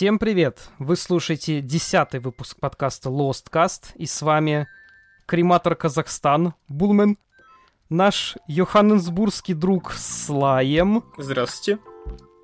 [0.00, 0.70] Всем привет!
[0.78, 4.66] Вы слушаете десятый выпуск подкаста Lost Cast, и с вами
[5.26, 7.18] крематор Казахстан, Булмен,
[7.90, 11.04] наш йоханнесбургский друг Слаем.
[11.18, 11.82] Здравствуйте.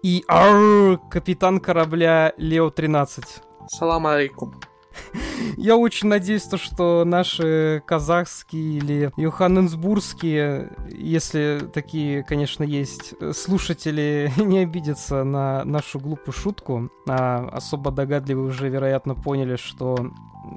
[0.02, 3.24] И ар, капитан корабля Лео-13.
[3.68, 4.60] Салам алейкум.
[5.56, 14.58] Я очень надеюсь, то, что наши казахские или йоханнесбургские, если такие, конечно, есть, слушатели не
[14.58, 16.90] обидятся на нашу глупую шутку.
[17.08, 20.12] А особо догадливые уже, вероятно, поняли, что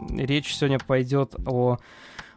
[0.09, 1.77] речь сегодня пойдет о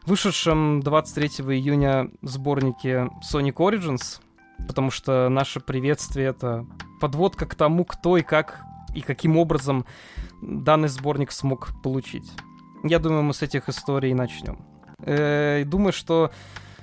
[0.07, 4.21] вышедшем 23 июня сборнике Sonic Origins,
[4.67, 6.67] потому что наше приветствие— это
[7.01, 8.61] подводка к тому, кто и как
[8.95, 9.87] и каким образом
[10.43, 12.31] данный сборник смог получить.
[12.85, 14.59] Я думаю, мы с этих историй начнем.
[14.99, 16.31] Э, думаю, что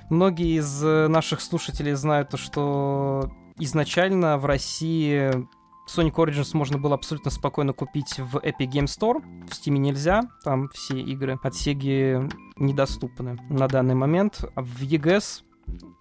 [0.08, 5.46] многие из наших слушателей знают то, что изначально в России
[5.94, 9.20] Sonic Origins можно было абсолютно спокойно купить в Epic Game Store.
[9.46, 14.44] В Steam нельзя, там все игры от Sega недоступны на данный момент.
[14.54, 15.42] А в EGS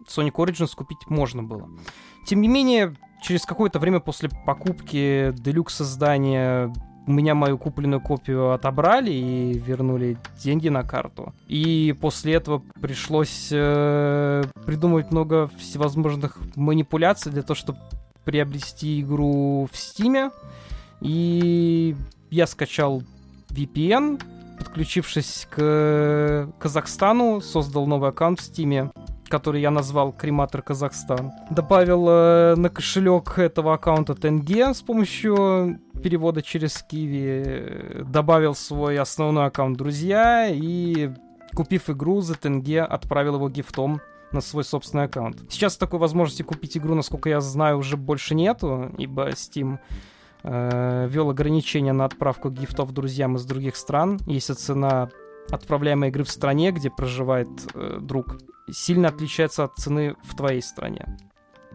[0.07, 1.69] Sonic Origins купить можно было.
[2.25, 6.71] Тем не менее, через какое-то время после покупки делюкс издания
[7.09, 11.33] у меня мою купленную копию отобрали и вернули деньги на карту.
[11.47, 17.79] И после этого пришлось э, придумывать много всевозможных манипуляций для того, чтобы
[18.25, 20.29] приобрести игру в Стиме.
[21.01, 21.95] И
[22.29, 23.01] я скачал
[23.49, 24.21] VPN,
[24.59, 28.91] подключившись к Казахстану, создал новый аккаунт в Стиме
[29.29, 31.31] который я назвал Крематор Казахстан.
[31.49, 38.03] Добавил э, на кошелек этого аккаунта тенге с помощью перевода через Киви.
[38.07, 41.11] Добавил свой основной аккаунт друзья и,
[41.55, 45.37] купив игру за тенге, отправил его гифтом на свой собственный аккаунт.
[45.49, 49.79] Сейчас такой возможности купить игру, насколько я знаю, уже больше нету, ибо Steam
[50.43, 54.19] э, ввел ограничения на отправку гифтов друзьям из других стран.
[54.27, 55.09] Если цена
[55.51, 58.37] отправляемой игры в стране, где проживает э, друг,
[58.71, 61.05] сильно отличается от цены в твоей стране.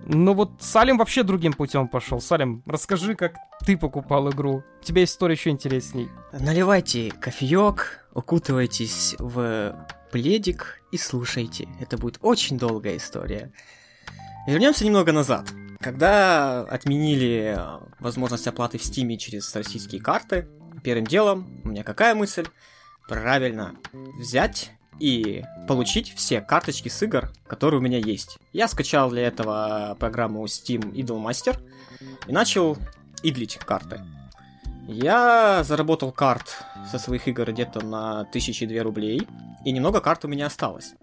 [0.07, 2.21] Но вот Салим вообще другим путем пошел.
[2.21, 4.63] Салим, расскажи, как ты покупал игру.
[4.81, 6.09] У тебя история еще интересней.
[6.33, 9.75] Наливайте кофеек, укутывайтесь в
[10.13, 11.69] пледик и слушайте.
[11.81, 13.53] Это будет очень долгая история.
[14.47, 15.51] Вернемся немного назад.
[15.81, 17.59] Когда отменили
[17.99, 20.49] возможность оплаты в Стиме через российские карты,
[20.83, 22.47] первым делом у меня какая мысль?
[23.09, 23.75] Правильно,
[24.19, 28.39] взять и получить все карточки с игр, которые у меня есть.
[28.53, 31.59] Я скачал для этого программу Steam Idolmaster
[32.27, 32.79] и начал
[33.23, 34.01] идлить карты.
[34.87, 39.27] Я заработал карт со своих игр где-то на 1002 рублей,
[39.65, 40.95] и немного карт у меня осталось.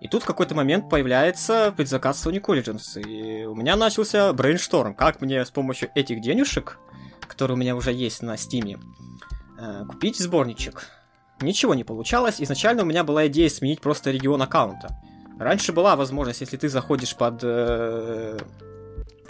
[0.00, 5.20] И тут в какой-то момент появляется предзаказ Sonic Origins, и у меня начался брейншторм, как
[5.20, 6.78] мне с помощью этих денежек,
[7.26, 8.80] которые у меня уже есть на Steam,
[9.58, 10.86] э, купить сборничек
[11.42, 12.36] ничего не получалось.
[12.38, 14.96] Изначально у меня была идея сменить просто регион аккаунта.
[15.38, 18.38] Раньше была возможность, если ты заходишь под э,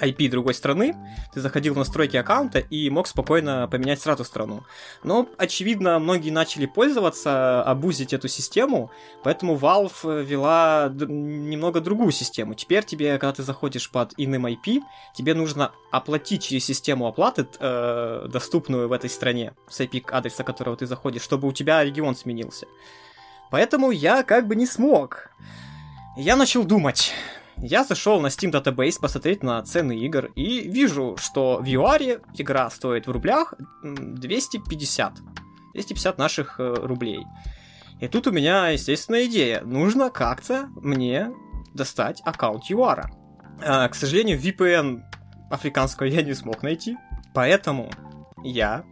[0.00, 0.96] IP другой страны,
[1.32, 4.62] ты заходил в настройки аккаунта и мог спокойно поменять сразу страну.
[5.02, 8.90] Но, очевидно, многие начали пользоваться, абузить эту систему,
[9.22, 12.54] поэтому Valve вела немного другую систему.
[12.54, 14.80] Теперь тебе, когда ты заходишь под иным IP,
[15.14, 20.86] тебе нужно оплатить через систему оплаты, э, доступную в этой стране, с IP-адреса которого ты
[20.86, 22.66] заходишь, чтобы у тебя регион сменился.
[23.50, 25.30] Поэтому я как бы не смог.
[26.16, 27.12] Я начал думать.
[27.62, 32.70] Я зашел на Steam Database посмотреть на цены игр и вижу, что в ЮАРе игра
[32.70, 35.14] стоит в рублях 250.
[35.74, 37.26] 250 наших э, рублей.
[38.00, 39.60] И тут у меня, естественно, идея.
[39.60, 41.30] Нужно как-то мне
[41.74, 43.10] достать аккаунт ЮАРа.
[43.62, 45.02] А, к сожалению, VPN
[45.50, 46.96] африканского я не смог найти.
[47.34, 47.90] Поэтому
[48.42, 48.84] я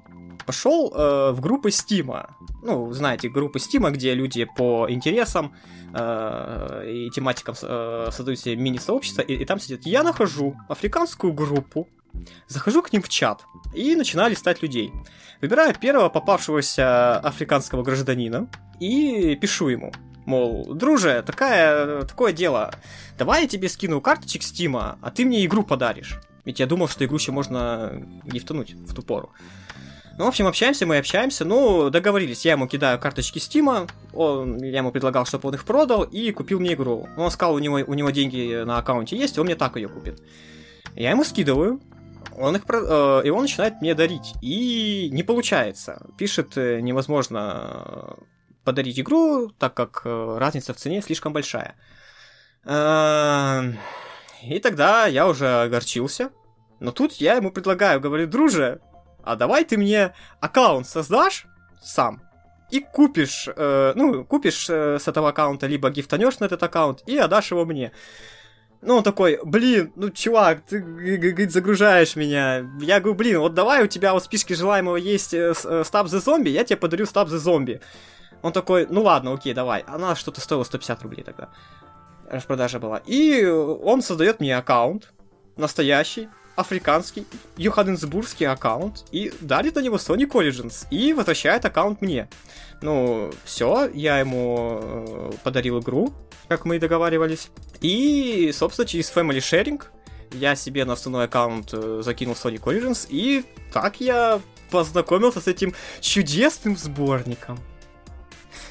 [0.49, 2.35] пошел э, в группы Стима.
[2.63, 5.53] Ну, знаете, группы Стима, где люди по интересам
[5.93, 9.85] э, и тематикам э, создают себе мини-сообщество, и, и там сидят.
[9.85, 11.87] Я нахожу африканскую группу,
[12.47, 13.45] захожу к ним в чат
[13.75, 14.91] и начинаю листать людей.
[15.43, 18.49] Выбираю первого попавшегося африканского гражданина
[18.81, 19.93] и пишу ему.
[20.25, 22.73] Мол, друже, такая, такое дело.
[23.19, 26.19] Давай я тебе скину карточек Стима, а ты мне игру подаришь.
[26.47, 29.31] Ведь я думал, что игру еще можно гифтануть в ту пору.
[30.19, 31.45] Ну, в общем, общаемся, мы общаемся.
[31.45, 36.03] Ну, договорились, я ему кидаю карточки Стима, он, я ему предлагал, чтобы он их продал,
[36.03, 37.09] и купил мне игру.
[37.17, 40.21] Он сказал, у него, у него деньги на аккаунте есть, он мне так ее купит.
[40.97, 41.81] Я ему скидываю,
[42.37, 44.35] он их, э, и он начинает мне дарить.
[44.43, 46.05] И не получается.
[46.19, 48.17] Пишет, э, невозможно
[48.65, 51.77] подарить игру, так как э, разница в цене слишком большая.
[52.65, 53.73] Э,
[54.43, 56.31] и тогда я уже огорчился.
[56.81, 58.81] Но тут я ему предлагаю, говорю, друже,
[59.29, 61.47] а давай ты мне аккаунт создашь
[61.83, 62.23] сам,
[62.71, 67.19] и купишь, э, ну, купишь э, с этого аккаунта, либо гифтанешь на этот аккаунт и
[67.19, 67.93] отдашь его мне.
[68.81, 72.65] Ну, он такой, блин, ну, чувак, ты, загружаешь меня.
[72.81, 76.65] Я говорю, блин, вот давай, у тебя в списке желаемого есть Stop the Zombie, я
[76.65, 77.83] тебе подарю Stop the Zombie.
[78.41, 79.85] Он такой, ну ладно, окей, давай.
[79.87, 81.49] Она что-то стоила 150 рублей тогда.
[82.31, 83.03] Распродажа была.
[83.05, 85.13] И он создает мне аккаунт,
[85.57, 87.25] настоящий, африканский,
[87.57, 92.29] юханенсбургский аккаунт, и дарит на него Sonic Origins, и возвращает аккаунт мне.
[92.83, 96.13] Ну, все, я ему э, подарил игру,
[96.49, 97.51] как мы и договаривались.
[97.81, 99.83] И, собственно, через Family Sharing
[100.33, 104.41] я себе на основной аккаунт э, закинул Sonic Origins, и так я
[104.71, 107.59] познакомился с этим чудесным сборником.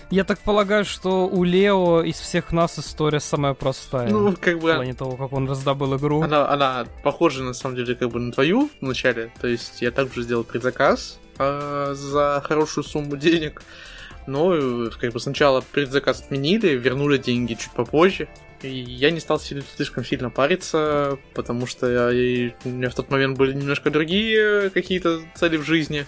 [0.09, 4.09] Я так полагаю, что у Лео из всех нас история самая простая.
[4.09, 4.71] Ну, как бы...
[4.71, 6.21] В плане того, как он раздобыл игру.
[6.21, 9.31] Она, она похожа, на самом деле, как бы на твою вначале.
[9.41, 13.63] То есть я также сделал предзаказ э, за хорошую сумму денег.
[14.27, 18.29] Но как бы сначала предзаказ отменили, вернули деньги чуть попозже.
[18.61, 23.37] И я не стал слишком сильно париться, потому что я, у меня в тот момент
[23.37, 26.05] были немножко другие какие-то цели в жизни.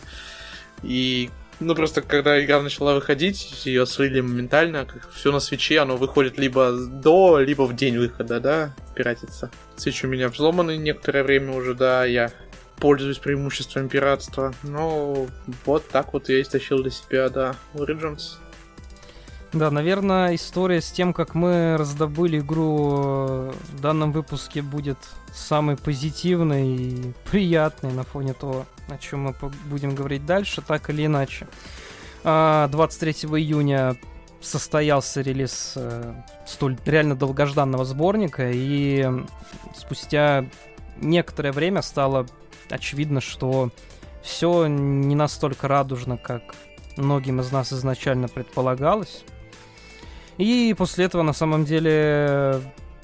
[0.83, 5.97] И ну, просто когда игра начала выходить, ее слили моментально, как все на свече, оно
[5.97, 9.51] выходит либо до, либо в день выхода, да, пиратится.
[9.75, 12.31] Свечи у меня взломаны некоторое время уже, да, я
[12.79, 14.53] пользуюсь преимуществом пиратства.
[14.63, 15.27] Но
[15.65, 18.37] вот так вот я истощил для себя, да, Origins.
[19.51, 24.99] Да, наверное, история с тем, как мы раздобыли игру в данном выпуске будет
[25.33, 29.35] самой позитивной и приятной на фоне того, о чем мы
[29.65, 31.47] будем говорить дальше, так или иначе.
[32.23, 33.95] 23 а, июня
[34.39, 36.13] состоялся релиз э,
[36.45, 39.07] столь реально долгожданного сборника, и
[39.75, 40.45] спустя
[40.97, 42.27] некоторое время стало
[42.69, 43.71] очевидно, что
[44.21, 46.43] все не настолько радужно, как
[46.97, 49.23] многим из нас изначально предполагалось.
[50.39, 52.59] И после этого, на самом деле,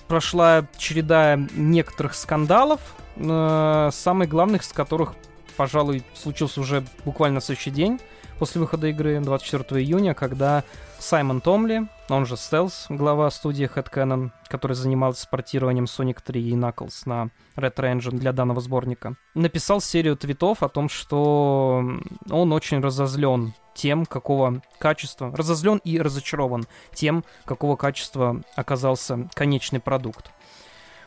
[0.08, 2.82] прошла череда некоторых скандалов,
[3.18, 5.14] э, самый главных из которых
[5.56, 8.00] пожалуй, случился уже буквально на следующий день
[8.40, 10.64] после выхода игры, 24 июня, когда
[11.00, 17.04] Саймон Томли, он же Stealth, глава студии Headcanon, который занимался портированием Sonic 3 и Knuckles
[17.06, 21.84] на Retro Engine для данного сборника, написал серию твитов о том, что
[22.30, 30.32] он очень разозлен тем, какого качества, разозлен и разочарован тем, какого качества оказался конечный продукт.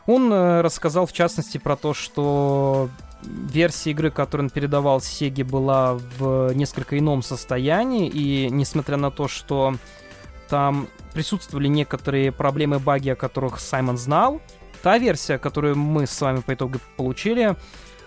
[0.05, 2.89] Он э, рассказал в частности про то, что
[3.21, 9.27] версия игры, которую он передавал Сеге, была в несколько ином состоянии, и несмотря на то,
[9.27, 9.75] что
[10.47, 14.41] там присутствовали некоторые проблемы, баги, о которых Саймон знал,
[14.81, 17.55] та версия, которую мы с вами по итогу получили,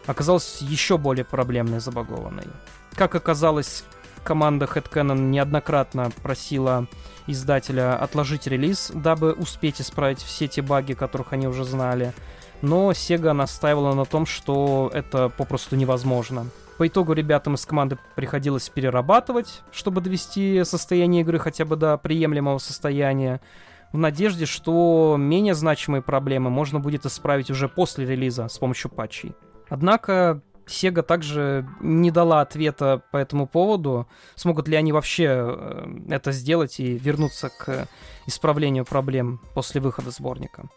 [0.06, 2.46] оказалась еще более проблемной забагованной.
[2.94, 3.84] Как оказалось,
[4.24, 6.86] команда Headcanon неоднократно просила
[7.26, 12.12] издателя отложить релиз, дабы успеть исправить все те баги, которых они уже знали
[12.62, 16.46] но Sega настаивала на том, что это попросту невозможно.
[16.78, 22.58] По итогу ребятам из команды приходилось перерабатывать, чтобы довести состояние игры хотя бы до приемлемого
[22.58, 23.40] состояния,
[23.92, 29.34] в надежде, что менее значимые проблемы можно будет исправить уже после релиза с помощью патчей.
[29.69, 36.32] Однако Sega также не дала ответа по этому поводу, смогут ли они вообще э, это
[36.32, 37.88] сделать и вернуться к
[38.26, 40.69] исправлению проблем после выхода сборника.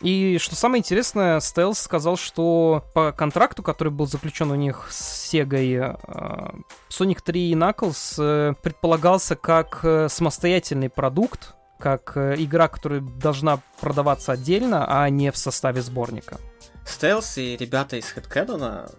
[0.00, 5.32] И что самое интересное, Stealth сказал, что по контракту, который был заключен у них с
[5.32, 6.50] Sega, э,
[6.90, 14.84] Sonic 3 и Knuckles э, предполагался как самостоятельный продукт, как игра, которая должна продаваться отдельно,
[14.86, 16.38] а не в составе сборника.
[16.84, 18.90] Stealth и ребята из Headcanon,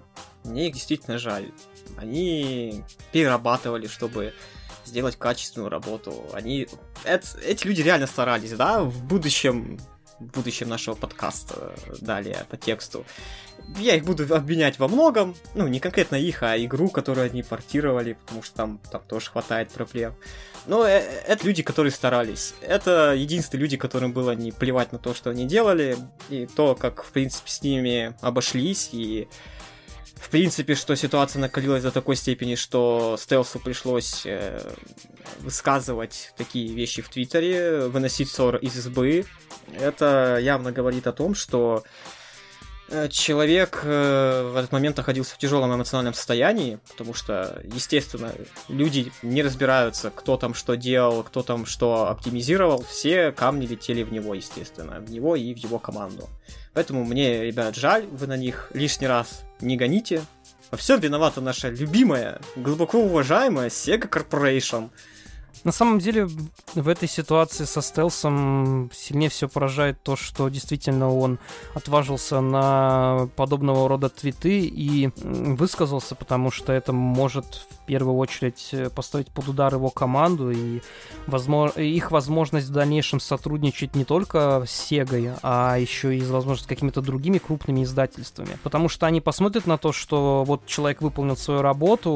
[0.44, 1.52] мне их действительно жаль.
[1.98, 4.34] Они перерабатывали, чтобы
[4.86, 6.26] сделать качественную работу.
[6.34, 6.68] Они...
[7.04, 8.82] Это, эти люди реально старались, да?
[8.82, 9.80] В будущем
[10.22, 13.06] в будущем нашего подкаста далее по тексту.
[13.78, 18.14] Я их буду обвинять во многом, ну, не конкретно их, а игру, которую они портировали,
[18.14, 20.14] потому что там, там тоже хватает проблем.
[20.68, 22.54] Но э, это люди, которые старались.
[22.62, 25.98] Это единственные люди, которым было не плевать на то, что они делали,
[26.30, 29.28] и то, как, в принципе, с ними обошлись, и
[30.22, 34.62] в принципе, что ситуация накалилась до такой степени, что Стелсу пришлось э,
[35.40, 39.26] высказывать такие вещи в Твиттере, выносить ссор из избы.
[39.74, 41.84] Это явно говорит о том, что
[42.90, 48.32] э, человек э, в этот момент находился в тяжелом эмоциональном состоянии, потому что, естественно,
[48.68, 52.84] люди не разбираются, кто там что делал, кто там что оптимизировал.
[52.84, 56.30] Все камни летели в него, естественно, в него и в его команду.
[56.74, 60.24] Поэтому мне, ребят, жаль, вы на них лишний раз не гоните.
[60.72, 64.90] Во всем виновата наша любимая, глубоко уважаемая Sega Corporation.
[65.64, 66.28] На самом деле,
[66.74, 71.40] в этой ситуации со стелсом сильнее всего поражает то, что действительно он
[71.76, 79.28] отважился на подобного рода твиты и высказался, потому что это может в первую очередь поставить
[79.28, 80.82] под удар его команду и
[81.28, 86.68] возможно, их возможность в дальнейшем сотрудничать не только с Sega, а еще и, возможно, с
[86.68, 88.58] какими-то другими крупными издательствами.
[88.64, 92.12] Потому что они посмотрят на то, что вот человек выполнил свою работу,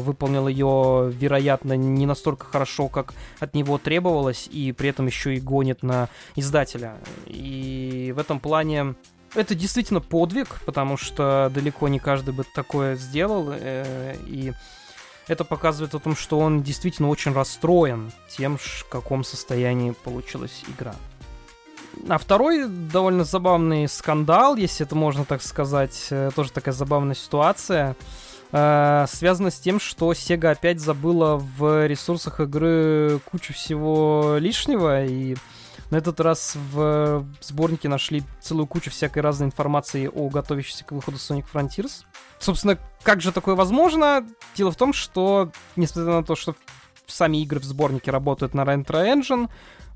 [0.00, 5.34] выполнил ее, вероятно, не настолько хорошо, хорошо, как от него требовалось, и при этом еще
[5.34, 6.96] и гонит на издателя.
[7.26, 8.94] И в этом плане
[9.34, 14.52] это действительно подвиг, потому что далеко не каждый бы такое сделал, э, и
[15.28, 20.94] это показывает о том, что он действительно очень расстроен тем, в каком состоянии получилась игра.
[22.08, 27.96] А второй довольно забавный скандал, если это можно так сказать, э, тоже такая забавная ситуация—
[28.52, 35.36] э, связано с тем, что Sega опять забыла в ресурсах игры кучу всего лишнего, и
[35.90, 41.16] на этот раз в сборнике нашли целую кучу всякой разной информации о готовящейся к выходу
[41.16, 42.04] Sonic Frontiers.
[42.38, 44.26] Собственно, как же такое возможно?
[44.54, 46.54] Дело в том, что, несмотря на то, что
[47.06, 49.48] сами игры в сборнике работают на Retro Engine,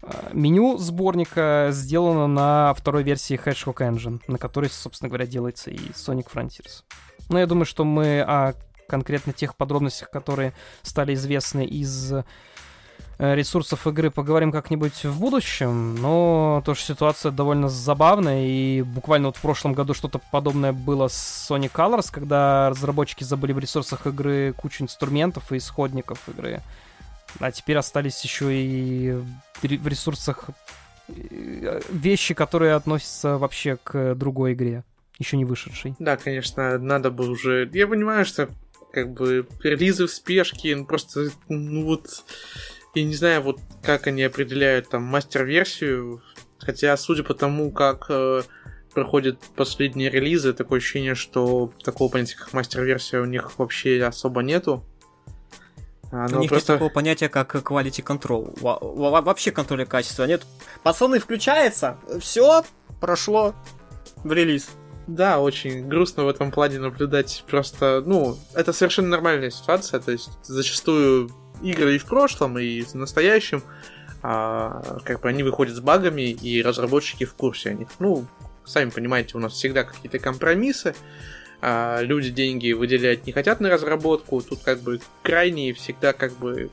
[0.02, 5.78] э, меню сборника сделано на второй версии Hedgehog Engine, на которой, собственно говоря, делается и
[5.90, 6.84] Sonic Frontiers.
[7.28, 8.54] Но я думаю, что мы о
[8.88, 12.12] конкретно тех подробностях, которые стали известны из
[13.18, 19.40] ресурсов игры поговорим как-нибудь в будущем, но тоже ситуация довольно забавная, и буквально вот в
[19.40, 24.84] прошлом году что-то подобное было с Sonic Colors, когда разработчики забыли в ресурсах игры кучу
[24.84, 26.60] инструментов и исходников игры,
[27.38, 29.12] а теперь остались еще и
[29.62, 30.50] в ресурсах
[31.08, 34.84] э, вещи, которые относятся вообще к другой игре
[35.18, 35.94] еще не вышедший.
[35.98, 37.70] Да, конечно, надо бы уже...
[37.72, 38.48] Я понимаю, что
[38.92, 42.24] как бы релизы в спешке, ну, просто, ну вот,
[42.94, 46.22] я не знаю, вот как они определяют там мастер-версию,
[46.58, 48.42] хотя, судя по тому, как э,
[48.94, 54.84] проходят последние релизы, такое ощущение, что такого понятия, как мастер-версия, у них вообще особо нету.
[56.10, 56.72] Оно у них просто...
[56.72, 58.58] нет такого понятия, как quality control.
[58.60, 60.42] Вообще контроля качества нет.
[60.82, 62.64] Пацаны, включается, все,
[63.00, 63.54] прошло
[64.22, 64.68] в релиз.
[65.06, 67.44] Да, очень грустно в этом плане наблюдать.
[67.48, 70.00] Просто, ну, это совершенно нормальная ситуация.
[70.00, 71.30] То есть зачастую
[71.62, 73.62] игры и в прошлом, и в настоящем,
[74.22, 77.88] а, как бы они выходят с багами, и разработчики в курсе о них.
[77.98, 78.26] Ну,
[78.64, 80.94] сами понимаете, у нас всегда какие-то компромиссы.
[81.60, 84.42] А, люди деньги выделять не хотят на разработку.
[84.42, 86.70] Тут как бы крайние всегда как бы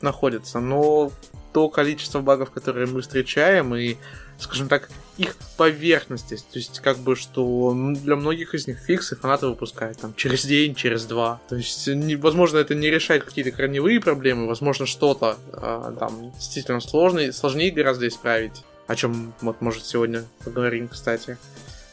[0.00, 0.60] находятся.
[0.60, 1.10] Но
[1.52, 3.96] то количество багов, которые мы встречаем, и
[4.38, 6.36] скажем так, их поверхности.
[6.36, 10.74] То есть, как бы, что для многих из них фиксы фанаты выпускают там через день,
[10.74, 11.40] через два.
[11.48, 16.80] То есть, не, возможно, это не решает какие-то корневые проблемы, возможно, что-то э, там действительно
[16.80, 18.64] сложное, сложнее гораздо исправить.
[18.86, 21.36] О чем вот, может, сегодня поговорим, кстати.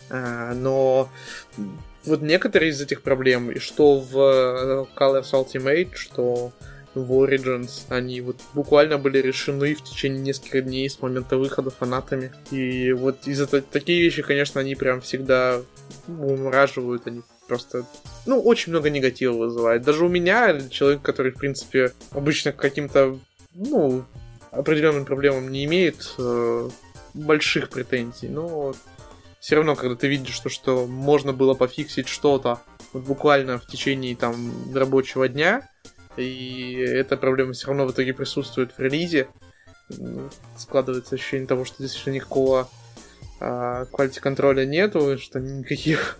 [0.10, 1.10] Э, но
[2.05, 6.53] вот некоторые из этих проблем, и что в э, Colors Ultimate, что
[6.95, 12.31] в Origins, они вот буквально были решены в течение нескольких дней с момента выхода фанатами.
[12.51, 15.61] И вот из-за такие вещи, конечно, они прям всегда
[16.07, 17.85] умораживают, они просто,
[18.25, 19.83] ну, очень много негатива вызывает.
[19.83, 23.19] Даже у меня, человек, который, в принципе, обычно к каким-то,
[23.53, 24.05] ну,
[24.51, 26.69] определенным проблемам не имеет э,
[27.13, 28.73] больших претензий, но
[29.39, 32.61] все равно, когда ты видишь, что, что можно было пофиксить что-то
[32.93, 35.69] вот буквально в течение там рабочего дня,
[36.17, 39.27] и эта проблема все равно в итоге присутствует в релизе.
[40.57, 42.69] Складывается ощущение того, что действительно никакого
[43.39, 46.17] quality контроля нету, что никаких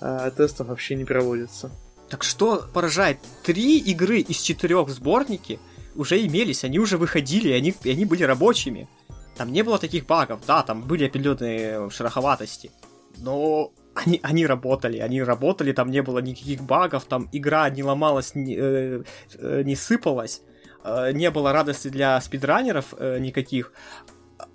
[0.00, 1.70] а, тестов вообще не проводится.
[2.08, 3.18] Так что поражает?
[3.44, 5.58] Три игры из четырех в сборнике
[5.94, 8.88] уже имелись, они уже выходили, они, они были рабочими.
[9.36, 12.70] Там не было таких багов, да, там были определенные шероховатости.
[13.18, 18.34] Но они, они работали, они работали, там не было никаких багов, там игра не ломалась,
[18.34, 19.02] не, э,
[19.34, 20.42] э, не сыпалась,
[20.84, 23.72] э, не было радости для спидранеров никаких.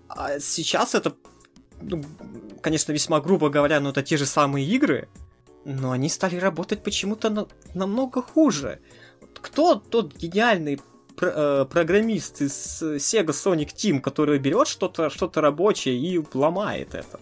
[0.07, 1.13] А сейчас это,
[1.81, 2.03] ну,
[2.61, 5.09] конечно, весьма грубо говоря, но это те же самые игры,
[5.65, 8.79] но они стали работать почему-то на, намного хуже.
[9.41, 10.79] Кто тот гениальный
[11.15, 17.19] про, программист из Sega Sonic Team, который берет что-то что рабочее и ломает это?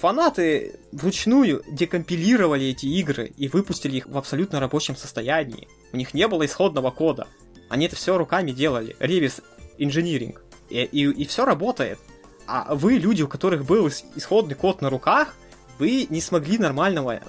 [0.00, 5.68] Фанаты вручную декомпилировали эти игры и выпустили их в абсолютно рабочем состоянии.
[5.92, 7.26] У них не было исходного кода.
[7.68, 8.96] Они это все руками делали.
[8.98, 9.40] Ревис
[9.78, 10.42] инжиниринг.
[10.70, 11.98] И, и, и все работает.
[12.46, 15.34] А вы, люди, у которых был исходный код на руках,
[15.78, 17.20] вы не смогли нормального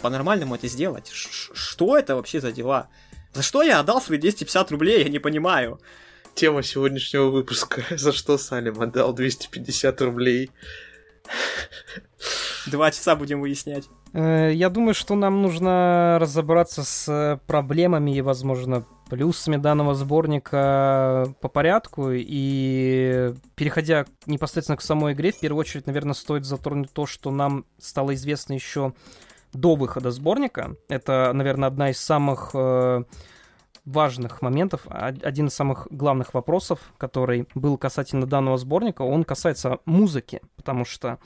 [0.00, 1.08] по-нормальному это сделать.
[1.12, 2.88] Ш что это вообще за дела?
[3.32, 5.80] За что я отдал свои 250 рублей, я не понимаю.
[6.34, 7.84] Тема сегодняшнего выпуска.
[7.96, 10.50] За что Салим отдал 250 рублей?
[12.66, 13.88] Два часа будем выяснять.
[14.12, 21.48] Э, я думаю, что нам нужно разобраться с проблемами и, возможно, плюсами данного сборника по
[21.48, 22.10] порядку.
[22.12, 27.66] И переходя непосредственно к самой игре, в первую очередь, наверное, стоит затронуть то, что нам
[27.78, 28.94] стало известно еще
[29.52, 30.76] до выхода сборника.
[30.88, 33.04] Это, наверное, одна из самых э,
[33.84, 40.40] важных моментов, один из самых главных вопросов, который был касательно данного сборника, он касается музыки,
[40.56, 41.18] потому что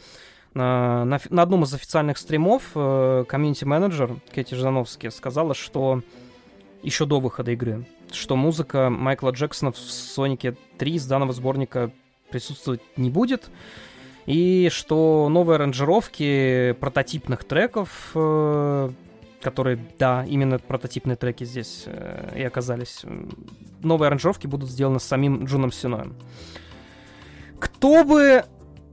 [0.55, 6.03] на, на, на одном из официальных стримов э, комьюнити-менеджер Кэти Ждановски сказала, что
[6.83, 11.91] еще до выхода игры, что музыка Майкла Джексона в Сонике 3 из данного сборника
[12.31, 13.51] присутствовать не будет,
[14.25, 18.91] и что новые аранжировки прототипных треков, э,
[19.40, 23.05] которые, да, именно прототипные треки здесь э, и оказались,
[23.83, 26.16] новые аранжировки будут сделаны самим Джуном Синоем.
[27.59, 28.45] Кто бы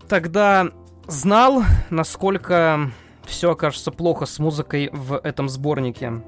[0.07, 0.69] тогда
[1.07, 2.91] знал, насколько
[3.25, 6.21] все окажется плохо с музыкой в этом сборнике.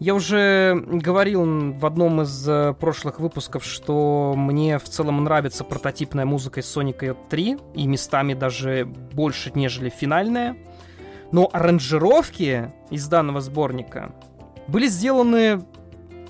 [0.00, 6.24] Я уже говорил в одном из э, прошлых выпусков, что мне в целом нравится прототипная
[6.24, 10.56] музыка из Sonic 3, и местами даже больше, нежели финальная.
[11.34, 14.12] Но аранжировки из данного сборника
[14.68, 15.64] были сделаны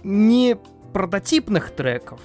[0.03, 0.57] не
[0.95, 2.23] прототипных треков,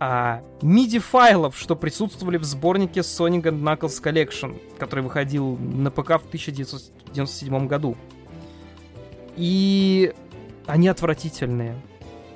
[0.00, 6.26] а MIDI-файлов, что присутствовали в сборнике Sonic and Knuckles Collection, который выходил на ПК в
[6.26, 7.96] 1997 году.
[9.36, 10.12] И
[10.66, 11.76] они отвратительные.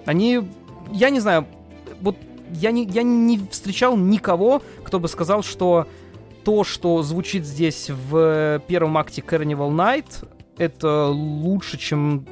[0.07, 0.49] Они,
[0.93, 1.49] я не знаю,
[2.01, 2.17] вот
[2.53, 5.89] я не, я не встречал никого, кто бы сказал, что
[6.45, 10.29] то, что звучит здесь в первом акте Carnival Night,
[10.59, 12.27] это лучше, чем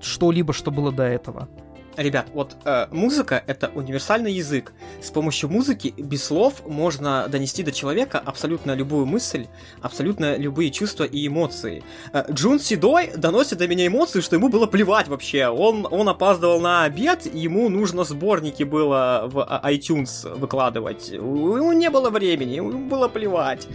[0.00, 1.48] что-либо, что было до этого.
[1.96, 4.72] Ребят, вот э, музыка это универсальный язык.
[5.02, 9.48] С помощью музыки без слов можно донести до человека абсолютно любую мысль,
[9.82, 11.82] абсолютно любые чувства и эмоции.
[12.12, 15.48] Э, Джун Седой доносит до меня эмоции, что ему было плевать вообще.
[15.48, 21.12] Он, он опаздывал на обед, ему нужно сборники было в а, iTunes выкладывать.
[21.12, 23.66] У него не было времени, ему было плевать.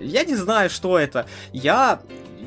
[0.00, 1.26] Я не знаю, что это.
[1.52, 2.00] Я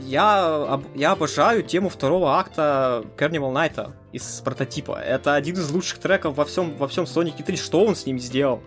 [0.03, 4.99] я, я обожаю тему второго акта Carnival Night из прототипа.
[4.99, 7.57] Это один из лучших треков во всем, во всем Sonic 3.
[7.57, 8.61] Что он с ним сделал?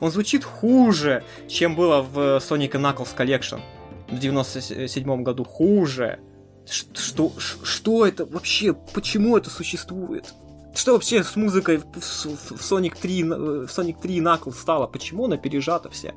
[0.00, 3.60] Он звучит хуже, чем было в Sonic Knuckles Collection
[4.08, 5.44] в 97 году.
[5.44, 6.20] Хуже.
[6.66, 8.74] Что, что это вообще?
[8.74, 10.34] Почему это существует?
[10.74, 14.86] Что вообще с музыкой в, в, Sonic 3, в Sonic 3 Knuckles стало?
[14.86, 16.12] Почему она пережата вся?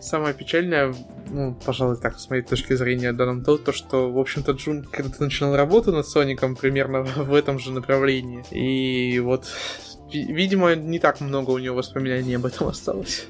[0.00, 0.94] Самое печальное,
[1.30, 5.24] ну, пожалуй, так, с моей точки зрения, данном то, то, что, в общем-то, Джун когда-то
[5.24, 8.44] начинал работу над Соником примерно в этом же направлении.
[8.50, 9.46] И вот,
[10.12, 13.26] видимо, не так много у него воспоминаний об этом осталось.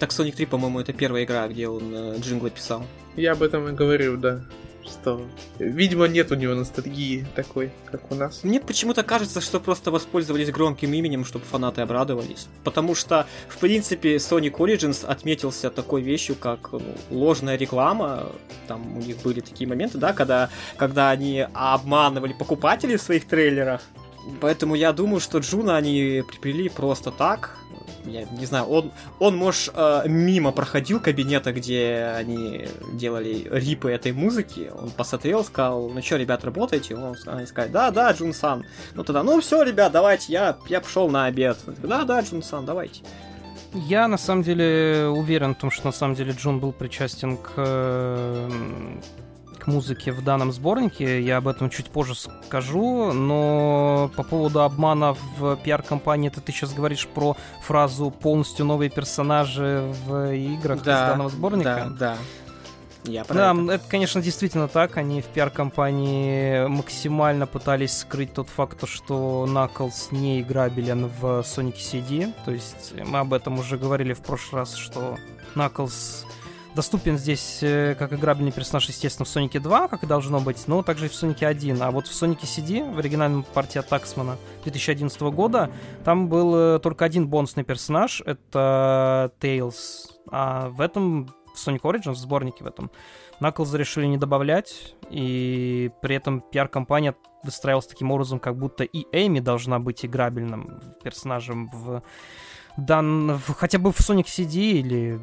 [0.00, 2.84] Так Sonic 3, по-моему, это первая игра, где он э, джинглы писал.
[3.14, 4.42] Я об этом и говорю, да
[4.84, 5.20] что,
[5.58, 8.44] видимо, нет у него ностальгии такой, как у нас.
[8.44, 12.48] Мне почему-то кажется, что просто воспользовались громким именем, чтобы фанаты обрадовались.
[12.64, 18.32] Потому что, в принципе, Sonic Origins отметился такой вещью, как ну, ложная реклама.
[18.68, 23.80] Там у них были такие моменты, да, когда, когда они обманывали покупателей в своих трейлерах.
[24.40, 27.58] Поэтому я думаю, что Джуна они приплели просто так,
[28.04, 34.12] я не знаю, он, он может, э, мимо проходил кабинета, где они делали рипы этой
[34.12, 36.96] музыки, он посмотрел, сказал, ну что, ребят, работаете?
[36.96, 38.64] Он они сказали, да, да, Джун-сан.
[38.94, 41.58] Ну тогда, ну все, ребят, давайте, я, я пошел на обед.
[41.82, 43.02] Да, да, Джун-сан, давайте.
[43.74, 47.54] Я на самом деле уверен в том, что на самом деле Джун был причастен к
[49.62, 51.22] к музыке в данном сборнике.
[51.22, 53.12] Я об этом чуть позже скажу.
[53.12, 59.94] Но по поводу обмана в пиар-компании, это ты сейчас говоришь про фразу «полностью новые персонажи
[60.04, 61.86] в играх да, из данного сборника».
[61.90, 62.16] Да, да.
[63.04, 63.72] Я да, это.
[63.72, 64.96] это, конечно, действительно так.
[64.96, 72.32] Они в пиар-компании максимально пытались скрыть тот факт, что Knuckles не играбелен в Sonic CD.
[72.44, 75.18] То есть мы об этом уже говорили в прошлый раз, что
[75.54, 76.24] Knuckles
[76.74, 80.82] доступен здесь э, как играбельный персонаж, естественно, в Сонике 2, как и должно быть, но
[80.82, 81.82] также и в Сонике 1.
[81.82, 85.70] А вот в Сонике CD, в оригинальном партии Таксмана 2011 года,
[86.04, 90.10] там был э, только один бонусный персонаж, это Tails.
[90.30, 92.90] А в этом, в Sonic Origins, в сборнике в этом,
[93.40, 99.40] Knuckles решили не добавлять, и при этом пиар-компания выстраивалась таким образом, как будто и Эми
[99.40, 102.02] должна быть играбельным персонажем в
[102.76, 103.38] дан...
[103.56, 105.20] хотя бы в Sonic CD или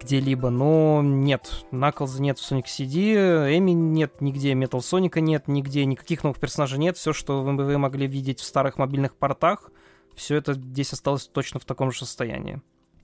[0.00, 5.84] где-либо, но нет, Knuckles нет в Sonic CD, Эми нет нигде, Metal Sonic нет нигде,
[5.84, 9.70] никаких новых персонажей нет, все, что вы, вы могли видеть в старых мобильных портах,
[10.14, 12.60] все это здесь осталось точно в таком же состоянии.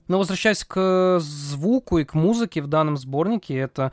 [0.07, 3.91] Но возвращаясь к звуку и к музыке в данном сборнике, это,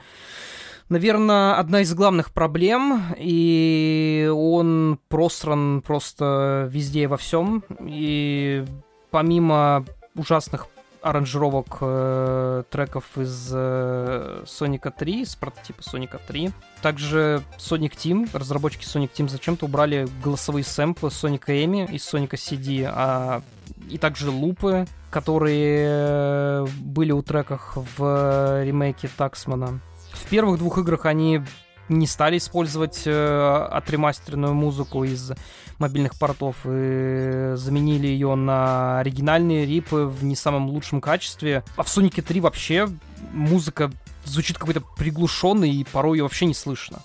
[0.89, 7.65] наверное, одна из главных проблем, и он просран просто везде и во всем.
[7.81, 8.65] И
[9.11, 10.69] помимо ужасных
[11.05, 16.51] аранжировок э, треков из э, Соника 3, из прототипа Соника 3.
[16.81, 22.91] Также Sonic Team, разработчики Sonic Team зачем-то убрали голосовые сэмплы Соника Эми из Соника CD,
[22.91, 23.43] а
[23.91, 29.81] и также лупы, которые э, были у треках в ремейке Таксмана.
[30.13, 31.43] В первых двух играх они
[31.89, 35.33] не стали использовать э, отремастеренную музыку из
[35.79, 41.65] мобильных портов и заменили ее на оригинальные рипы в не самом лучшем качестве.
[41.77, 42.89] А в Sonic 3 вообще
[43.33, 43.91] музыка
[44.25, 47.01] звучит какой-то приглушенной и порой ее вообще не слышно.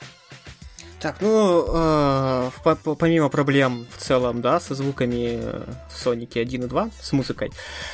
[0.99, 2.51] Так, ну, э,
[2.99, 5.39] помимо проблем в целом, да, со звуками
[5.89, 7.51] в Сонике 1 и 2, с музыкой,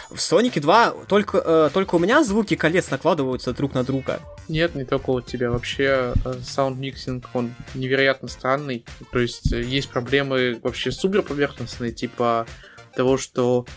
[0.09, 4.21] в Сонике 2 только, э, только у меня звуки колец накладываются друг на друга.
[4.47, 5.51] Нет, не только у тебя.
[5.51, 8.85] Вообще, sound mixing, он невероятно странный.
[9.11, 12.47] То есть, э, есть проблемы вообще супер поверхностные, типа
[12.95, 13.67] того, что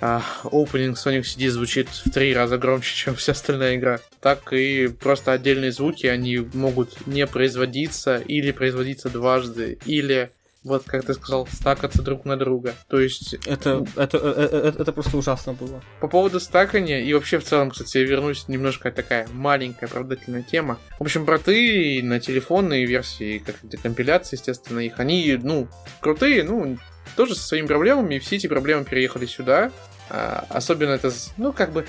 [0.00, 4.00] а, opening Sonic CD звучит в три раза громче, чем вся остальная игра.
[4.20, 10.30] Так и просто отдельные звуки, они могут не производиться или производиться дважды, или
[10.64, 12.74] вот как ты сказал, стакаться друг на друга.
[12.88, 13.34] То есть...
[13.46, 15.82] Это, это, это, это, это просто ужасно было.
[16.00, 20.78] По поводу стакания, и вообще в целом, кстати, я вернусь немножко такая маленькая оправдательная тема.
[20.98, 25.68] В общем, порты на телефонные версии, как компиляции, естественно, их, они, ну,
[26.00, 26.78] крутые, ну,
[27.14, 29.70] тоже со своими проблемами, и все эти проблемы переехали сюда.
[30.10, 31.86] А, особенно это, ну, как бы,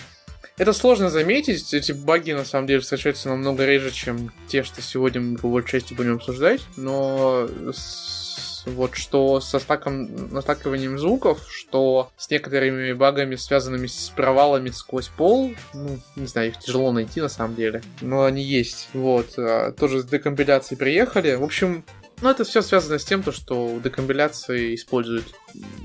[0.57, 5.19] это сложно заметить, эти баги на самом деле встречаются намного реже, чем те, что сегодня
[5.19, 12.09] мы по большей части будем обсуждать, но с, вот что со стаком, настакиванием звуков, что
[12.15, 17.29] с некоторыми багами, связанными с провалами сквозь пол, ну, не знаю, их тяжело найти на
[17.29, 21.83] самом деле, но они есть, вот, а, тоже с декомпиляцией приехали, в общем,
[22.21, 25.33] ну, это все связано с тем, то, что декомпиляции используют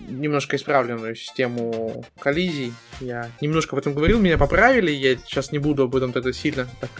[0.08, 2.72] немножко исправленную систему коллизий.
[3.00, 6.68] Я немножко об этом говорил, меня поправили, я сейчас не буду об этом тогда сильно
[6.80, 6.90] так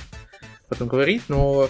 [0.66, 1.68] об этом говорить, но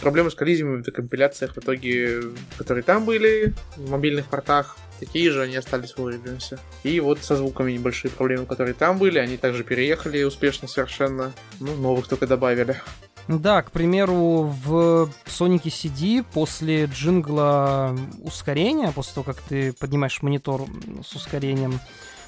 [0.00, 2.22] проблемы с коллизиями в декомпиляциях в итоге,
[2.58, 6.58] которые там были, в мобильных портах, такие же они остались в Origins.
[6.82, 11.32] И вот со звуками небольшие проблемы, которые там были, они также переехали успешно совершенно.
[11.60, 12.80] Ну, новых только добавили.
[13.28, 20.66] Да, к примеру, в Sonic CD после джингла ускорения, после того, как ты поднимаешь монитор
[21.02, 21.80] с ускорением,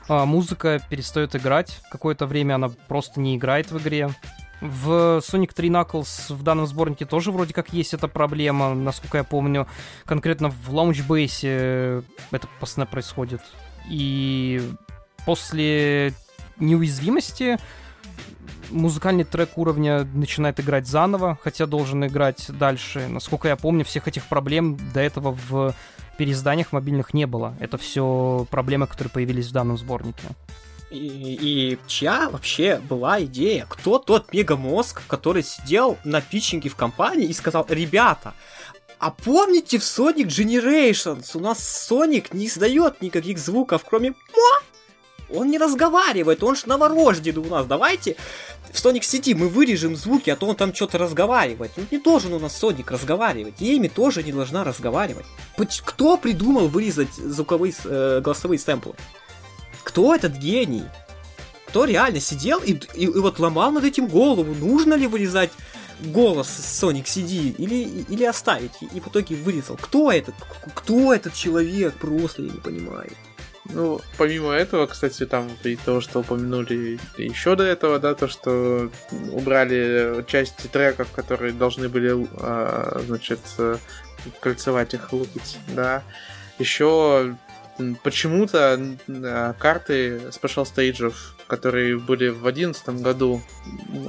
[0.08, 1.80] а, музыка перестает играть.
[1.90, 4.10] Какое-то время она просто не играет в игре.
[4.62, 9.24] В Sonic 3 Knuckles в данном сборнике тоже вроде как есть эта проблема, насколько я
[9.24, 9.66] помню.
[10.06, 13.42] Конкретно в Launchbase это постоянно происходит.
[13.90, 14.62] И
[15.26, 16.14] после
[16.58, 17.58] неуязвимости
[18.70, 23.06] музыкальный трек уровня начинает играть заново, хотя должен играть дальше.
[23.08, 25.74] Насколько я помню, всех этих проблем до этого в
[26.18, 27.54] переизданиях мобильных не было.
[27.60, 30.28] Это все проблемы, которые появились в данном сборнике.
[30.90, 30.98] И,
[31.40, 33.66] и чья вообще была идея?
[33.68, 38.34] Кто тот мегамозг, который сидел на питчинге в компании и сказал, ребята,
[38.98, 44.14] а помните в Sonic Generations у нас Sonic не издает никаких звуков, кроме
[45.30, 47.66] он не разговаривает, он ж новорожденный у нас.
[47.66, 48.16] Давайте
[48.70, 51.72] в Sonic City мы вырежем звуки, а то он там что-то разговаривает.
[51.76, 53.54] Ну не должен у нас Соник разговаривать.
[53.60, 55.26] Эми тоже не должна разговаривать.
[55.84, 58.94] Кто придумал вырезать звуковые э, голосовые сэмплы?
[59.82, 60.84] Кто этот гений?
[61.68, 65.50] Кто реально сидел и, и, и вот ломал над этим голову, нужно ли вырезать
[66.00, 69.76] голос Sonic CD или, или оставить, и, и в итоге вырезал.
[69.76, 70.34] Кто этот?
[70.74, 71.94] Кто этот человек?
[71.94, 73.10] Просто я не понимаю.
[73.70, 78.90] Ну, помимо этого, кстати, там и того, что упомянули еще до этого, да, то, что
[79.32, 83.40] убрали части треков, которые должны были, а, значит,
[84.40, 86.02] кольцевать их лупить, да.
[86.58, 87.36] Еще
[88.02, 91.14] почему-то а, карты Special Stages,
[91.46, 93.40] которые были в 2011 году,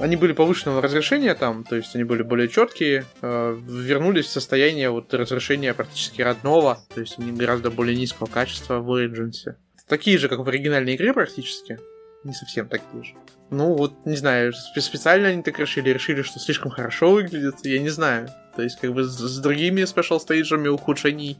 [0.00, 4.90] они были повышенного разрешения там, то есть они были более четкие, а, вернулись в состояние
[4.90, 9.54] вот разрешения практически родного, то есть они гораздо более низкого качества в Origins.
[9.86, 11.78] Такие же, как в оригинальной игре практически.
[12.24, 13.14] Не совсем такие же.
[13.50, 17.88] Ну, вот, не знаю, специально они так решили, решили, что слишком хорошо выглядит, я не
[17.88, 18.28] знаю.
[18.56, 21.38] То есть, как бы с, с другими спешл стейджами ухудшений,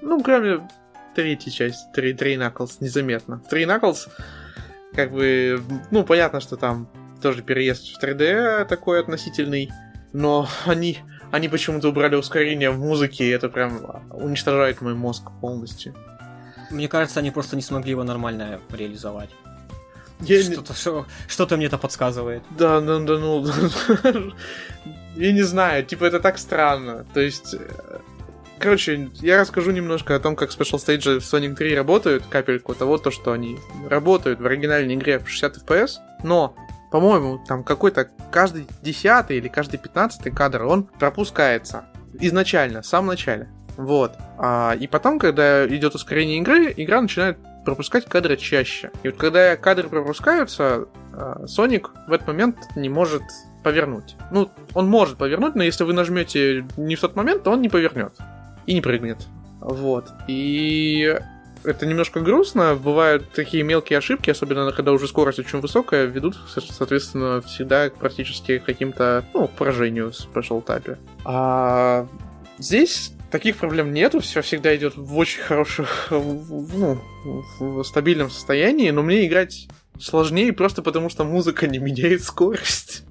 [0.00, 0.66] ну, кроме
[1.14, 3.42] третьей части, Три, Три Knuckles, незаметно.
[3.50, 4.08] Три Knuckles,
[4.94, 6.88] как бы, ну, понятно, что там
[7.20, 9.70] тоже переезд в 3D такой относительный,
[10.12, 10.98] но они,
[11.30, 15.94] они почему-то убрали ускорение в музыке, и это прям уничтожает мой мозг полностью.
[16.70, 19.30] Мне кажется, они просто не смогли его нормально реализовать.
[20.20, 22.42] Я что-то, что, что-то мне это подсказывает.
[22.50, 23.46] Да, да, да, ну...
[25.16, 27.06] я не знаю, типа это так странно.
[27.14, 27.56] То есть...
[28.60, 32.98] Короче, я расскажу немножко о том, как Special Stage в Sonic 3 работают, капельку того,
[32.98, 35.92] то, что они работают в оригинальной игре в 60 FPS,
[36.22, 36.54] но
[36.90, 43.48] по-моему, там какой-то каждый десятый или каждый пятнадцатый кадр, он пропускается изначально, в самом начале.
[43.76, 44.12] Вот.
[44.36, 48.90] А, и потом, когда идет ускорение игры, игра начинает пропускать кадры чаще.
[49.04, 53.22] И вот когда кадры пропускаются, а, Соник в этот момент не может
[53.62, 54.16] повернуть.
[54.32, 57.68] Ну, он может повернуть, но если вы нажмете не в тот момент, то он не
[57.68, 58.14] повернет.
[58.70, 59.18] И не прыгнет.
[59.60, 60.06] Вот.
[60.28, 61.18] И
[61.64, 62.76] это немножко грустно.
[62.76, 68.64] Бывают такие мелкие ошибки, особенно когда уже скорость очень высокая, ведут, соответственно, всегда практически к
[68.64, 70.98] каким-то, ну, поражению в Tap.
[71.24, 72.06] А
[72.58, 77.00] здесь таких проблем нету, все всегда идет в очень хорошем, ну,
[77.58, 79.66] в стабильном состоянии, но мне играть
[79.98, 83.02] сложнее просто потому, что музыка не меняет скорость.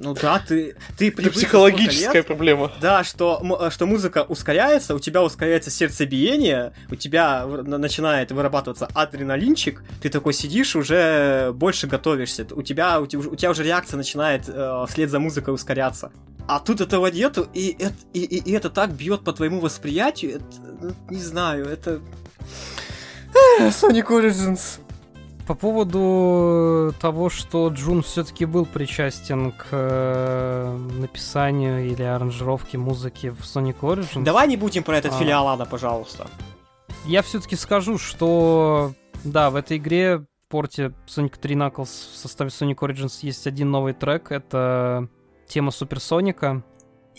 [0.00, 2.72] Ну да, ты, ты Это психологическая проблема.
[2.80, 10.08] Да, что, что музыка ускоряется, у тебя ускоряется сердцебиение, у тебя начинает вырабатываться адреналинчик, ты
[10.08, 14.86] такой сидишь, уже больше готовишься, у тебя, у тебя, у тебя уже реакция начинает э,
[14.88, 16.10] вслед за музыкой ускоряться.
[16.48, 17.76] А тут этого нету, и,
[18.14, 20.44] и, и, и это так бьет по твоему восприятию, это,
[20.80, 22.00] ну, не знаю, это...
[23.60, 24.80] Sonic Origins.
[25.46, 33.40] По поводу того, что Джун все-таки был причастен к э, написанию или аранжировке музыки в
[33.40, 34.22] Sonic Origins.
[34.22, 35.18] Давай не будем про этот а...
[35.18, 36.28] филиал Ада, пожалуйста.
[37.04, 38.92] Я все-таки скажу, что
[39.24, 43.70] да, в этой игре в порте Sonic 3 Knuckles в составе Sonic Origins есть один
[43.70, 44.30] новый трек.
[44.30, 45.08] Это
[45.48, 46.62] тема Суперсоника.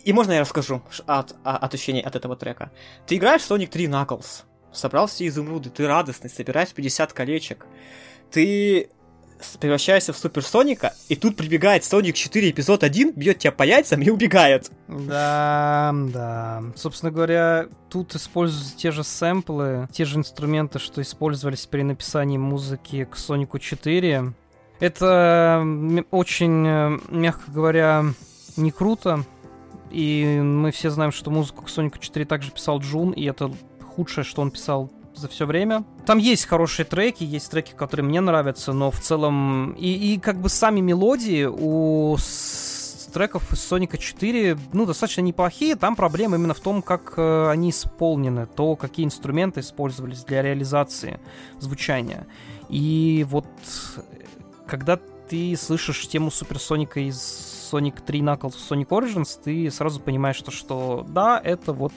[0.04, 2.72] И можно я расскажу от, от ощущений от этого трека?
[3.06, 7.68] Ты играешь в Sonic 3 Knuckles, собрал все изумруды, ты радостный, собираешь 50 колечек
[8.32, 8.90] ты
[9.60, 14.10] превращаешься в Суперсоника, и тут прибегает Соник 4 эпизод 1, бьет тебя по яйцам и
[14.10, 14.72] убегает.
[14.88, 16.64] Да, да.
[16.76, 23.08] Собственно говоря, тут используются те же сэмплы, те же инструменты, что использовались при написании музыки
[23.10, 24.34] к Сонику 4.
[24.80, 25.66] Это
[26.12, 28.06] очень, э, мягко говоря,
[28.58, 29.24] не круто.
[29.92, 33.52] И мы все знаем, что музыку к Сонику 4 также писал Джун, и это
[33.96, 35.84] худшее, что он писал за все время.
[36.06, 39.72] Там есть хорошие треки, есть треки, которые мне нравятся, но в целом...
[39.74, 42.18] И, и как бы сами мелодии у
[43.12, 45.76] треков из Соника 4, ну, достаточно неплохие.
[45.76, 51.20] Там проблема именно в том, как э, они исполнены, то, какие инструменты использовались для реализации
[51.60, 52.26] звучания.
[52.70, 53.46] И вот
[54.66, 54.98] когда
[55.30, 57.18] ты слышишь тему Суперсоника из
[57.72, 61.94] Sonic 3 Knuckles в Sonic Origins, ты сразу понимаешь, что, что да, это вот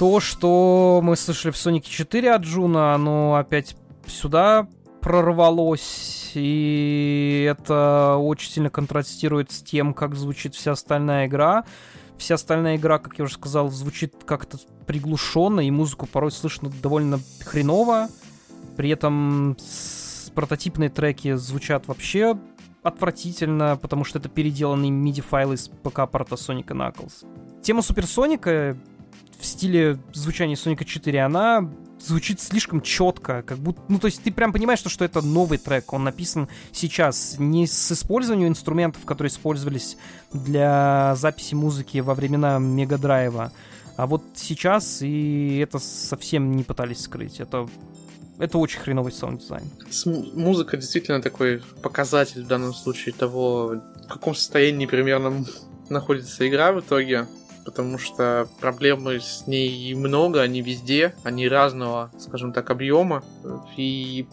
[0.00, 4.66] то, что мы слышали в Sonic 4 от Джуна, оно опять сюда
[5.02, 11.64] прорвалось, и это очень сильно контрастирует с тем, как звучит вся остальная игра.
[12.16, 17.20] Вся остальная игра, как я уже сказал, звучит как-то приглушенно, и музыку порой слышно довольно
[17.44, 18.08] хреново.
[18.78, 19.54] При этом
[20.34, 22.38] прототипные треки звучат вообще
[22.82, 27.26] отвратительно, потому что это переделанные MIDI-файлы из ПК-порта Sonic Knuckles.
[27.60, 28.78] Тема Суперсоника
[29.40, 34.32] в стиле звучания Соника 4, она звучит слишком четко, как будто, ну, то есть ты
[34.32, 39.30] прям понимаешь, что, что это новый трек, он написан сейчас, не с использованием инструментов, которые
[39.30, 39.96] использовались
[40.32, 43.52] для записи музыки во времена Мегадрайва,
[43.96, 47.68] а вот сейчас, и это совсем не пытались скрыть, это
[48.38, 49.70] это очень хреновый саунд-дизайн.
[50.32, 55.44] Музыка действительно такой показатель в данном случае того, в каком состоянии примерно
[55.90, 57.26] находится игра в итоге
[57.64, 63.22] потому что проблемы с ней много, они везде, они разного, скажем так, объема.
[63.76, 64.26] И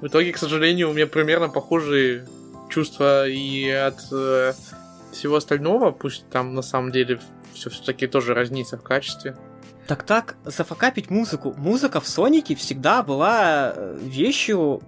[0.00, 2.26] в итоге, к сожалению, у меня примерно похожие
[2.68, 4.52] чувства и от э,
[5.12, 7.20] всего остального, пусть там на самом деле
[7.54, 9.36] все все-таки тоже разнится в качестве.
[9.86, 11.54] Так так, зафакапить музыку.
[11.56, 14.82] Музыка в Сонике всегда была э, вещью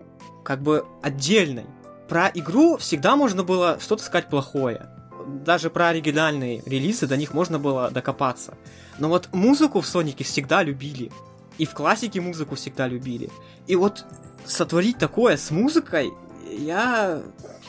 [0.45, 1.67] как бы отдельной.
[2.09, 4.89] Про игру всегда можно было что-то сказать плохое
[5.27, 8.57] даже про оригинальные релизы до них можно было докопаться.
[8.99, 11.11] Но вот музыку в Сонике всегда любили.
[11.59, 13.31] И в классике музыку всегда любили.
[13.67, 14.05] И вот
[14.45, 16.13] сотворить такое с музыкой,
[16.51, 17.21] я,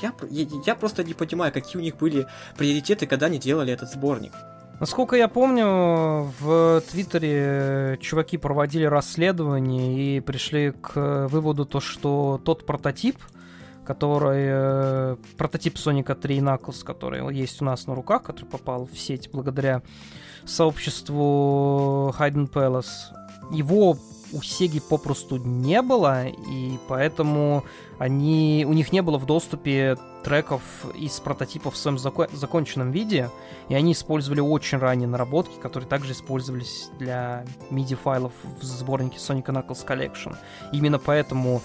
[0.02, 0.14] я,
[0.66, 4.34] я просто не понимаю, какие у них были приоритеты, когда они делали этот сборник.
[4.80, 12.66] Насколько я помню, в Твиттере чуваки проводили расследование и пришли к выводу то, что тот
[12.66, 13.18] прототип,
[13.86, 18.98] который э, прототип Соника 3 Knuckles, который есть у нас на руках, который попал в
[18.98, 19.82] сеть благодаря
[20.46, 23.14] сообществу Hayden Palace.
[23.52, 23.98] Его
[24.34, 27.64] у Сеги попросту не было, и поэтому
[28.00, 30.62] они, у них не было в доступе треков
[30.96, 33.30] из прототипов в своем зако- законченном виде,
[33.68, 39.86] и они использовали очень ранние наработки, которые также использовались для MIDI-файлов в сборнике Sonic Knuckles
[39.86, 40.36] Collection.
[40.72, 41.62] Именно поэтому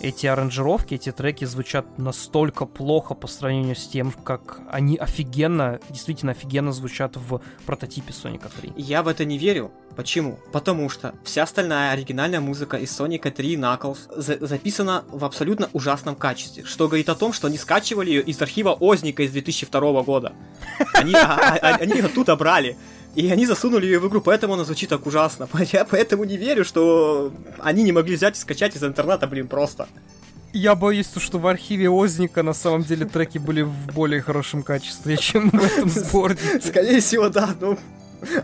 [0.00, 6.32] эти аранжировки, эти треки звучат настолько плохо по сравнению с тем, как они офигенно, действительно
[6.32, 8.72] офигенно звучат в прототипе Соника 3.
[8.76, 9.72] Я в это не верю.
[9.96, 10.38] Почему?
[10.52, 16.16] Потому что вся остальная оригинальная музыка из Соника 3 Knuckles за- записана в абсолютно ужасном
[16.16, 20.34] качестве, что говорит о том, что они скачивали ее из архива Озника из 2002 года.
[20.92, 22.76] Они, а, а, они ее тут обрали.
[23.16, 25.48] И они засунули ее в игру, поэтому она звучит так ужасно.
[25.72, 29.88] Я поэтому не верю, что они не могли взять и скачать из интернета, блин, просто.
[30.52, 35.16] Я боюсь, что в архиве Озника на самом деле треки были в более хорошем качестве,
[35.20, 36.60] чем в этом сборнике.
[36.64, 37.78] Скорее всего, да, ну...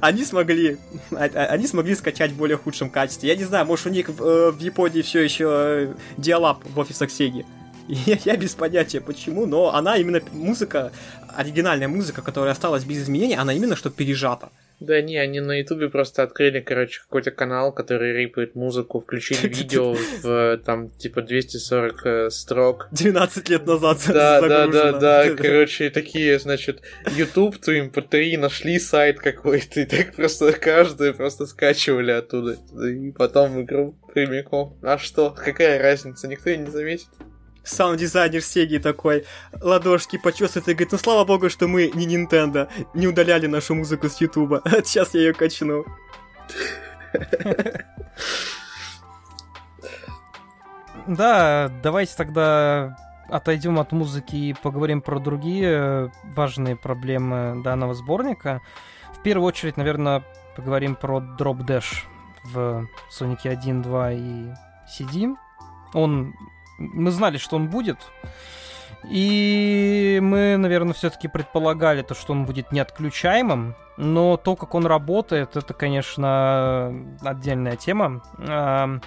[0.01, 0.77] Они смогли,
[1.13, 3.31] а- а- они смогли скачать в более худшем качестве.
[3.31, 7.11] Я не знаю, может у них э, в Японии все еще э, диалап в офисах
[7.11, 7.47] Сеги.
[7.89, 10.93] Я, я без понятия почему, но она именно музыка,
[11.35, 14.51] оригинальная музыка, которая осталась без изменений, она именно что пережата.
[14.83, 19.95] Да не, они на Ютубе просто открыли, короче, какой-то канал, который рипает музыку, включили видео
[20.23, 22.89] в там типа 240 э, строк.
[22.93, 26.83] 12 лет назад Да, да, да, да, короче, такие, значит,
[27.17, 33.63] YouTube, то MP3, нашли сайт какой-то, и так просто каждый просто скачивали оттуда, и потом
[33.63, 34.79] игру прямиком.
[34.83, 37.09] А что, какая разница, никто и не заметит.
[37.65, 39.25] Саунд-дизайнер Сеги такой,
[39.61, 44.09] ладошки почесывает и говорит, ну слава богу, что мы не Nintendo, не удаляли нашу музыку
[44.09, 44.63] с Ютуба.
[44.85, 45.85] Сейчас я ее качну.
[51.07, 52.97] Да, давайте тогда
[53.29, 58.61] отойдем от музыки и поговорим про другие важные проблемы данного сборника.
[59.13, 60.23] В первую очередь, наверное,
[60.55, 62.05] поговорим про Drop Dash
[62.45, 64.55] в Sonic 1, 2 и
[64.87, 65.35] CD.
[65.95, 66.35] Он...
[66.93, 67.99] Мы знали, что он будет,
[69.05, 75.57] и мы, наверное, все-таки предполагали то, что он будет неотключаемым, но то, как он работает,
[75.57, 78.23] это, конечно, отдельная тема.
[78.39, 78.99] А,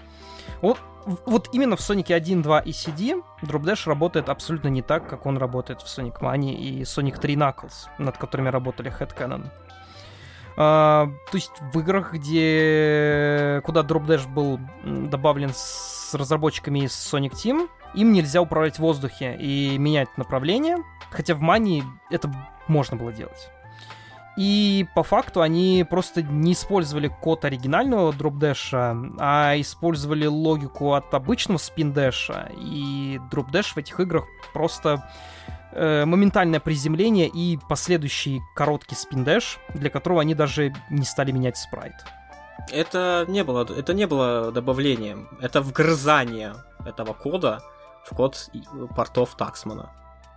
[0.61, 0.79] Вот,
[1.25, 5.25] вот именно в Sonic 1, 2 и CD Drop Dash работает абсолютно не так, как
[5.25, 9.45] он работает в Sonic Mania и Sonic 3 Knuckles, над которыми работали Headcanon.
[10.57, 17.31] А, то есть в играх, где куда Drop Dash был добавлен с разработчиками из Sonic
[17.31, 20.77] Team, им нельзя управлять в воздухе и менять направление,
[21.11, 22.31] хотя в Мании это
[22.67, 23.49] можно было делать.
[24.37, 31.57] И по факту они просто не использовали код оригинального Dash, а использовали логику от обычного
[31.93, 32.53] Dash.
[32.59, 35.09] И Dash в этих играх просто
[35.71, 41.95] э, моментальное приземление и последующий короткий Dash, для которого они даже не стали менять спрайт.
[42.71, 47.61] Это не было, это не было добавлением, это вгрызание этого кода
[48.05, 48.49] в код
[48.95, 49.91] портов Таксмана.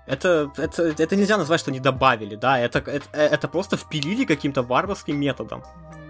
[0.07, 4.63] Это, это, это нельзя назвать, что они добавили, да, это, это, это просто впилили каким-то
[4.63, 5.63] варварским методом.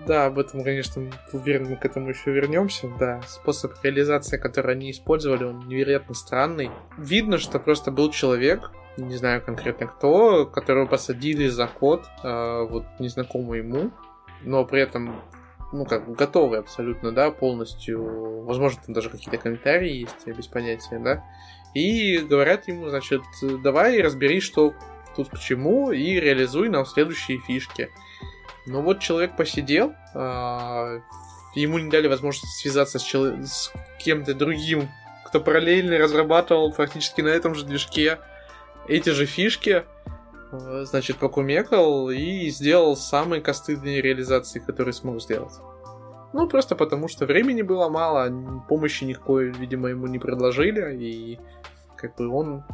[0.06, 1.02] Да, об этом, конечно,
[1.32, 2.88] уверен, мы к этому еще вернемся.
[2.98, 6.70] Да, способ реализации, который они использовали, он невероятно странный.
[6.96, 12.84] Видно, что просто был человек, не знаю конкретно кто, которого посадили за код, э, вот
[12.98, 13.90] незнакомый ему,
[14.42, 15.20] но при этом,
[15.72, 18.42] ну как бы готовый абсолютно, да, полностью.
[18.44, 21.24] Возможно, там даже какие-то комментарии есть, я без понятия, да.
[21.74, 23.22] И говорят ему, значит,
[23.62, 24.74] давай разбери, что
[25.14, 27.90] тут к чему, и реализуй нам следующие фишки.
[28.66, 31.00] Ну вот человек посидел, а,
[31.54, 34.88] ему не дали возможность связаться с, с кем-то другим,
[35.26, 38.18] кто параллельно разрабатывал практически на этом же движке
[38.86, 39.84] эти же фишки,
[40.52, 45.54] значит, покумекал и сделал самые костыдные реализации, которые смог сделать.
[46.32, 48.30] Ну, просто потому что времени было мало,
[48.68, 51.40] помощи никакой, видимо, ему не предложили, и
[51.96, 52.64] как бы он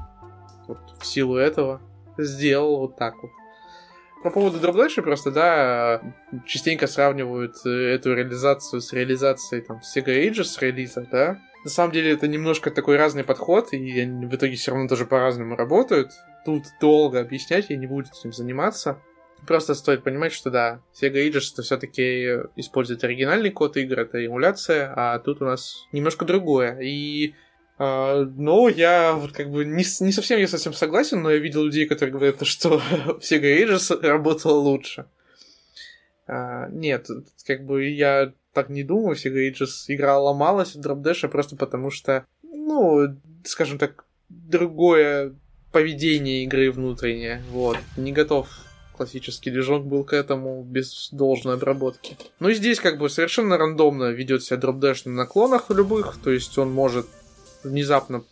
[0.66, 1.80] вот в силу этого
[2.18, 3.30] сделал вот так вот.
[4.22, 6.00] По поводу Dash просто, да,
[6.46, 11.38] частенько сравнивают э, эту реализацию с реализацией там Sega Ages релиза, да.
[11.64, 15.06] На самом деле это немножко такой разный подход, и они в итоге все равно тоже
[15.06, 16.12] по-разному работают.
[16.44, 19.00] Тут долго объяснять, я не буду этим заниматься.
[19.46, 24.92] Просто стоит понимать, что да, Sega Ages это все-таки использует оригинальный код игр, это эмуляция,
[24.94, 26.78] а тут у нас немножко другое.
[26.80, 27.34] И
[27.78, 31.38] а, но я вот как бы не, с- не совсем я совсем согласен, но я
[31.38, 32.80] видел людей, которые говорят, что
[33.20, 35.06] Sega Ages работала лучше.
[36.26, 37.06] А, нет,
[37.46, 42.24] как бы я так не думаю, Sega Ages игра ломалась от Dash просто потому что,
[42.42, 45.34] ну, скажем так, другое
[45.72, 47.42] поведение игры внутреннее.
[47.50, 47.76] Вот.
[47.96, 48.48] Не готов
[48.96, 52.16] классический движок был к этому без должной обработки.
[52.38, 56.56] Ну и здесь как бы совершенно рандомно ведет себя дропдэш на наклонах любых, то есть
[56.58, 57.06] он может
[57.64, 58.24] внезапно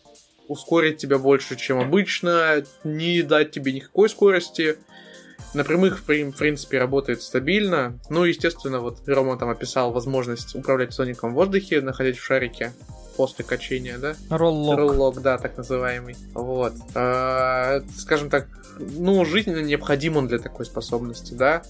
[0.49, 4.77] ускорить тебя больше, чем обычно, не дать тебе никакой скорости.
[5.55, 7.99] На прямых, в принципе, работает стабильно.
[8.09, 12.73] Ну, естественно, вот Рома там описал возможность управлять Соником в воздухе, находясь в шарике
[13.17, 14.17] после качения, да?
[14.31, 14.79] Роллок.
[14.79, 16.17] Роллок, да, так называемый.
[16.33, 16.73] Вот.
[16.95, 18.49] А, скажем так,
[18.79, 21.63] ну, жизненно необходим он для такой способности, да?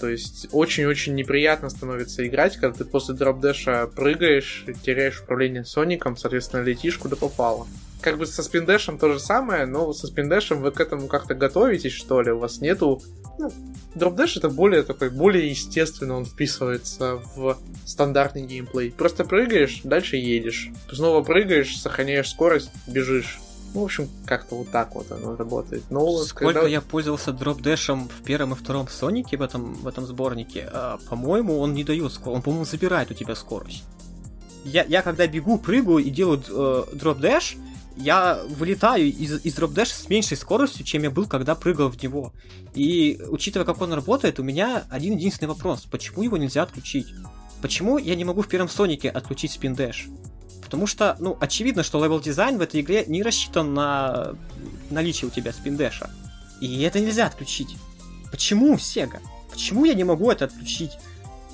[0.00, 6.62] То есть очень-очень неприятно становится играть, когда ты после дропдэша прыгаешь, теряешь управление Соником, соответственно,
[6.62, 7.66] летишь куда попало.
[8.00, 11.92] Как бы со спиндэшем то же самое, но со спиндэшем вы к этому как-то готовитесь,
[11.92, 12.32] что ли?
[12.32, 13.00] У вас нету...
[13.38, 13.52] Ну,
[13.94, 18.90] дропдэш это более такой, более естественно он вписывается в стандартный геймплей.
[18.90, 20.70] Просто прыгаешь, дальше едешь.
[20.92, 23.40] Снова прыгаешь, сохраняешь скорость, бежишь.
[23.74, 25.84] Ну, в общем, как-то вот так вот оно работает.
[25.90, 26.68] Но Сколько когда...
[26.68, 31.58] я пользовался дропдэшем в первом и втором Сонике в этом, в этом сборнике, а, по-моему,
[31.58, 32.36] он не дает скорость.
[32.36, 33.84] Он, по-моему, забирает у тебя скорость.
[34.64, 37.56] Я, я когда бегу, прыгаю и делаю э, drop dash,
[37.98, 41.88] я вылетаю из, из drop dash а с меньшей скоростью, чем я был, когда прыгал
[41.88, 42.32] в него.
[42.74, 45.86] И учитывая, как он работает, у меня один единственный вопрос.
[45.90, 47.08] Почему его нельзя отключить?
[47.60, 50.06] Почему я не могу в первом Сонике отключить spin dash?
[50.62, 54.34] Потому что, ну, очевидно, что level design в этой игре не рассчитан на
[54.90, 56.10] наличие у тебя spin dash а.
[56.60, 57.76] И это нельзя отключить.
[58.30, 59.20] Почему, Сега?
[59.50, 60.92] Почему я не могу это отключить?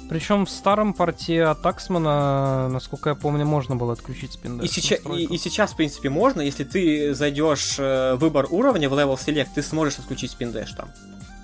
[0.08, 4.64] Причем в старом порте от Аксмана, насколько я помню, можно было отключить спиндэш.
[4.64, 8.94] И, сейчас, и, и сейчас, в принципе, можно, если ты зайдешь э, выбор уровня в
[8.94, 10.88] Level Select, ты сможешь отключить спиндэш там.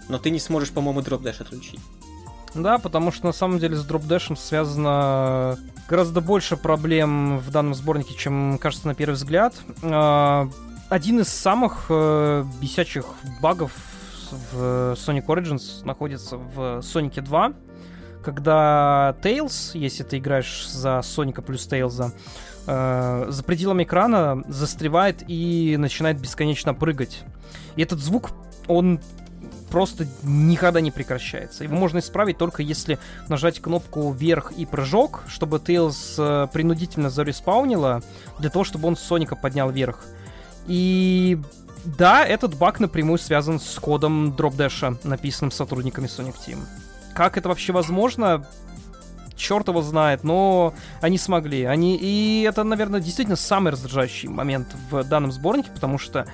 [0.08, 1.80] Но ты не сможешь, по-моему, дропдэш отключить.
[2.54, 5.58] Да, потому что на самом деле с дропдэшем связано
[5.88, 9.54] гораздо больше проблем в данном сборнике, чем кажется на первый взгляд.
[9.82, 10.48] А,
[10.88, 13.06] один из самых э, бесячих
[13.40, 13.72] багов
[14.52, 17.52] в Sonic Origins находится в Sonic 2,
[18.22, 22.12] когда Tails, если ты играешь за Соника плюс Тейлза,
[22.66, 27.22] э, за пределами экрана застревает и начинает бесконечно прыгать.
[27.76, 28.30] И этот звук,
[28.68, 29.00] он
[29.70, 31.64] просто никогда не прекращается.
[31.64, 32.98] Его можно исправить только если
[33.28, 38.02] нажать кнопку вверх и прыжок, чтобы Тейлз э, принудительно зареспаунила,
[38.38, 40.04] для того, чтобы он Соника поднял вверх.
[40.66, 41.38] И
[41.84, 46.58] да, этот баг напрямую связан с кодом дропдэша, написанным сотрудниками Sonic Team.
[47.20, 48.46] Как это вообще возможно?
[49.36, 51.64] черт его знает, но они смогли.
[51.64, 51.98] Они...
[52.00, 56.26] И это, наверное, действительно самый раздражающий момент в данном сборнике, потому что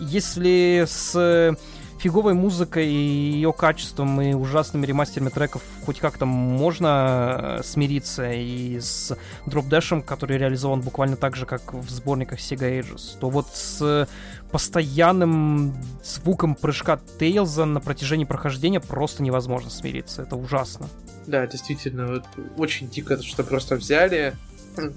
[0.00, 1.56] если с
[2.00, 8.78] фиговой музыкой и ее качеством и ужасными ремастерами треков хоть как-то можно э, смириться и
[8.80, 9.16] с
[9.46, 14.08] дропдэшем, который реализован буквально так же, как в сборниках Sega Ages, то вот с
[14.56, 20.22] постоянным звуком прыжка Тейлза на протяжении прохождения просто невозможно смириться.
[20.22, 20.88] Это ужасно.
[21.26, 22.22] Да, действительно,
[22.56, 24.32] очень дико, что просто взяли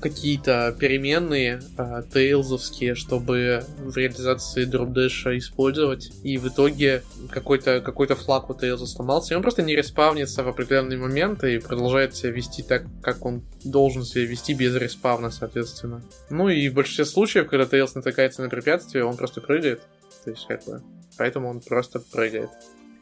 [0.01, 6.11] какие-то переменные э, тейлзовские, чтобы в реализации дропдэша использовать.
[6.23, 10.47] И в итоге какой-то какой флаг у тейлза сломался, и он просто не респавнится в
[10.47, 16.01] определенный момент и продолжает себя вести так, как он должен себя вести без респавна, соответственно.
[16.29, 19.81] Ну и в большинстве случаев, когда тейлз натыкается на препятствие, он просто прыгает.
[20.23, 20.81] То есть, как бы,
[21.17, 22.49] поэтому он просто прыгает.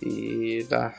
[0.01, 0.93] И да,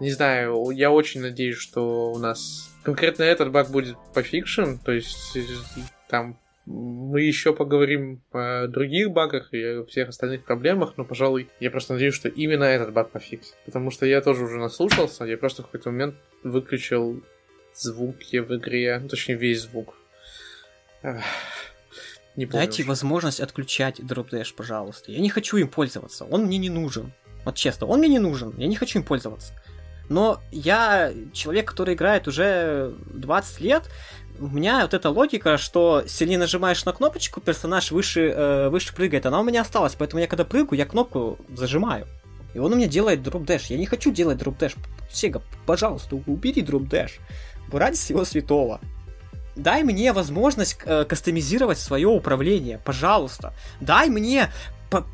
[0.00, 5.36] не знаю, я очень надеюсь, что у нас конкретно этот баг будет пофикшен, то есть
[6.08, 11.70] там мы еще поговорим о других багах и о всех остальных проблемах, но, пожалуй, я
[11.70, 13.56] просто надеюсь, что именно этот баг пофиксит.
[13.64, 16.14] Потому что я тоже уже наслушался, я просто в какой-то момент
[16.44, 17.22] выключил
[17.74, 19.96] звуки в игре, ну, точнее, весь звук.
[21.02, 25.10] Не помню Дайте возможность отключать Drop Dash, пожалуйста.
[25.10, 27.12] Я не хочу им пользоваться, он мне не нужен.
[27.44, 29.52] Вот честно, он мне не нужен, я не хочу им пользоваться.
[30.08, 33.88] Но я человек, который играет уже 20 лет,
[34.38, 39.26] у меня вот эта логика, что сильнее нажимаешь на кнопочку, персонаж выше, э, выше прыгает,
[39.26, 42.06] она у меня осталась, поэтому я когда прыгаю, я кнопку зажимаю.
[42.54, 43.66] И он у меня делает drop dash.
[43.66, 44.74] Я не хочу делать drop dash.
[45.10, 47.18] Сега, пожалуйста, убери drop dash.
[47.72, 48.80] Ради всего святого.
[49.56, 53.54] Дай мне возможность э, кастомизировать свое управление, пожалуйста.
[53.80, 54.50] Дай мне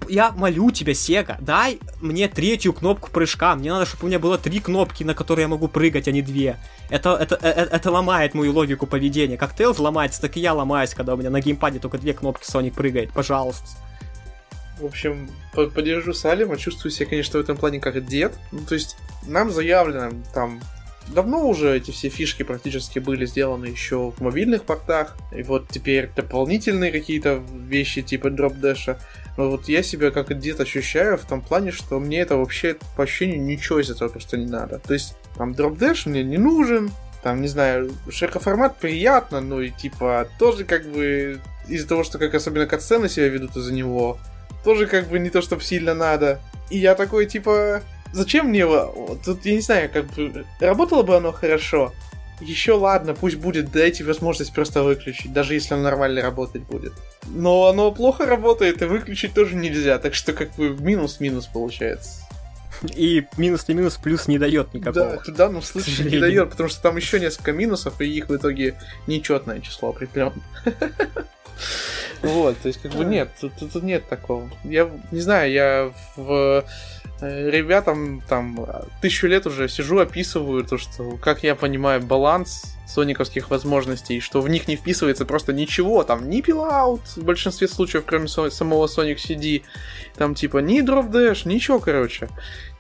[0.09, 3.55] я молю тебя, Сега, дай мне третью кнопку прыжка.
[3.55, 6.23] Мне надо, чтобы у меня было три кнопки, на которые я могу прыгать, а не
[6.23, 6.57] две.
[6.91, 9.37] Это, это, это, э, это ломает мою логику поведения.
[9.37, 12.45] Как Тейлз ломается, так и я ломаюсь, когда у меня на геймпаде только две кнопки
[12.45, 13.13] Соник прыгает.
[13.13, 13.67] Пожалуйста.
[14.81, 18.39] В общем, поддержу Салима, чувствую себя, конечно, в этом плане как дед.
[18.53, 20.61] Ну, то есть, нам заявлено там
[21.15, 26.11] давно уже эти все фишки практически были сделаны еще в мобильных портах, и вот теперь
[26.15, 28.99] дополнительные какие-то вещи типа дропдэша.
[29.39, 33.05] Но вот я себя как дед ощущаю в том плане, что мне это вообще по
[33.05, 34.81] ощущению ничего из этого просто не надо.
[34.81, 36.91] То есть там дропдэш мне не нужен,
[37.23, 42.35] там, не знаю, широкоформат приятно, но и типа тоже как бы из-за того, что как
[42.35, 44.19] особенно катсцены себя ведут из-за него,
[44.65, 46.41] тоже как бы не то, чтобы сильно надо.
[46.69, 47.83] И я такой, типа,
[48.13, 49.17] зачем мне его?
[49.25, 51.93] Тут, я не знаю, как бы, работало бы оно хорошо.
[52.41, 56.93] Еще ладно, пусть будет, дайте возможность просто выключить, даже если оно нормально работать будет.
[57.27, 62.29] Но оно плохо работает, и выключить тоже нельзя, так что как бы минус-минус получается.
[62.95, 65.21] И минус не минус, плюс не дает никакого.
[65.25, 68.37] Да, в данном случае не дает, потому что там еще несколько минусов, и их в
[68.37, 68.77] итоге
[69.07, 70.43] нечетное число определенно.
[72.21, 74.51] Вот, то есть, как бы нет, тут, нет такого.
[74.65, 76.65] Я не знаю, я в
[77.21, 78.67] ребятам там
[79.01, 84.49] тысячу лет уже сижу, описываю то, что, как я понимаю, баланс сониковских возможностей, что в
[84.49, 89.63] них не вписывается просто ничего, там ни пилаут в большинстве случаев, кроме самого Sonic CD,
[90.17, 92.29] там типа ни Dash, ничего, короче.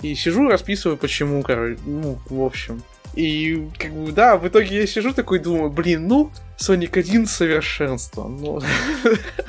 [0.01, 2.83] И сижу, расписываю, почему, короче, ну, в общем.
[3.19, 8.29] И, как бы, да, в итоге я сижу такой, думаю, блин, ну, Sonic 1 совершенство.
[8.29, 8.61] Ну,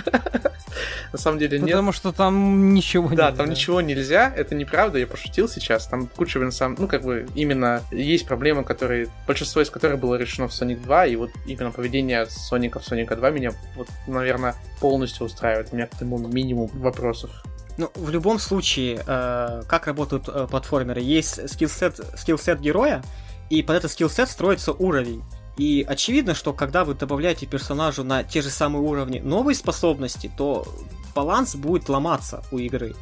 [1.14, 1.70] на самом деле нет.
[1.70, 5.86] Потому что там ничего Да, там ничего нельзя, это неправда, я пошутил сейчас.
[5.86, 10.48] Там куча, самом ну, как бы, именно есть проблемы, которые, большинство из которых было решено
[10.48, 15.28] в Sonic 2, и вот именно поведение Соника в Sonic 2 меня, вот, наверное, полностью
[15.28, 15.68] устраивает.
[15.72, 17.30] У меня к этому минимум вопросов.
[17.78, 21.02] Ну, в любом случае, э, как работают э, платформеры?
[21.02, 23.04] Есть скиллсет, скиллсет героя,
[23.50, 25.24] и под этот скиллсет строится уровень.
[25.58, 30.66] И очевидно, что когда вы добавляете персонажу на те же самые уровни новые способности, то
[31.14, 32.96] баланс будет ломаться у игры.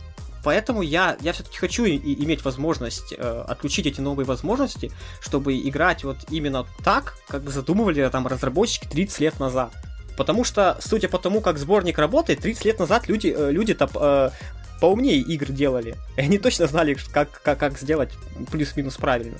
[0.43, 6.03] Поэтому я, я все-таки хочу и, иметь возможность э, отключить эти новые возможности, чтобы играть
[6.03, 9.71] вот именно так, как задумывали там разработчики 30 лет назад.
[10.15, 14.29] Потому что, судя по тому, как сборник работает, 30 лет назад люди, э, люди-то э,
[14.79, 15.95] поумнее игр делали.
[16.17, 18.11] И они точно знали, как, как, как сделать
[18.51, 19.37] плюс-минус правильно.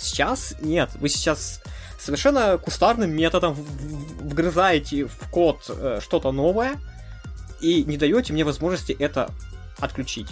[0.00, 0.90] Сейчас нет.
[0.94, 1.62] Вы сейчас
[1.98, 6.76] совершенно кустарным методом вгрызаете в код э, что-то новое
[7.60, 9.30] и не даете мне возможности это
[9.78, 10.28] отключить.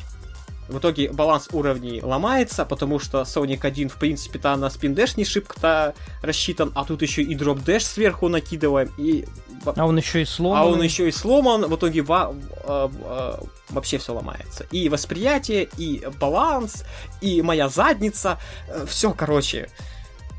[0.68, 5.24] В итоге баланс уровней ломается, потому что Sonic 1, в принципе-то на spin dash не
[5.24, 9.24] шибко-то рассчитан, а тут еще и drop dash сверху накидываем, и...
[9.64, 10.58] А он еще и сломан.
[10.58, 12.34] А он еще и сломан, в итоге во...
[12.64, 13.32] Э, э,
[13.70, 14.66] вообще все ломается.
[14.70, 16.84] И восприятие, и баланс,
[17.22, 18.38] и моя задница,
[18.68, 19.70] э, все, короче.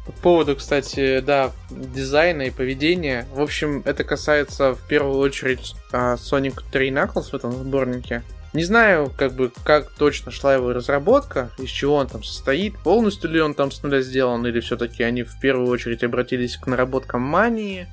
[0.05, 3.27] По поводу, кстати, да, дизайна и поведения.
[3.33, 8.23] В общем, это касается в первую очередь а, Sonic 3 Knuckles в этом сборнике.
[8.53, 13.29] Не знаю, как бы, как точно шла его разработка, из чего он там состоит, полностью
[13.29, 17.21] ли он там с нуля сделан, или все-таки они в первую очередь обратились к наработкам
[17.21, 17.87] мании.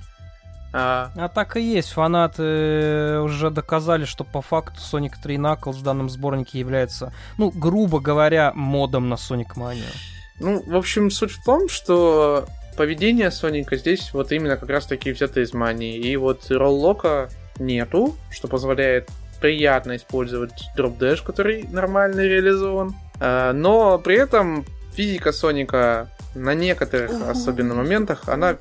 [0.72, 1.10] А...
[1.16, 1.90] а так и есть.
[1.92, 8.00] Фанаты уже доказали, что по факту Sonic 3 Knuckles в данном сборнике является, ну, грубо
[8.00, 9.92] говоря, модом на Sonic Mania.
[10.40, 12.46] Ну, в общем, суть в том, что
[12.76, 15.96] поведение Соника здесь вот именно как раз таки взято из мании.
[15.96, 19.08] И вот роллока нету, что позволяет
[19.40, 22.94] приятно использовать дроп дэш, который нормально реализован.
[23.20, 24.64] А, но при этом
[24.94, 28.56] физика Соника на некоторых особенно моментах она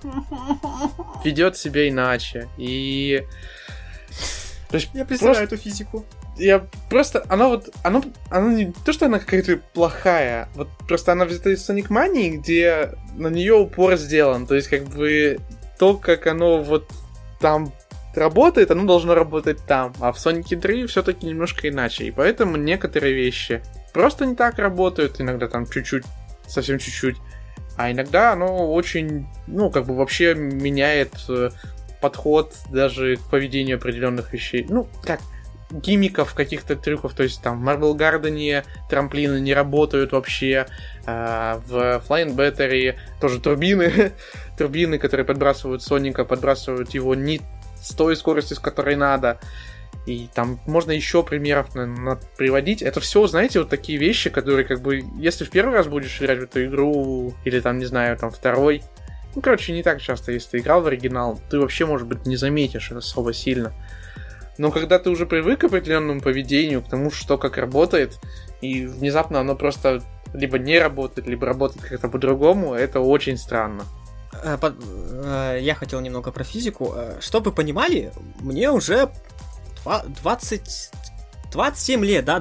[1.24, 2.48] ведет себя иначе.
[2.58, 3.24] И
[4.70, 5.56] то есть я представляю просто...
[5.56, 6.06] эту физику.
[6.38, 11.24] Я просто, она вот, она, она не то, что она какая-то плохая, вот просто она
[11.24, 15.40] взята из Sonic Mania, где на нее упор сделан, то есть как бы
[15.80, 16.90] то, как оно вот
[17.40, 17.72] там
[18.18, 19.94] работает, оно должно работать там.
[20.00, 22.06] А в Sonic 3 все-таки немножко иначе.
[22.06, 23.62] И поэтому некоторые вещи
[23.94, 26.04] просто не так работают, иногда там чуть-чуть,
[26.48, 27.18] совсем чуть-чуть.
[27.78, 31.50] А иногда оно очень, ну, как бы вообще меняет э,
[32.02, 34.66] подход даже к поведению определенных вещей.
[34.70, 35.20] Ну, как,
[35.72, 40.68] гимиков, каких-то трюков, то есть там в Marble Garden трамплины не работают вообще,
[41.06, 44.14] а в Flying Battery тоже турбины,
[44.58, 47.42] турбины, которые подбрасывают Соника, подбрасывают его не
[47.86, 49.40] с той скоростью, с которой надо.
[50.06, 52.82] И там можно еще примеров наверное, приводить.
[52.82, 56.40] Это все, знаете, вот такие вещи, которые как бы, если в первый раз будешь играть
[56.40, 58.84] в эту игру, или там, не знаю, там второй,
[59.36, 62.38] ну, короче, не так часто, если ты играл в оригинал, ты вообще, может быть, не
[62.38, 63.74] заметишь это особо сильно.
[64.58, 68.20] Но когда ты уже привык к определенному поведению, к тому, что как работает,
[68.62, 70.02] и внезапно оно просто
[70.34, 73.84] либо не работает, либо работает как-то по-другому, это очень странно.
[74.44, 76.94] Э, э, я хотел немного про физику.
[76.96, 79.10] Э, чтобы вы понимали, мне уже
[79.86, 80.92] 20,
[81.52, 82.40] 27 лет, да,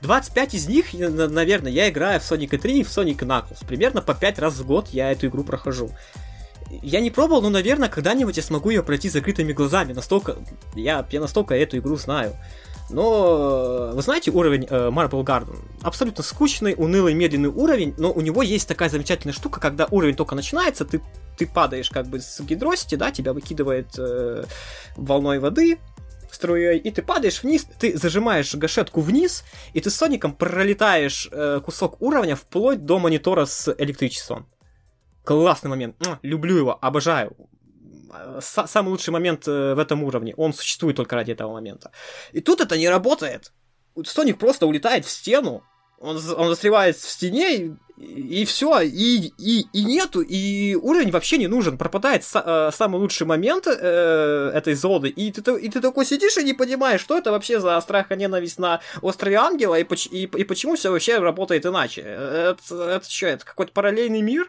[0.00, 3.66] 25 из них, наверное, я играю в Sonic 3 и в Sonic Knuckles.
[3.66, 5.90] Примерно по 5 раз в год я эту игру прохожу.
[6.82, 9.92] Я не пробовал, но, наверное, когда-нибудь я смогу ее пройти закрытыми глазами.
[9.92, 10.36] Настолько,
[10.74, 12.34] я, я настолько эту игру знаю.
[12.90, 15.56] Но вы знаете уровень э, Marble Garden?
[15.82, 20.34] Абсолютно скучный, унылый, медленный уровень, но у него есть такая замечательная штука, когда уровень только
[20.34, 21.00] начинается, ты,
[21.36, 24.44] ты падаешь как бы с гидросити, да, тебя выкидывает э,
[24.96, 25.78] волной воды,
[26.30, 31.60] струей, и ты падаешь вниз, ты зажимаешь гашетку вниз, и ты с Соником пролетаешь э,
[31.64, 34.48] кусок уровня вплоть до монитора с электричеством.
[35.24, 35.96] Классный момент.
[36.22, 37.36] Люблю его, обожаю
[38.40, 40.34] самый лучший момент э, в этом уровне.
[40.36, 41.90] Он существует только ради этого момента.
[42.32, 43.52] И тут это не работает.
[44.04, 45.62] Соник просто улетает в стену,
[45.98, 51.46] он, он застревает в стене, и, все, и, и, и нету, и уровень вообще не
[51.46, 51.78] нужен.
[51.78, 56.36] Пропадает са, э, самый лучший момент э, этой зоны, и ты, и ты такой сидишь
[56.36, 60.22] и не понимаешь, что это вообще за страх и ненависть на острове Ангела, и, и,
[60.24, 62.00] и почему все вообще работает иначе.
[62.02, 64.48] Это, это что, это какой-то параллельный мир?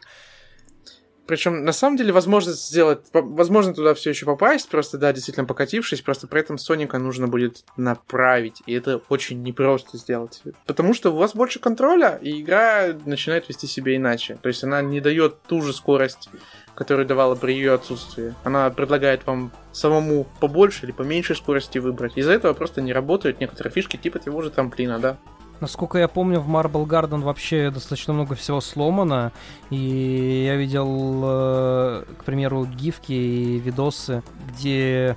[1.27, 6.01] Причем, на самом деле, возможность сделать, возможно туда все еще попасть, просто, да, действительно покатившись,
[6.01, 10.41] просто при этом Соника нужно будет направить, и это очень непросто сделать.
[10.65, 14.37] Потому что у вас больше контроля, и игра начинает вести себя иначе.
[14.41, 16.29] То есть она не дает ту же скорость,
[16.75, 18.35] которую давала при ее отсутствии.
[18.43, 22.17] Она предлагает вам самому побольше или поменьше скорости выбрать.
[22.17, 25.17] Из-за этого просто не работают некоторые фишки, типа того же трамплина, да.
[25.61, 29.31] Насколько я помню, в Marble Garden вообще достаточно много всего сломано.
[29.69, 35.15] И я видел, э, к примеру, гифки и видосы, где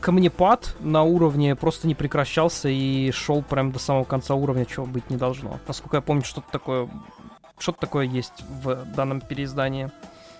[0.00, 5.08] камнепад на уровне просто не прекращался и шел прям до самого конца уровня, чего быть
[5.10, 5.58] не должно.
[5.66, 6.88] Насколько я помню, что-то такое,
[7.58, 9.90] что-то такое есть в данном переиздании.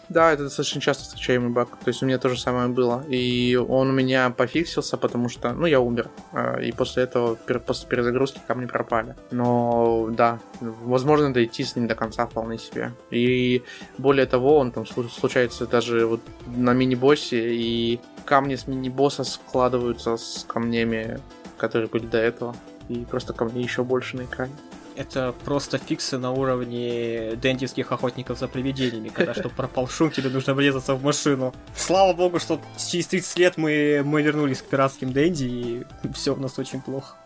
[0.08, 1.68] Да, это достаточно часто встречаемый баг.
[1.70, 3.04] То есть у меня то же самое было.
[3.08, 6.08] И он у меня пофиксился, потому что, ну, я умер.
[6.32, 9.16] А, и после этого, после перезагрузки камни пропали.
[9.30, 12.92] Но, да, возможно дойти с ним до конца вполне себе.
[13.10, 13.62] И
[13.98, 20.44] более того, он там случается даже вот на мини-боссе, и камни с мини-босса складываются с
[20.46, 21.18] камнями,
[21.56, 22.54] которые были до этого.
[22.88, 24.52] И просто камней еще больше на экране
[24.96, 30.54] это просто фиксы на уровне дендиских охотников за привидениями, когда чтобы пропал шум, тебе нужно
[30.54, 31.54] врезаться в машину.
[31.76, 36.40] Слава богу, что через 30 лет мы, мы вернулись к пиратским Дэнди, и все у
[36.40, 37.16] нас очень плохо.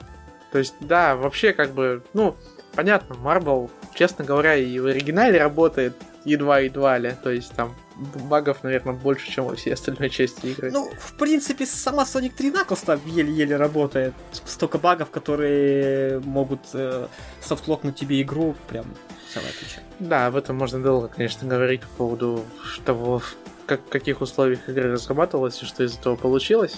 [0.53, 2.37] То есть, да, вообще как бы, ну,
[2.75, 5.95] понятно, Marble, честно говоря, и в оригинале работает
[6.25, 7.75] едва-едва ли, то есть там
[8.24, 10.70] багов, наверное, больше, чем во всей остальной части игры.
[10.70, 14.14] Ну, в принципе, сама Sonic 3 Knuckles там еле-еле работает.
[14.44, 17.07] Столько багов, которые могут э,
[17.40, 18.86] софтлокнуть тебе игру, прям
[19.32, 19.80] целая куча.
[19.98, 22.44] Да, об этом можно долго, конечно, говорить по поводу
[22.84, 23.22] того,
[23.66, 26.76] как, в каких условиях игра разрабатывалась и что из этого получилось.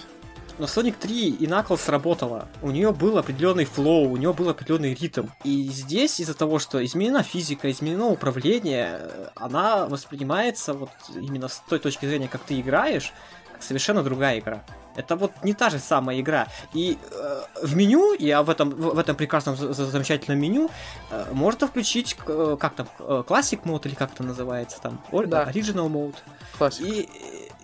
[0.58, 2.48] Но Sonic 3 и Knuckles сработала.
[2.60, 5.26] У нее был определенный флоу, у нее был определенный ритм.
[5.44, 11.78] И здесь из-за того, что изменена физика, изменено управление, она воспринимается вот именно с той
[11.78, 13.12] точки зрения, как ты играешь,
[13.52, 14.62] как совершенно другая игра.
[14.94, 16.48] Это вот не та же самая игра.
[16.74, 20.70] И э, в меню, я в этом, в, этом прекрасном, замечательном меню,
[21.10, 25.50] э, можно включить, э, как там, э, Classic мод или как это называется там, да.
[25.50, 26.14] Original мод.
[26.58, 26.84] Classic.
[26.84, 27.08] И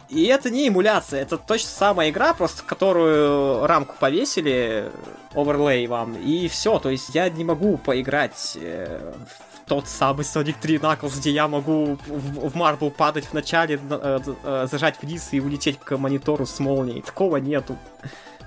[0.09, 4.91] и это не эмуляция, это точно самая игра, просто которую рамку повесили,
[5.35, 6.79] оверлей вам, и все.
[6.79, 11.47] То есть я не могу поиграть э, в тот самый Sonic 3 Knuckles, где я
[11.47, 16.47] могу в, в Marble падать в начале, э, э, зажать вниз и улететь к монитору
[16.47, 17.03] с молнией.
[17.03, 17.77] Такого нету.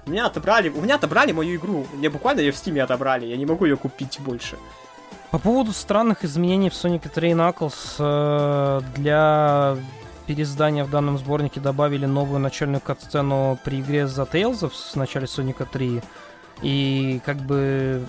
[0.07, 1.86] Меня отобрали, у меня отобрали мою игру.
[1.93, 4.57] Мне буквально ее в Steam отобрали, я не могу ее купить больше.
[5.30, 9.78] По поводу странных изменений в Sonic 3 Knuckles э, для
[10.32, 15.66] переиздания в данном сборнике добавили новую начальную катсцену при игре за Tales в начале Соника
[15.66, 16.02] 3.
[16.62, 18.06] И как бы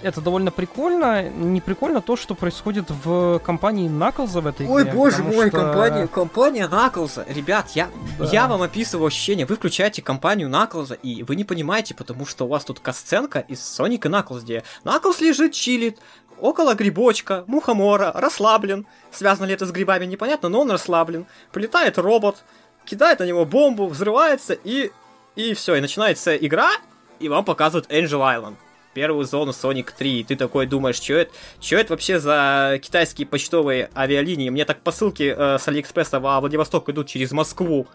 [0.00, 1.28] это довольно прикольно.
[1.28, 4.92] Не прикольно то, что происходит в компании Наклза в этой Ой, игре.
[4.92, 5.58] Ой, боже мой, что...
[5.58, 7.26] компания, компания Наклза.
[7.28, 8.24] Ребят, я, да.
[8.32, 9.44] я вам описываю ощущение.
[9.44, 13.62] Вы включаете компанию Наклза, и вы не понимаете, потому что у вас тут касценка из
[13.62, 15.98] Соника Наклз, где Наклз лежит, чилит,
[16.40, 18.86] около грибочка, мухомора, расслаблен.
[19.10, 21.26] Связано ли это с грибами, непонятно, но он расслаблен.
[21.52, 22.44] Прилетает робот,
[22.84, 24.90] кидает на него бомбу, взрывается, и,
[25.34, 26.70] и все, и начинается игра,
[27.18, 28.56] и вам показывают Angel Island.
[28.94, 33.26] Первую зону Sonic 3, и ты такой думаешь, что это, что это вообще за китайские
[33.26, 34.48] почтовые авиалинии?
[34.48, 37.86] Мне так посылки э, с Алиэкспресса во Владивосток идут через Москву.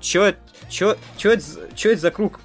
[0.00, 0.38] Чё это,
[0.70, 2.40] чё, чё это, чё это за круг?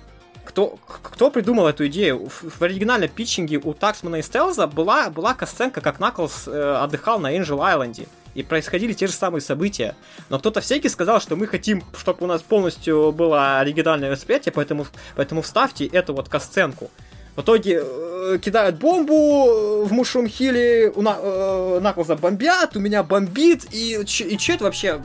[0.54, 2.30] Кто, кто придумал эту идею?
[2.30, 7.20] В, в оригинальном питчинге у Таксмана и Стелза была, была касценка, как Наклз э, отдыхал
[7.20, 8.06] на Angel Айленде.
[8.36, 9.96] И происходили те же самые события.
[10.30, 14.86] Но кто-то всякий сказал, что мы хотим, чтобы у нас полностью было оригинальное восприятие, поэтому,
[15.16, 16.92] поэтому вставьте эту вот касценку.
[17.36, 23.02] В итоге э, кидают бомбу в Мушрум Хилле, у на, э, Наклза бомбят, у меня
[23.02, 25.02] бомбит, и, и что это вообще?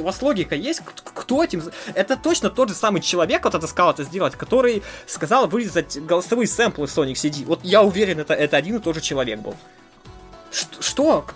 [0.00, 0.82] У вас логика есть?
[0.84, 1.62] Кто этим...
[1.94, 6.46] Это точно тот же самый человек, вот это сказал это сделать, который сказал вырезать голосовые
[6.46, 7.44] сэмплы в Sonic CD.
[7.44, 9.54] Вот я уверен, это, это один и тот же человек был.
[10.80, 11.26] Что?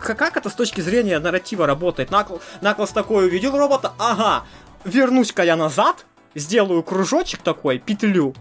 [0.00, 2.10] Как это с точки зрения нарратива работает?
[2.10, 4.44] Накл, Наклс такой увидел робота, ага,
[4.84, 8.34] вернусь-ка я назад, сделаю кружочек такой, петлю,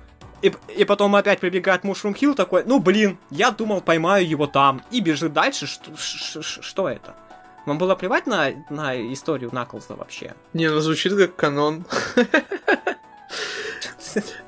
[0.44, 4.84] и, и потом опять прибегает Мушрум Хилл такой, ну блин, я думал поймаю его там,
[4.92, 7.16] и бежит дальше, что, что это?
[7.66, 10.34] Вам было плевать на, на историю Наклза вообще?
[10.53, 11.86] Не, ну звучит как канон.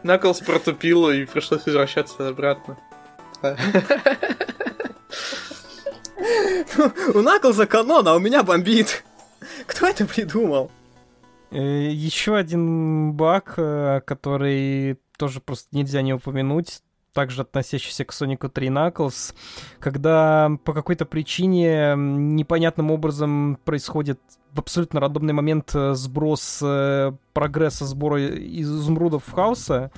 [0.04, 2.78] Наклз протупил, и пришлось возвращаться обратно.
[7.14, 9.04] У Наклза канон, а у меня бомбит.
[9.66, 10.72] Кто это придумал?
[11.52, 16.82] Э, Еще один баг, э, который тоже просто нельзя не упомянуть,
[17.16, 19.34] также относящийся к Сонику 3 Knuckles,
[19.80, 24.20] когда по какой-то причине непонятным образом происходит
[24.52, 26.64] в абсолютно рандомный момент э, сброс
[27.34, 29.92] прогресса сбора изумрудов в хаоса,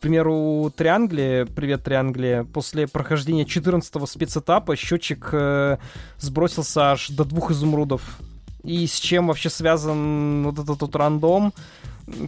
[0.00, 5.76] к примеру, Триангли, привет, Триангли, после прохождения 14-го спецэтапа счетчик э,
[6.16, 8.18] сбросился аж до двух изумрудов.
[8.64, 11.52] И с чем вообще связан вот этот вот рандом,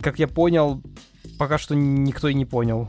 [0.02, 0.82] как я понял,
[1.38, 2.88] пока что никто и не понял.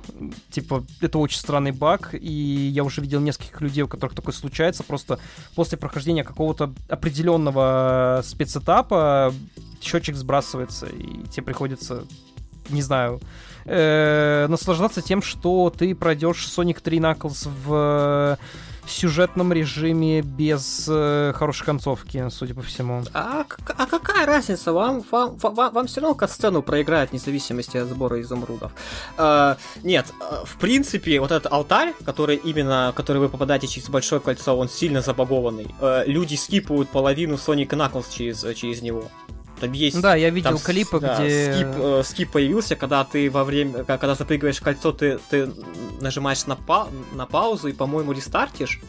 [0.52, 2.32] Типа, это очень странный баг, и
[2.74, 5.20] я уже видел нескольких людей, у которых такое случается, просто
[5.56, 9.34] после прохождения какого-то определенного спецэтапа
[9.82, 12.06] счетчик сбрасывается, и тебе приходится,
[12.70, 13.20] не знаю,
[13.66, 18.38] э, наслаждаться тем, что ты пройдешь Sonic 3 Knuckles в
[18.92, 23.04] сюжетном режиме без э, хорошей концовки, судя по всему.
[23.14, 24.74] А, а какая разница?
[24.74, 28.72] Вам, вам, вам, вам все равно касцену проиграет вне зависимости от сбора изумрудов.
[29.18, 34.22] Э, нет, э, в принципе, вот этот алтарь, который именно, который вы попадаете через большое
[34.22, 35.74] кольцо, он сильно забагованный.
[35.80, 39.10] Э, люди скипают половину Sonic Knuckles через, через него.
[39.64, 40.02] Там есть...
[40.02, 41.54] Да, я видел там, клипы, да, где...
[41.54, 43.86] Скип, э, скип появился, когда ты во время...
[43.86, 45.50] Когда запрыгиваешь в кольцо, ты, ты
[46.02, 46.90] нажимаешь на, па...
[47.14, 48.82] на паузу и, по-моему, рестартишь.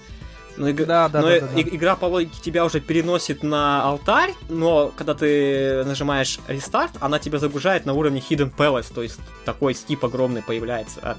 [0.56, 0.86] Но, иг...
[0.86, 1.60] да, да, но да, да, да.
[1.60, 7.38] игра по логике тебя уже переносит на алтарь, но когда ты нажимаешь рестарт, она тебя
[7.38, 11.00] загружает на уровне Hidden Palace, то есть такой скип огромный появляется.
[11.02, 11.16] А,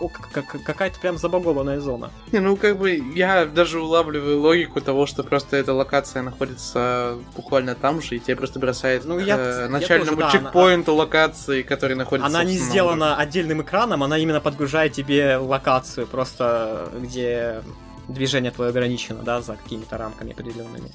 [0.00, 2.10] о, какая-то прям забагованная зона.
[2.32, 7.74] Не, ну как бы я даже улавливаю логику того, что просто эта локация находится буквально
[7.74, 11.02] там же, и тебя просто бросает ну, к я, э, начальному я тоже, чекпоинту она,
[11.02, 17.62] локации, который находится Она не сделана отдельным экраном, она именно подгружает тебе локацию, просто где
[18.08, 20.90] движение твое ограничено, да, за какими-то рамками определенными.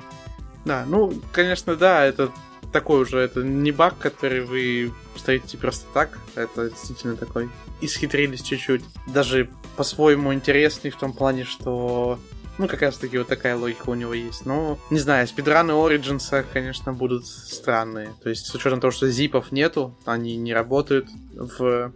[0.65, 2.31] Да, ну, конечно, да, это
[2.71, 7.49] такой уже, это не баг, который вы стоите просто так, это действительно такой,
[7.81, 8.83] исхитрились чуть-чуть.
[9.07, 12.19] Даже по-своему интересный в том плане, что
[12.57, 14.45] ну, как раз таки вот такая логика у него есть.
[14.45, 18.13] Но, не знаю, спидраны Origins, конечно, будут странные.
[18.21, 21.91] То есть, с учетом того, что зипов нету, они не работают в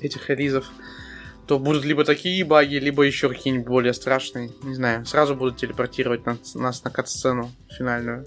[0.00, 0.70] этих релизах
[1.50, 4.52] то будут либо такие баги, либо еще какие-нибудь более страшные.
[4.62, 8.24] Не знаю, сразу будут телепортировать нас, нас на кат-сцену финальную.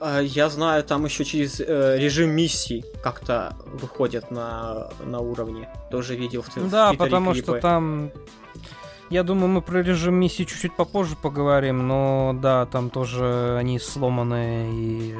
[0.00, 5.68] А, я знаю, там еще через э, режим миссий как-то выходят на, на уровне.
[5.92, 7.52] Тоже видел в, в Да, потому клипы.
[7.52, 8.10] что там...
[9.08, 14.68] Я думаю, мы про режим миссии чуть-чуть попозже поговорим, но да, там тоже они сломаны
[14.74, 15.14] и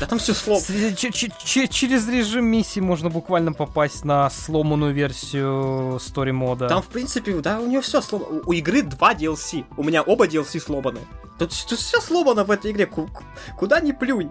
[0.00, 0.60] да там все слом.
[0.60, 6.68] Через режим миссии можно буквально попасть на сломанную версию стори мода.
[6.68, 8.42] Там, в принципе, да, у нее все сломано.
[8.46, 9.64] У игры два DLC.
[9.76, 11.00] У меня оба DLC сломаны.
[11.38, 12.88] Тут, тут все сломано в этой игре.
[13.56, 14.30] Куда ни плюнь.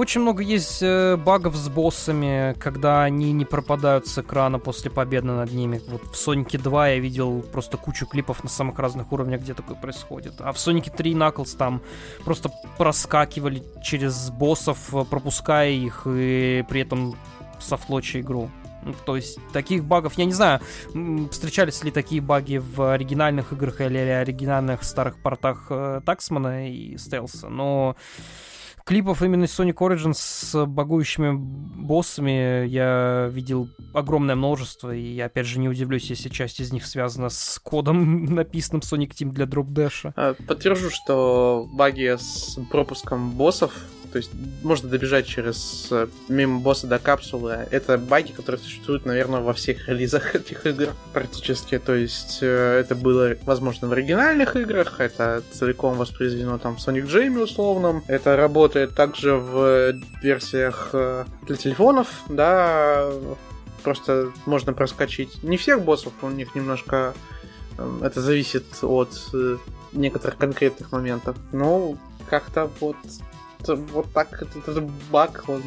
[0.00, 5.26] Очень много есть э, багов с боссами, когда они не пропадают с экрана после победы
[5.26, 5.82] над ними.
[5.88, 9.76] Вот в Sonic 2 я видел просто кучу клипов на самых разных уровнях, где такое
[9.76, 10.36] происходит.
[10.38, 11.82] А в Sonic 3 Knuckles там
[12.24, 17.14] просто проскакивали через боссов, э, пропуская их, и при этом
[17.58, 18.48] софлочи игру.
[18.82, 20.60] Ну, то есть таких багов, я не знаю,
[21.30, 27.50] встречались ли такие баги в оригинальных играх или оригинальных старых портах э, Таксмана и Стелса,
[27.50, 27.96] но
[28.90, 35.60] клипов именно Sonic Origins с багующими боссами я видел огромное множество, и я опять же
[35.60, 40.12] не удивлюсь, если часть из них связана с кодом, написанным Sonic Team для Dash.
[40.16, 43.72] А, подтвержу, что баги с пропуском боссов
[44.10, 44.30] то есть
[44.62, 47.66] можно добежать через э, мимо босса до капсулы.
[47.70, 51.78] Это баги, которые существуют, наверное, во всех релизах этих игр практически.
[51.78, 57.06] То есть э, это было, возможно, в оригинальных играх, это целиком воспроизведено там в Sonic
[57.06, 58.02] Джейми условном.
[58.08, 59.92] Это работает также в
[60.22, 63.10] версиях э, для телефонов, да,
[63.82, 65.42] просто можно проскочить.
[65.42, 67.14] Не всех боссов, у них немножко
[68.02, 69.14] это зависит от
[69.92, 71.36] некоторых конкретных моментов.
[71.52, 71.96] Но
[72.28, 72.96] как-то вот
[73.68, 75.62] вот так этот, этот баг, он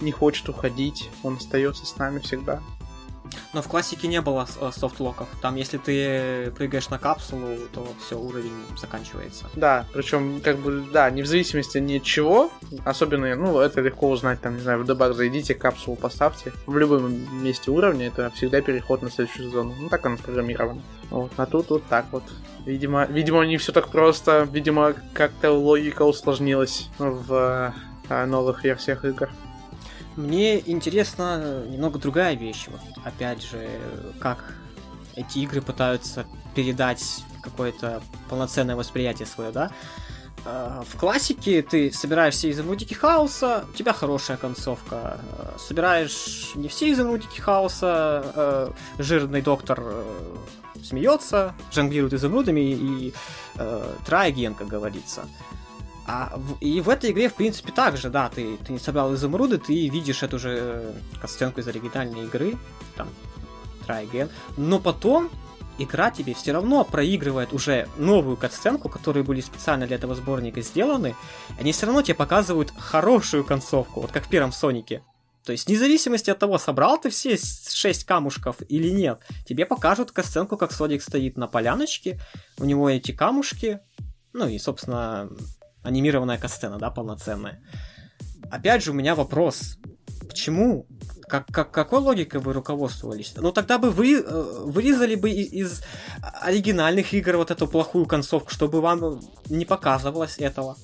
[0.00, 2.60] не хочет уходить, он остается с нами всегда.
[3.52, 5.28] Но в классике не было э, софтлоков.
[5.40, 9.46] Там, если ты прыгаешь на капсулу, то все, уровень заканчивается.
[9.54, 12.50] Да, причем, как бы, да, не в зависимости ни от чего.
[12.84, 16.52] Особенно, ну, это легко узнать, там, не знаю, в дебаг зайдите, капсулу поставьте.
[16.66, 19.74] В любом месте уровня это всегда переход на следующую зону.
[19.78, 20.82] Ну, так оно программировано.
[21.10, 22.24] Вот, а тут вот так вот.
[22.66, 24.46] Видимо, видимо, не все так просто.
[24.50, 27.72] Видимо, как-то логика усложнилась в
[28.08, 29.30] э, новых версиях игр.
[30.16, 32.66] Мне интересна немного другая вещь.
[32.68, 33.68] Вот, опять же,
[34.20, 34.54] как
[35.16, 39.70] эти игры пытаются передать какое-то полноценное восприятие свое, да?
[40.44, 45.20] А, в классике ты собираешь все изумрудики хаоса, у тебя хорошая концовка.
[45.58, 50.04] Собираешь не все изумрудики хаоса, э, жирный доктор э,
[50.84, 53.14] смеется, жонглирует изумрудами и
[53.56, 55.26] э, again, как говорится.
[56.06, 59.14] А в, и в этой игре, в принципе, так же, да, ты, ты не собрал
[59.14, 62.56] изумруды, ты видишь эту же э, катсценку из оригинальной игры,
[62.96, 63.08] там,
[63.86, 65.30] again, но потом
[65.78, 71.14] игра тебе все равно проигрывает уже новую катсценку, которые были специально для этого сборника сделаны,
[71.58, 75.02] они все равно тебе показывают хорошую концовку, вот как в первом Сонике.
[75.44, 80.12] То есть, вне зависимости от того, собрал ты все шесть камушков или нет, тебе покажут
[80.12, 82.20] катсценку, как Соник стоит на поляночке,
[82.58, 83.80] у него эти камушки,
[84.32, 85.30] ну и, собственно,
[85.82, 87.62] анимированная касцена, да, полноценная.
[88.50, 89.78] Опять же, у меня вопрос.
[90.28, 90.86] Почему?
[91.28, 93.34] Как, как, какой логикой вы руководствовались?
[93.36, 95.82] Ну, тогда бы вы э, вырезали бы из, из
[96.42, 100.76] оригинальных игр вот эту плохую концовку, чтобы вам не показывалось этого.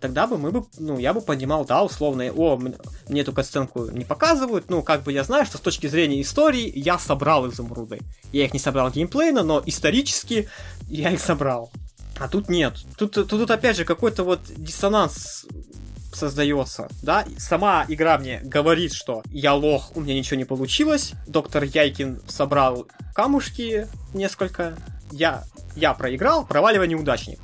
[0.00, 4.04] Тогда бы мы бы, ну, я бы понимал, да, условно, о, мне эту катсценку не
[4.04, 8.00] показывают, ну, как бы я знаю, что с точки зрения истории я собрал изумруды.
[8.32, 10.48] Я их не собрал геймплейно, но исторически
[10.88, 11.72] я их собрал.
[12.18, 12.74] А тут нет.
[12.96, 15.46] Тут, тут, тут опять же какой-то вот диссонанс
[16.12, 21.64] создается, да, сама игра мне говорит, что я лох, у меня ничего не получилось, доктор
[21.64, 24.76] Яйкин собрал камушки несколько,
[25.12, 25.44] я,
[25.76, 27.38] я проиграл, проваливай неудачник.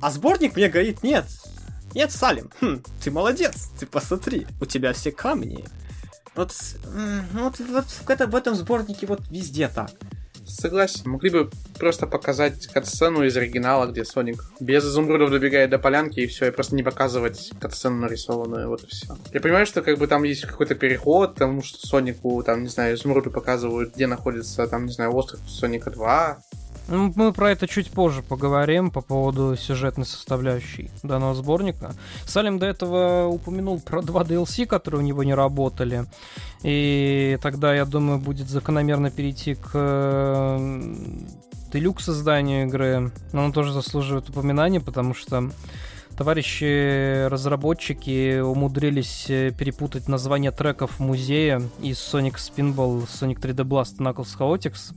[0.00, 1.26] А сборник мне говорит, нет,
[1.94, 5.64] нет, Салим, хм, ты молодец, ты посмотри, у тебя все камни.
[6.34, 6.52] Вот,
[7.32, 9.90] вот, вот в, это, в этом сборнике вот везде так.
[10.46, 11.10] Согласен.
[11.10, 16.26] Могли бы просто показать катсцену из оригинала, где Соник без изумрудов добегает до полянки и
[16.26, 19.16] все, и просто не показывать катсцену нарисованную, вот и все.
[19.32, 22.96] Я понимаю, что как бы там есть какой-то переход, потому что Сонику, там, не знаю,
[22.96, 27.90] изумруды показывают, где находится, там, не знаю, остров Соника 2, ну, мы про это чуть
[27.90, 31.92] позже поговорим по поводу сюжетной составляющей данного сборника.
[32.26, 36.06] Салим до этого упомянул про два DLC, которые у него не работали.
[36.62, 40.58] И тогда, я думаю, будет закономерно перейти к
[41.72, 43.12] делюкс созданию игры.
[43.32, 45.50] Но он тоже заслуживает упоминания, потому что
[46.16, 54.36] товарищи разработчики умудрились э, перепутать название треков музея из Sonic Spinball, Sonic 3D Blast, Knuckles
[54.36, 54.92] Chaotix.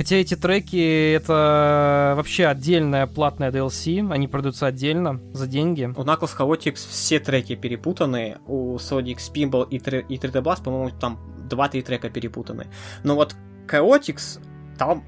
[0.00, 5.92] Хотя эти треки это вообще отдельная платная DLC, они продаются отдельно за деньги.
[5.94, 11.20] У Knuckles Chaotix все треки перепутаны, у Sonic Spinball и 3D Blast, по-моему, там
[11.50, 12.68] 2-3 трека перепутаны.
[13.04, 13.36] Но вот
[13.68, 14.40] Chaotix,
[14.78, 15.04] там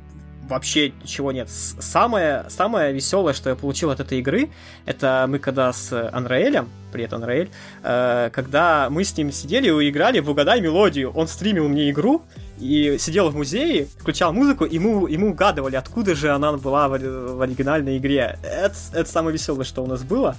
[0.48, 1.48] вообще ничего нет.
[1.48, 4.50] Самое, самое веселое, что я получил от этой игры,
[4.86, 7.50] это мы когда с Анраэлем, привет, Анраэль,
[7.82, 12.22] э, когда мы с ним сидели и играли в «Угадай мелодию», он стримил мне игру,
[12.58, 16.98] и сидел в музее, включал музыку, и мы, и угадывали, откуда же она была в,
[16.98, 18.38] в оригинальной игре.
[18.42, 20.36] Это, это самое веселое, что у нас было.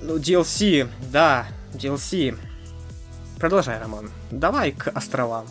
[0.00, 2.36] Ну, DLC, да, DLC.
[3.38, 4.10] Продолжай, Роман.
[4.30, 5.46] Давай к островам.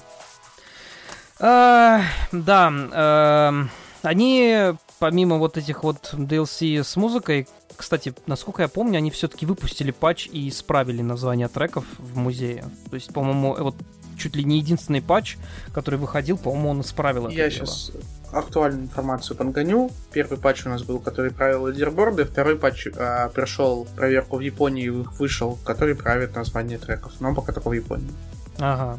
[1.46, 3.66] А, да, а,
[4.02, 9.92] они, помимо вот этих вот DLC с музыкой, кстати, насколько я помню, они все-таки выпустили
[9.92, 12.64] патч и исправили название треков в музее.
[12.90, 13.76] То есть, по-моему, вот
[14.18, 15.36] чуть ли не единственный патч,
[15.74, 17.66] который выходил, по-моему, он исправил это Я дело.
[17.66, 17.92] сейчас
[18.32, 19.92] актуальную информацию подгоню.
[20.14, 24.86] Первый патч у нас был, который правил лидерборды, второй патч а, прошел проверку в Японии
[24.86, 28.12] и вышел, который правит название треков, но пока только в Японии.
[28.60, 28.98] Ага.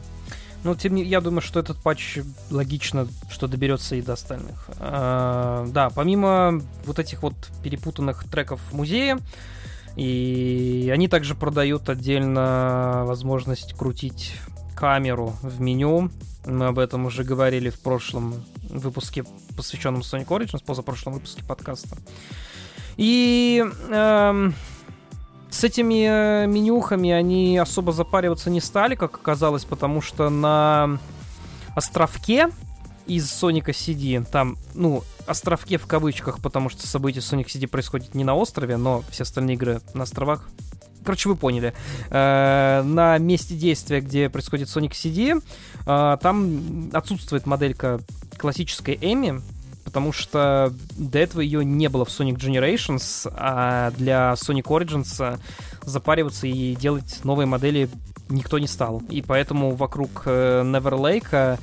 [0.64, 2.18] Ну, тем не я думаю, что этот патч
[2.50, 4.68] логично, что доберется и до остальных.
[4.78, 9.18] А, да, помимо вот этих вот перепутанных треков в музее,
[9.94, 14.32] и они также продают отдельно возможность крутить
[14.74, 16.10] камеру в меню.
[16.46, 18.34] Мы об этом уже говорили в прошлом
[18.70, 19.24] выпуске,
[19.56, 21.96] посвященном Sonic Origins, позапрошлом выпуске подкаста.
[22.96, 24.54] И эм,
[25.54, 30.98] с этими э, менюхами они особо запариваться не стали, как оказалось, потому что на
[31.76, 32.48] островке
[33.06, 34.24] из Соника CD.
[34.24, 39.04] Там, ну, островке в кавычках, потому что события Sonic CD происходят не на острове, но
[39.10, 40.48] все остальные игры на островах.
[41.04, 41.72] Короче, вы поняли.
[42.10, 45.40] Э, на месте действия, где происходит Sonic CD,
[45.86, 48.00] э, там отсутствует моделька
[48.38, 49.40] классической Эми,
[49.84, 55.38] потому что до этого ее не было в Sonic Generations, а для Sonic Origins
[55.82, 57.88] запариваться и делать новые модели
[58.28, 59.02] никто не стал.
[59.10, 61.58] И поэтому вокруг э, Never Lake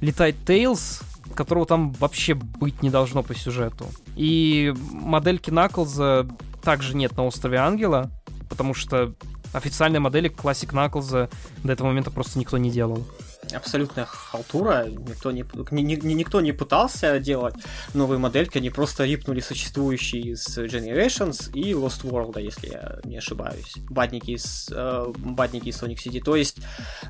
[0.00, 1.02] летает Tails,
[1.34, 3.86] которого там вообще быть не должно по сюжету.
[4.16, 6.26] И модельки Наклза
[6.62, 8.10] также нет на острове Ангела,
[8.48, 9.14] потому что
[9.52, 11.30] официальной модели Classic Knuckles
[11.62, 13.04] до этого момента просто никто не делал
[13.52, 14.86] абсолютная халтура.
[14.88, 17.54] Никто не, ни, ни, никто не пытался делать
[17.94, 23.74] новые модельки, они просто рипнули существующие из Generations и Lost World, если я не ошибаюсь.
[23.90, 26.22] Бадники из, э, бадники из Sonic CD.
[26.22, 26.58] То есть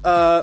[0.02, 0.42] э,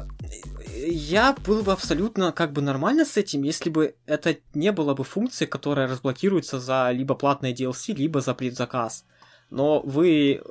[0.88, 5.04] я был бы абсолютно как бы нормально с этим, если бы это не было бы
[5.04, 9.06] функции, которая разблокируется за либо платное DLC, либо за предзаказ.
[9.50, 10.42] Но вы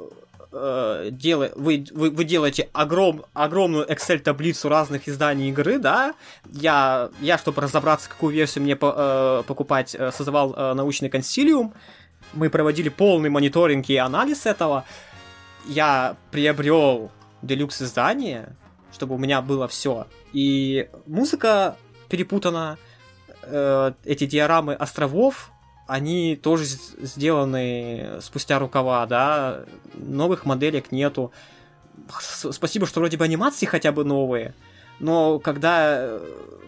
[0.52, 1.10] э,
[1.56, 3.24] вы, вы, вы делаете огром...
[3.32, 6.14] огромную Excel-таблицу разных изданий игры, да,
[6.52, 11.74] я, я чтобы разобраться, какую версию мне по, э, покупать, э, создавал э, научный консилиум,
[12.34, 14.84] мы проводили полный мониторинг и анализ этого,
[15.66, 17.10] я приобрел
[17.42, 18.56] делюкс издание,
[18.92, 20.06] чтобы у меня было все.
[20.32, 21.76] И музыка
[22.08, 22.78] перепутана,
[23.42, 25.50] э, эти диорамы островов
[25.92, 29.64] они тоже сделаны спустя рукава, да,
[29.94, 31.32] новых моделек нету.
[32.08, 34.54] Спасибо, что вроде бы анимации хотя бы новые,
[35.00, 36.18] но когда,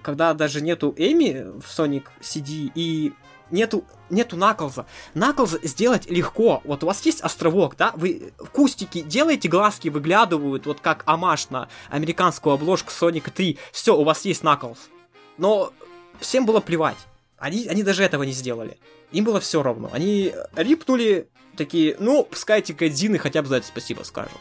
[0.02, 3.14] когда даже нету Эми в Sonic CD и
[3.50, 4.84] нету, нету Наклза.
[5.14, 6.60] Наклза сделать легко.
[6.64, 7.92] Вот у вас есть островок, да?
[7.96, 13.58] Вы кустики делаете, глазки выглядывают, вот как амаш на американскую обложку Sonic 3.
[13.72, 14.90] Все, у вас есть Наклз.
[15.38, 15.72] Но
[16.20, 16.98] всем было плевать.
[17.39, 18.78] Они, они даже этого не сделали.
[19.12, 19.91] Им было все равно.
[19.93, 24.39] Они рипнули такие, ну, пускай эти годзины хотя бы за это спасибо скажут.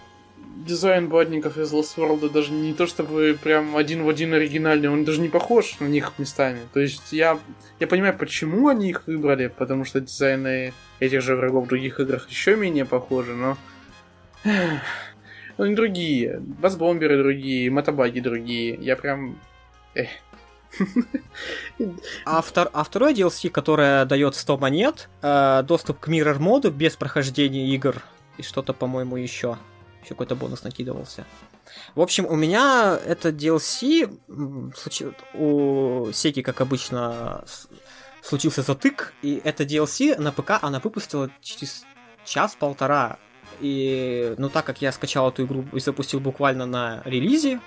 [0.65, 5.03] Дизайн бадников из Lost World даже не то чтобы прям один в один оригинальный, он
[5.03, 6.59] даже не похож на них местами.
[6.73, 7.39] То есть я,
[7.79, 12.29] я понимаю, почему они их выбрали, потому что дизайны этих же врагов в других играх
[12.29, 13.57] еще менее похожи, но...
[15.55, 16.39] Ну, они другие.
[16.39, 18.75] Басбомберы другие, мотобаги другие.
[18.75, 19.39] Я прям...
[19.93, 20.09] Эх,
[22.25, 26.95] а, втор, а второй DLC, которое дает 100 монет, э, доступ к Mirror моду без
[26.95, 28.01] прохождения игр
[28.37, 29.57] и что-то, по-моему, еще.
[30.01, 31.25] Еще какой-то бонус накидывался.
[31.95, 34.19] В общем, у меня это DLC
[34.75, 35.13] случи...
[35.33, 37.45] у Секи, как обычно,
[38.21, 41.85] случился затык, и это DLC на ПК она выпустила через
[42.25, 43.17] час-полтора.
[43.59, 47.59] И, ну, так как я скачал эту игру и запустил буквально на релизе,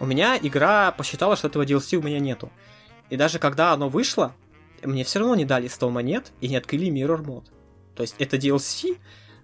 [0.00, 2.50] у меня игра посчитала, что этого DLC у меня нету.
[3.10, 4.34] И даже когда оно вышло,
[4.82, 7.44] мне все равно не дали 100 монет и не открыли Mirror Mod.
[7.94, 8.98] То есть это DLC,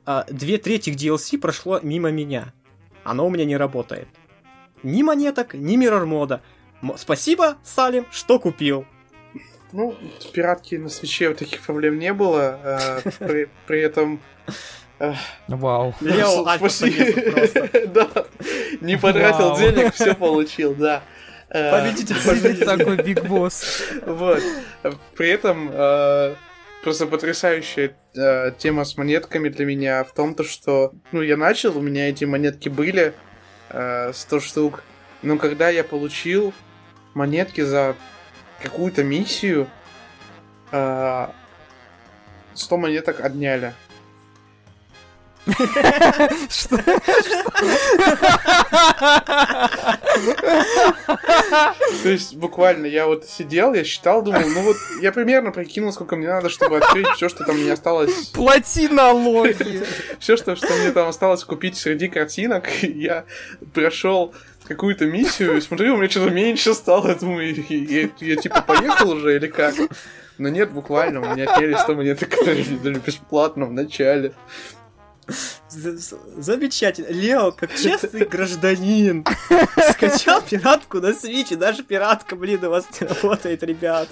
[0.07, 2.53] а, две трети DLC прошло мимо меня.
[3.03, 4.09] Оно у меня не работает.
[4.83, 6.43] Ни монеток, ни Mirror мода.
[6.97, 8.85] Спасибо, Салим, что купил.
[9.73, 9.97] Ну,
[10.33, 12.61] пиратки на свече таких проблем не было.
[12.63, 13.01] А,
[13.67, 14.21] при этом
[15.49, 15.95] Вау.
[16.01, 16.45] Лео
[17.89, 18.09] Да,
[18.81, 21.03] не потратил денег, все получил, да.
[21.55, 23.83] Э, Победитель такой биг босс.
[24.05, 24.43] Вот.
[25.17, 26.35] При этом э,
[26.83, 31.79] просто потрясающая э, тема с монетками для меня в том, то, что ну, я начал,
[31.79, 33.15] у меня эти монетки были
[33.71, 34.83] 100 штук,
[35.23, 36.53] но когда я получил
[37.15, 37.97] монетки за
[38.63, 39.69] какую-то миссию,
[40.71, 41.31] 100
[42.71, 43.75] монеток отняли.
[46.49, 46.79] Что?
[52.03, 56.17] То есть, буквально, я вот сидел, я считал, думал, ну вот, я примерно прикинул, сколько
[56.17, 58.29] мне надо, чтобы открыть все, что там мне осталось.
[58.29, 59.83] Плати налоги!
[60.19, 63.25] Все, что, что мне там осталось купить среди картинок, я
[63.75, 64.35] прошел
[64.67, 69.11] какую-то миссию, и смотрю, у меня что-то меньше стало, думаю, я, я, я типа поехал
[69.11, 69.75] уже или как?
[70.39, 74.33] Но нет, буквально, у меня 100 монет, которые дали бесплатно в начале.
[75.69, 77.09] Замечательно.
[77.09, 79.25] Лео, как честный гражданин,
[79.91, 84.09] скачал пиратку на и даже пиратка, блин, у вас не работает, ребят.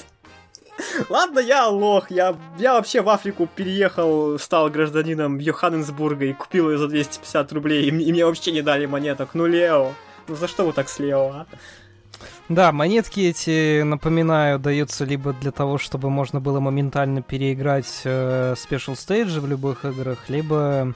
[1.08, 6.78] Ладно, я лох, я, я вообще в Африку переехал, стал гражданином Йоханнесбурга и купил ее
[6.78, 9.30] за 250 рублей, и, и мне вообще не дали монеток.
[9.34, 9.92] Ну, Лео,
[10.28, 11.46] ну за что вы так с Лео, а?
[12.48, 18.94] Да, монетки эти, напоминаю, даются либо для того, чтобы можно было моментально переиграть э, спешл
[18.94, 20.94] стейджи в любых играх, либо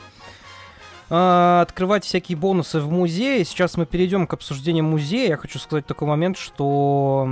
[1.08, 3.44] э, открывать всякие бонусы в музее.
[3.44, 5.30] Сейчас мы перейдем к обсуждению музея.
[5.30, 7.26] Я хочу сказать такой момент, что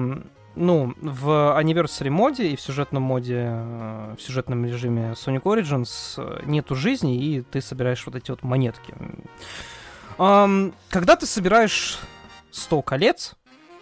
[0.56, 6.42] ну, в Anniversary моде и в сюжетном моде, э, в сюжетном режиме Sonic Origins э,
[6.46, 8.94] нету жизни, и ты собираешь вот эти вот монетки.
[10.16, 11.98] Когда ты собираешь
[12.52, 13.34] 100 колец,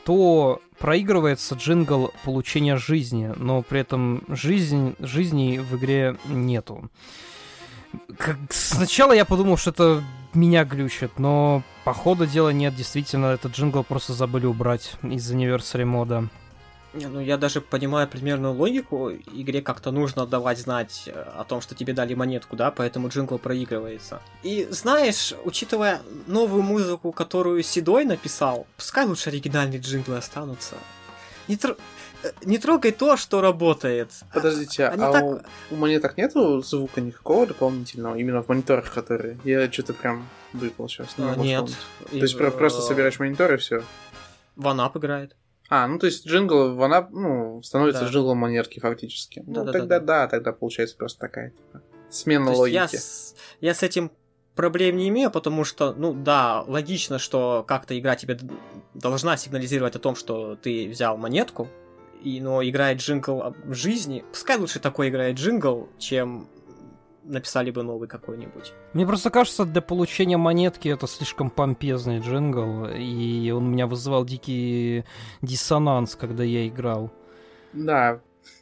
[0.05, 6.91] то проигрывается джингл получения жизни, но при этом жизнь, жизни в игре нету.
[8.19, 10.03] Как, сначала я подумал, что это
[10.35, 15.85] меня глючит, но по ходу дела нет, действительно, этот джингл просто забыли убрать из Anniversary
[15.85, 16.29] мода.
[16.95, 19.11] Ну я даже понимаю примерную логику.
[19.11, 23.39] Игре как-то нужно давать знать э, о том, что тебе дали монетку, да, поэтому джингл
[23.39, 24.21] проигрывается.
[24.43, 30.77] И знаешь, учитывая новую музыку, которую Седой написал, пускай лучше оригинальные джинглы останутся.
[31.49, 31.77] Не, тр...
[32.23, 34.11] Э, не трогай то, что работает.
[34.33, 35.25] Подождите, Они а так...
[35.25, 35.41] у,
[35.71, 39.39] у монеток нету звука никакого дополнительного, именно в мониторах, которые...
[39.45, 41.17] Я что-то прям выпал сейчас.
[41.17, 41.67] Не а, нет.
[42.11, 42.51] То есть и...
[42.51, 43.83] просто собираешь монитор и все.
[44.57, 45.35] Ванап играет.
[45.75, 48.11] А, ну то есть джингл, она ну, становится да.
[48.11, 49.43] джинглом монетки фактически.
[49.47, 50.23] Да, ну да, тогда да, да.
[50.25, 52.75] да, тогда получается просто такая типа, смена то логики.
[52.75, 54.11] Я с, я с этим
[54.55, 58.39] проблем не имею, потому что, ну да, логично, что как-то игра тебе
[58.93, 61.69] должна сигнализировать о том, что ты взял монетку,
[62.23, 64.27] и, но играет джингл жизни.
[64.31, 66.49] Пускай лучше такой играет джингл, чем
[67.25, 68.73] написали бы новый какой-нибудь.
[68.93, 74.25] Мне просто кажется, для получения монетки это слишком помпезный джингл, и он у меня вызывал
[74.25, 75.05] дикий
[75.41, 77.13] диссонанс, когда я играл.
[77.73, 78.21] Да,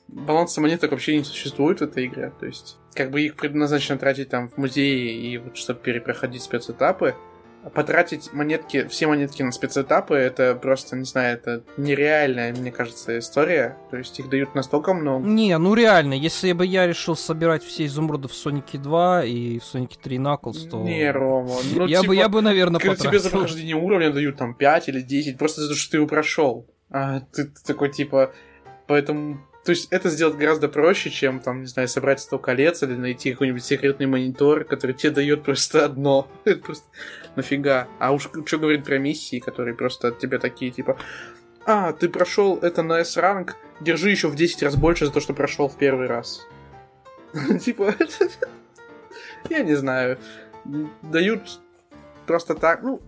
[0.09, 4.29] баланса монеток вообще не существует в этой игре, то есть как бы их предназначено тратить
[4.29, 7.15] там в музее и вот чтобы перепроходить спецэтапы,
[7.75, 13.77] потратить монетки, все монетки на спецэтапы, это просто, не знаю, это нереальная, мне кажется, история.
[13.91, 15.27] То есть их дают настолько много.
[15.27, 19.65] Не, ну реально, если бы я решил собирать все изумруды в Сонике 2 и в
[19.65, 20.83] Сонике 3 Knuckles, то...
[20.83, 23.11] Не, Рома, ну, я, типа, бы, я бы, наверное, когда потратил.
[23.11, 26.07] тебе за прохождение уровня дают там 5 или 10, просто за то, что ты его
[26.07, 26.67] прошел.
[26.91, 28.33] А ты, ты такой, типа...
[28.87, 32.95] Поэтому то есть это сделать гораздо проще, чем, там, не знаю, собрать 100 колец или
[32.95, 36.29] найти какой-нибудь секретный монитор, который тебе дает просто одно.
[36.45, 36.87] Это просто
[37.37, 37.89] нафига.
[37.99, 40.99] А уж что говорить про миссии, которые просто от тебя такие, типа,
[41.66, 45.35] а, ты прошел это на S-ранг, держи еще в 10 раз больше за то, что
[45.35, 46.47] прошел в первый раз.
[47.61, 47.95] Типа,
[49.51, 50.18] я не знаю.
[51.03, 51.61] Дают
[52.26, 53.01] просто так, ну,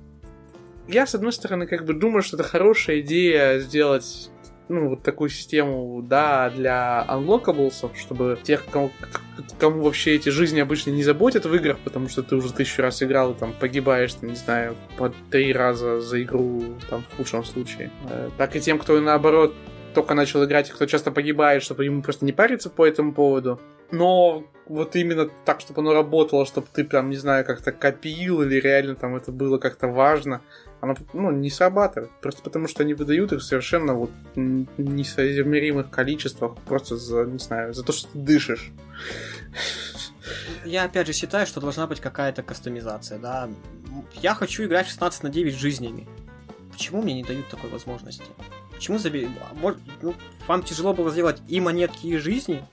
[0.88, 4.30] я, с одной стороны, как бы думаю, что это хорошая идея сделать
[4.68, 8.90] ну, вот такую систему, да, для unlockables, чтобы тех, кому,
[9.58, 13.02] кому вообще эти жизни обычно не заботят в играх, потому что ты уже тысячу раз
[13.02, 17.44] играл и там погибаешь, там, не знаю, по три раза за игру, там, в худшем
[17.44, 17.90] случае.
[18.10, 19.54] Э, так и тем, кто наоборот
[19.94, 23.60] только начал играть, кто часто погибает, чтобы ему просто не париться по этому поводу.
[23.90, 28.58] Но вот именно так, чтобы оно работало, чтобы ты прям, не знаю, как-то копил или
[28.58, 30.40] реально там это было как-то важно
[30.82, 32.10] она ну, не срабатывает.
[32.20, 37.84] Просто потому, что они выдают их совершенно вот несоизмеримых количествах, просто за, не знаю, за
[37.84, 38.72] то, что ты дышишь.
[40.64, 43.48] Я опять же считаю, что должна быть какая-то кастомизация, да.
[44.14, 46.08] Я хочу играть в 16 на 9 жизнями.
[46.72, 48.26] Почему мне не дают такой возможности?
[48.72, 49.28] Почему заби...
[50.02, 50.14] ну,
[50.48, 52.64] вам тяжело было сделать и монетки, и жизни?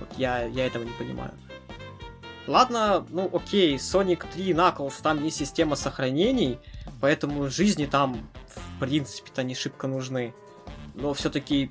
[0.00, 1.32] Вот я, я этого не понимаю.
[2.46, 6.58] Ладно, ну окей, Sonic 3 Knuckles, там есть система сохранений,
[7.00, 10.32] поэтому жизни там, в принципе-то, не шибко нужны.
[10.94, 11.70] Но все-таки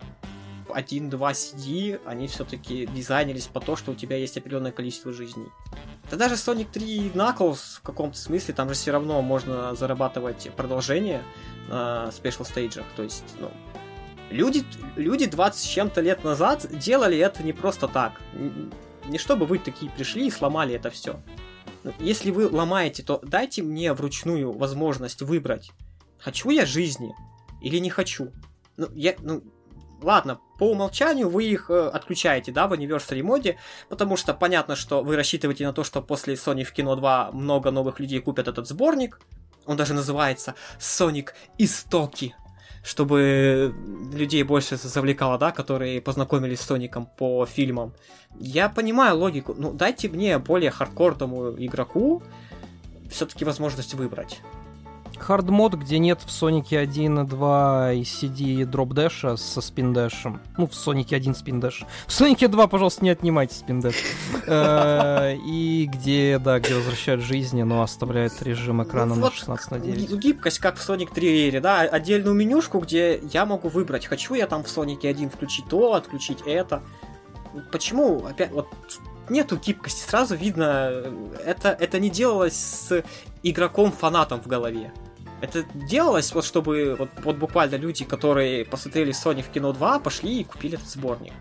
[0.67, 5.47] 1-2 CD, они все-таки дизайнились по то, что у тебя есть определенное количество жизней.
[6.11, 11.23] Да даже Sonic 3 Knuckles в каком-то смысле, там же все равно можно зарабатывать продолжение
[11.69, 12.85] на спешл стейджах.
[12.97, 13.49] То есть, ну,
[14.29, 14.65] люди,
[14.97, 18.19] люди 20 с чем-то лет назад делали это не просто так.
[19.07, 21.19] Не чтобы вы такие пришли и сломали это все.
[21.99, 25.71] Если вы ломаете, то дайте мне вручную возможность выбрать,
[26.17, 27.13] хочу я жизни
[27.61, 28.31] или не хочу.
[28.77, 29.43] Ну, я, ну,
[30.01, 33.57] ладно, по умолчанию вы их э, отключаете, да, в Anniversary моде,
[33.89, 37.71] потому что понятно, что вы рассчитываете на то, что после Sony в кино 2 много
[37.71, 39.19] новых людей купят этот сборник.
[39.65, 42.35] Он даже называется Sonic Истоки
[42.85, 43.73] чтобы
[44.13, 47.93] людей больше завлекало, да, которые познакомились с Соником по фильмам.
[48.39, 52.21] Я понимаю логику, ну дайте мне более хардкорному игроку
[53.09, 54.39] все-таки возможность выбрать.
[55.17, 60.41] Хардмод, где нет в Сонике 1, 2 и CD дроп-дэша со спиндэшем.
[60.57, 61.83] Ну, в Сонике 1 спиндэш.
[62.07, 63.95] В Сонике 2, пожалуйста, не отнимайте спиндэш.
[64.47, 70.19] Э, и где, да, где возвращают жизни, но оставляют режим экрана на 16 на 9.
[70.19, 74.63] Гибкость, как в Sonic 3 да, отдельную менюшку, где я могу выбрать, хочу я там
[74.63, 76.83] в Сонике 1 включить то, отключить это.
[77.71, 78.67] Почему опять вот
[79.29, 81.03] нету гибкости, сразу видно,
[81.43, 83.03] это, это не делалось с
[83.43, 84.91] игроком-фанатом в голове.
[85.41, 90.41] Это делалось вот чтобы вот, вот буквально люди, которые посмотрели Sonic в кино 2, пошли
[90.41, 91.33] и купили этот сборник.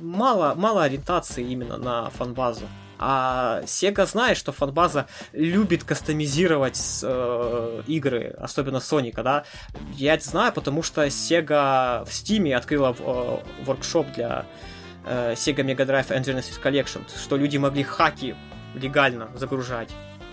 [0.00, 2.66] Мало, мало ориентации именно на фанбазу.
[2.98, 9.44] А Sega знает, что фанбаза любит кастомизировать э, игры, особенно Соника, да.
[9.94, 14.46] Я это знаю, потому что Sega в Steam открыла э, воркшоп для
[15.04, 18.36] э, Sega Mega Drive and Genesis Collection, что люди могли хаки
[18.74, 19.90] легально загружать.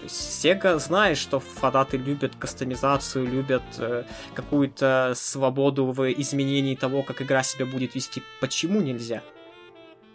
[0.08, 4.04] Sega знает, что фанаты любят кастомизацию, любят э,
[4.34, 8.24] какую-то свободу в изменении того, как игра себя будет вести.
[8.40, 9.22] Почему нельзя?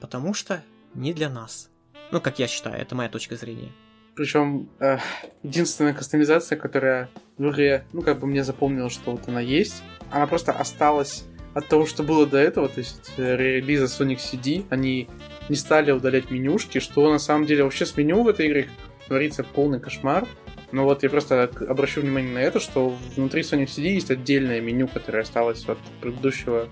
[0.00, 0.62] Потому что
[0.94, 1.70] не для нас.
[2.10, 3.72] Ну, как я считаю, это моя точка зрения.
[4.14, 4.98] Причем э,
[5.42, 10.26] единственная кастомизация, которая в игре, ну, как бы мне запомнилось, что вот она есть, она
[10.26, 15.08] просто осталась от того, что было до этого, то есть э, релиза Sonic CD, они
[15.48, 18.68] не стали удалять менюшки, что на самом деле вообще с меню в этой игре
[19.06, 20.26] творится полный кошмар.
[20.72, 24.88] Но вот я просто обращу внимание на это, что внутри Sonic CD есть отдельное меню,
[24.88, 26.68] которое осталось от предыдущего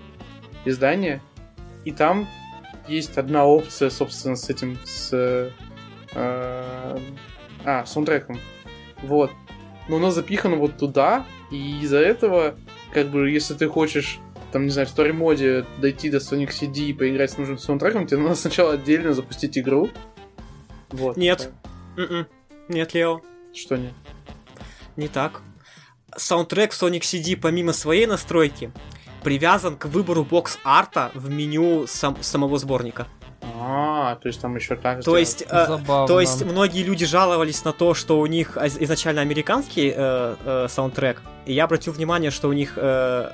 [0.65, 1.21] издания.
[1.85, 2.27] И там
[2.87, 5.51] есть одна опция, собственно, с этим, с...
[6.13, 6.97] Э,
[7.65, 8.39] а, саундтреком.
[9.03, 9.31] Вот.
[9.87, 12.55] Но оно запихано вот туда, и из-за этого,
[12.91, 14.19] как бы, если ты хочешь,
[14.51, 18.07] там, не знаю, в story моде дойти до Sonic CD и поиграть с нужным саундтреком,
[18.07, 19.89] тебе надо сначала отдельно запустить игру.
[20.89, 21.17] Вот.
[21.17, 21.51] Нет.
[21.95, 22.25] Mm-mm.
[22.69, 23.21] Нет, Лео.
[23.53, 23.93] Что нет?
[24.95, 25.41] Не так.
[26.15, 28.71] Саундтрек Sonic CD помимо своей настройки
[29.23, 33.07] привязан к выбору бокс-арта в меню сам, самого сборника.
[33.57, 35.03] А, то есть там еще так.
[35.03, 39.93] То есть, э, то есть многие люди жаловались на то, что у них изначально американский
[39.95, 43.31] э, э, саундтрек, и я обратил внимание, что у них э,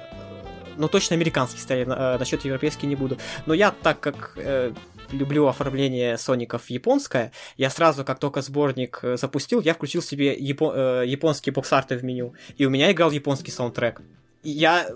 [0.78, 3.18] ну точно американский стоит, э, насчет европейский не буду.
[3.46, 4.74] Но я так как э,
[5.12, 11.04] люблю оформление Соников японское, я сразу, как только сборник э, запустил, я включил себе япо-
[11.04, 14.02] э, японские бокс-арты в меню, и у меня играл японский саундтрек
[14.44, 14.88] я...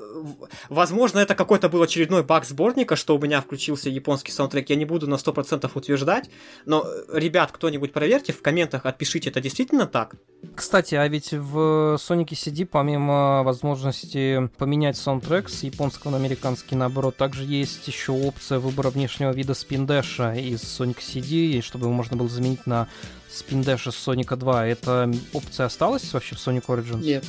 [0.70, 4.70] Возможно, это какой-то был очередной баг сборника, что у меня включился японский саундтрек.
[4.70, 6.30] Я не буду на 100% утверждать,
[6.66, 10.16] но, ребят, кто-нибудь проверьте, в комментах отпишите, это действительно так?
[10.56, 17.18] Кстати, а ведь в Sonic CD, помимо возможности поменять саундтрек с японского на американский, наоборот,
[17.18, 22.30] также есть еще опция выбора внешнего вида спиндэша из Sonic CD, чтобы его можно было
[22.30, 22.88] заменить на
[23.30, 24.68] спиндэш из Sonic 2.
[24.68, 27.02] Эта опция осталась вообще в Sonic Origins?
[27.02, 27.26] Нет.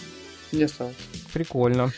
[0.52, 0.94] Не осталось.
[1.32, 1.92] Прикольно.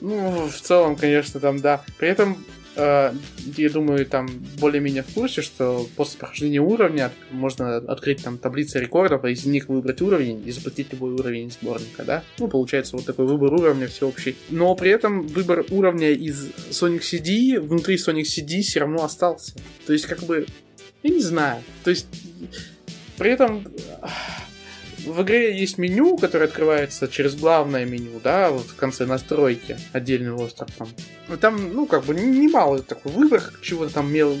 [0.00, 1.84] Ну, в целом, конечно, там, да.
[1.98, 2.42] При этом,
[2.76, 3.12] э,
[3.56, 9.24] я думаю, там более-менее в курсе, что после прохождения уровня можно открыть там таблицы рекордов,
[9.24, 12.24] а из них выбрать уровень и запустить любой уровень сборника, да?
[12.38, 14.36] Ну, получается вот такой выбор уровня всеобщий.
[14.48, 19.52] Но при этом выбор уровня из Sonic CD внутри Sonic CD все равно остался.
[19.86, 20.46] То есть, как бы,
[21.02, 21.62] я не знаю.
[21.84, 22.06] То есть,
[23.18, 23.66] при этом
[25.06, 30.32] в игре есть меню, которое открывается через главное меню, да, вот в конце настройки, отдельный
[30.32, 30.88] остров там.
[31.28, 34.36] Ну, там, ну, как бы немало такой выбор чего-то там мел...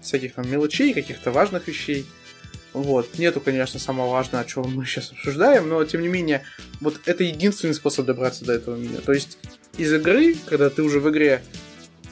[0.00, 2.06] всяких там мелочей, каких-то важных вещей.
[2.72, 3.18] Вот.
[3.18, 6.42] Нету, конечно, самого важного, о чем мы сейчас обсуждаем, но, тем не менее,
[6.80, 9.00] вот это единственный способ добраться до этого меню.
[9.00, 9.38] То есть,
[9.78, 11.42] из игры, когда ты уже в игре,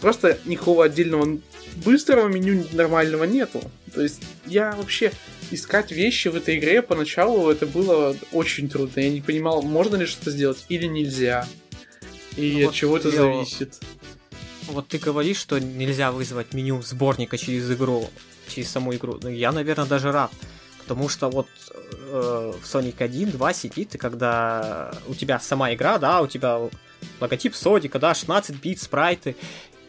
[0.00, 1.38] просто никакого отдельного
[1.76, 3.62] быстрого меню нормального нету.
[3.94, 5.12] То есть, я вообще
[5.50, 9.00] искать вещи в этой игре поначалу это было очень трудно.
[9.00, 11.46] Я не понимал, можно ли что-то сделать или нельзя.
[12.36, 13.80] И ну, от чего это зависит.
[14.66, 18.08] Вот ты говоришь, что нельзя вызвать меню сборника через игру,
[18.48, 19.18] через саму игру.
[19.22, 20.32] Ну, я, наверное, даже рад.
[20.78, 21.46] Потому что вот
[21.90, 26.60] э, в Sonic 1, 2 сидит, и когда у тебя сама игра, да, у тебя
[27.20, 29.36] логотип Содика, да, 16 бит, спрайты,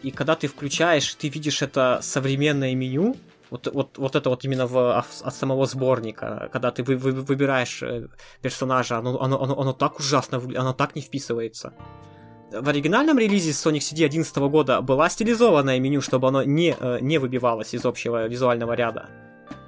[0.03, 3.15] и когда ты включаешь, ты видишь это современное меню,
[3.49, 7.83] вот, вот, вот это вот именно в, от самого сборника, когда ты вы, вы, выбираешь
[7.83, 8.07] э,
[8.41, 11.73] персонажа, оно, оно, оно, оно так ужасно, оно так не вписывается.
[12.51, 17.17] В оригинальном релизе Sonic CD 2011 года была стилизованное меню, чтобы оно не, э, не
[17.17, 19.09] выбивалось из общего визуального ряда.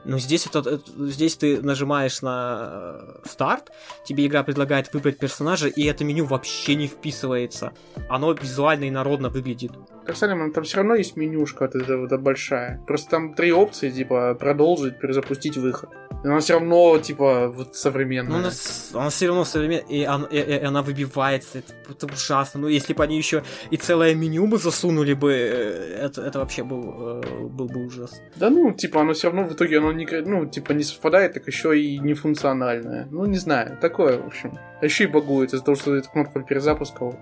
[0.06, 3.72] Но здесь, это, здесь ты нажимаешь на э, старт,
[4.06, 7.74] тебе игра предлагает выбрать персонажа, и это меню вообще не вписывается.
[8.10, 9.74] Оно визуально и народно выглядит.
[10.08, 12.82] Как Салиман, там все равно есть менюшка вот эта, вот большая.
[12.88, 15.90] Просто там три опции, типа продолжить, перезапустить выход.
[16.24, 18.32] И она все равно, типа, вот современная.
[18.32, 18.52] Ну, она,
[18.94, 21.60] она все равно современная, и, она, и, и она выбивается.
[21.60, 22.62] Это, это ужасно.
[22.62, 26.64] Ну, если бы они еще и целое меню бы засунули бы, э, это, это вообще
[26.64, 28.22] был, э, был бы ужас.
[28.38, 31.46] Да ну, типа, оно все равно в итоге оно не, ну, типа, не совпадает, так
[31.48, 33.10] еще и нефункциональное.
[33.12, 34.58] Ну, не знаю, такое, в общем.
[34.82, 37.18] А еще и багует из-за того, что эта кнопка перезапуска вот.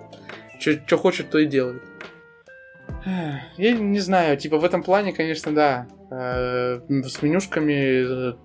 [0.59, 1.81] Что хочет, то и делает.
[3.57, 5.87] Я не знаю, типа в этом плане, конечно, да.
[6.11, 8.35] Э, с менюшками э,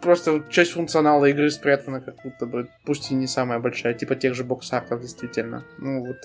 [0.00, 4.34] просто часть функционала игры спрятана как будто бы, пусть и не самая большая, типа тех
[4.34, 5.64] же боксартов, действительно.
[5.78, 6.16] Ну вот.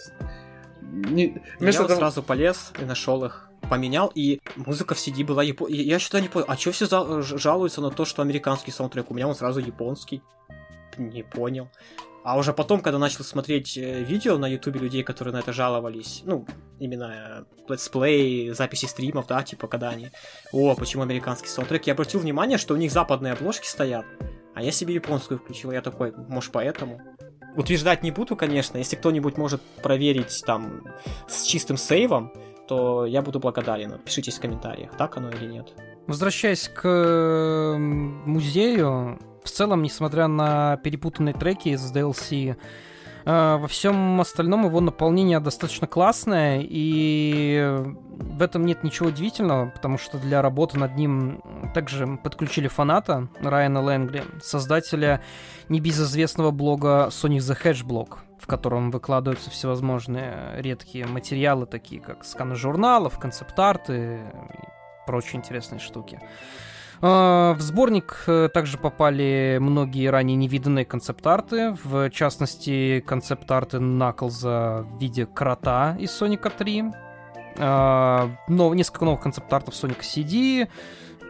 [0.81, 1.41] Не...
[1.59, 1.99] Вместо Я того...
[1.99, 5.81] сразу полез и нашел их поменял, и музыка в CD была японская.
[5.81, 6.85] Я что-то не понял, а что все
[7.21, 9.09] жалуются на то, что американский саундтрек?
[9.09, 10.21] У меня он сразу японский.
[10.97, 11.69] Не понял.
[12.26, 16.23] А уже потом, когда начал смотреть э, видео на ютубе людей, которые на это жаловались,
[16.26, 16.47] ну,
[16.80, 20.10] именно э, летсплей, записи стримов, да, типа, когда они,
[20.52, 24.07] о, почему американский саундтрек, я обратил внимание, что у них западные обложки стоят,
[24.56, 26.99] а я себе японскую включил, я такой, может, поэтому?
[27.56, 30.81] Утверждать не буду, конечно, если кто-нибудь может проверить там
[31.27, 32.34] с чистым сейвом,
[32.68, 33.99] то я буду благодарен.
[34.03, 35.76] Пишите в комментариях, так оно или нет.
[36.07, 42.55] Возвращаясь к музею, в целом, несмотря на перепутанные треки из DLC,
[43.26, 47.84] э, во всем остальном его наполнение достаточно классное, и
[48.17, 51.41] в этом нет ничего удивительного, потому что для работы над ним
[51.73, 55.22] также подключили фаната Райана Лэнгли, создателя
[55.69, 63.19] небезызвестного блога Sonic the Hedgehog, в котором выкладываются всевозможные редкие материалы, такие как сканы журналов,
[63.19, 66.19] концепт-арты и прочие интересные штуки.
[67.01, 75.26] В сборник э, также попали многие ранее невиданные концепт-арты, в частности, концепт-арты Наклза в виде
[75.26, 76.85] крота из Соника 3,
[77.57, 80.67] а, но несколько новых концепт-артов Соника CD,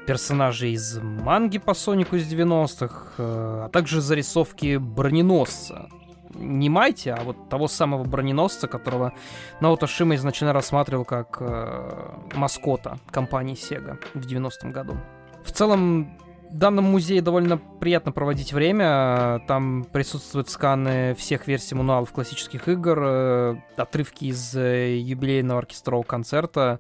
[0.06, 5.90] персонажей из манги по Сонику из 90-х, э, а также зарисовки броненосца.
[6.36, 9.14] Не Майти, а вот того самого броненосца, которого
[9.62, 14.98] Наото Шима изначально рассматривал как э, маскота компании Sega в 90-м году.
[15.46, 16.18] В целом,
[16.50, 19.42] в данном музее довольно приятно проводить время.
[19.48, 26.80] Там присутствуют сканы всех версий мануалов классических игр, э, отрывки из э, юбилейного оркестрового концерта,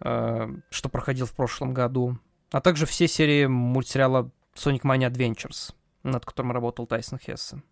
[0.00, 2.18] э, что проходил в прошлом году,
[2.50, 7.62] а также все серии мультсериала Sonic Mania Adventures, над которым работал Тайсон Хессе.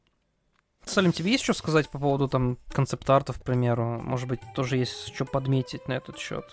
[0.84, 4.00] Салим, тебе есть что сказать по поводу там концепт-артов, к примеру?
[4.02, 6.44] Может быть, тоже есть что подметить на этот счет?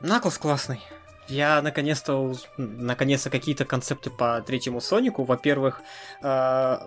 [0.00, 0.80] Наклс классный.
[1.28, 5.24] Я наконец-то, наконец-то какие-то концепты по третьему Сонику.
[5.24, 5.80] Во-первых,
[6.22, 6.78] э,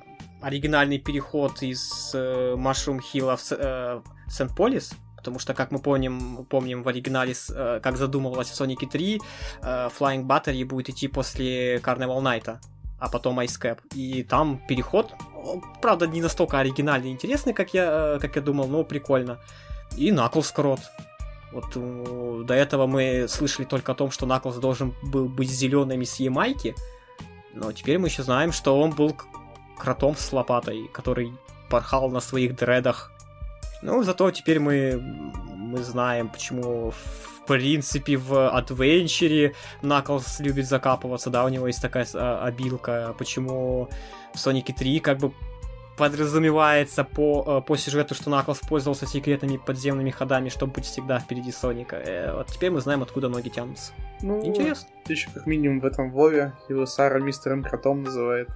[0.42, 6.84] оригинальный переход из э, Mushroom Hill в э, Сент-Полис, потому что, как мы помним, помним
[6.84, 9.22] в оригинале, э, как задумывалось в Сонике 3,
[9.62, 12.60] э, Flying Battery будет идти после Carnival Night,
[13.00, 13.80] а потом Ice Cap.
[13.96, 15.14] И там переход,
[15.82, 19.40] правда, не настолько оригинальный и интересный, как я, э, как я думал, но прикольно.
[19.98, 20.80] И Knuckles Крот.
[21.52, 26.04] Вот э, до этого мы слышали только о том, что Наклз должен был быть зелеными
[26.04, 26.76] с Ямайки,
[27.54, 29.16] но теперь мы еще знаем, что он был
[29.78, 31.34] кротом с лопатой, который
[31.70, 33.12] порхал на своих дредах.
[33.82, 35.00] Ну, зато теперь мы,
[35.56, 42.06] мы знаем, почему в принципе в Адвенчере Наклз любит закапываться, да, у него есть такая
[42.14, 43.90] а, обилка, почему
[44.34, 45.32] в Сонике 3 как бы
[45.98, 51.52] подразумевается по, э, по сюжету, что Наклс пользовался секретными подземными ходами, чтобы быть всегда впереди
[51.52, 51.96] Соника.
[51.96, 53.92] Э, вот теперь мы знаем, откуда ноги тянутся.
[54.22, 54.88] Ну, Интересно.
[55.08, 58.50] Еще как минимум в этом Вове его Сара мистером Кротом называет.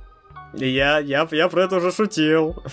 [0.53, 2.63] Я, я, я про это уже шутил.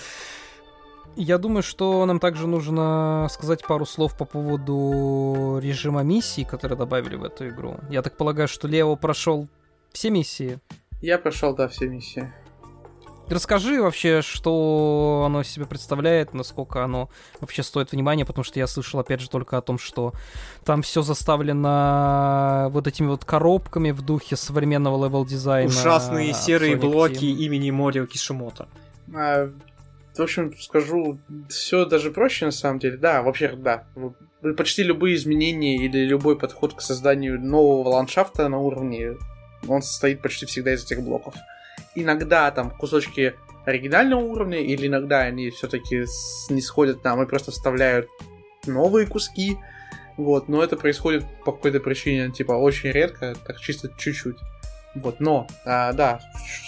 [1.15, 7.15] Я думаю, что нам также нужно сказать пару слов по поводу режима миссий, которые добавили
[7.15, 7.77] в эту игру.
[7.89, 9.47] Я так полагаю, что Лео прошел
[9.91, 10.59] все миссии.
[11.01, 12.31] Я прошел, да, все миссии.
[13.29, 18.99] Расскажи вообще, что оно себе представляет, насколько оно вообще стоит внимания, потому что я слышал,
[18.99, 20.13] опять же, только о том, что
[20.65, 25.69] там все заставлено вот этими вот коробками в духе современного level design а.
[25.69, 27.37] Ужасные серые Sonic блоки Team.
[27.37, 28.67] имени Морио Кишимото.
[29.13, 29.49] А,
[30.15, 31.19] в общем, скажу,
[31.49, 32.97] все даже проще на самом деле.
[32.97, 33.85] Да, вообще, да.
[34.57, 39.17] Почти любые изменения или любой подход к созданию нового ландшафта на уровне,
[39.67, 41.35] он состоит почти всегда из этих блоков
[41.95, 43.35] иногда там кусочки
[43.65, 46.05] оригинального уровня, или иногда они все-таки
[46.49, 48.09] не сходят нам и просто вставляют
[48.65, 49.57] новые куски.
[50.17, 54.37] Вот, но это происходит по какой-то причине, типа, очень редко, так чисто чуть-чуть.
[54.95, 56.19] Вот, но, а, да,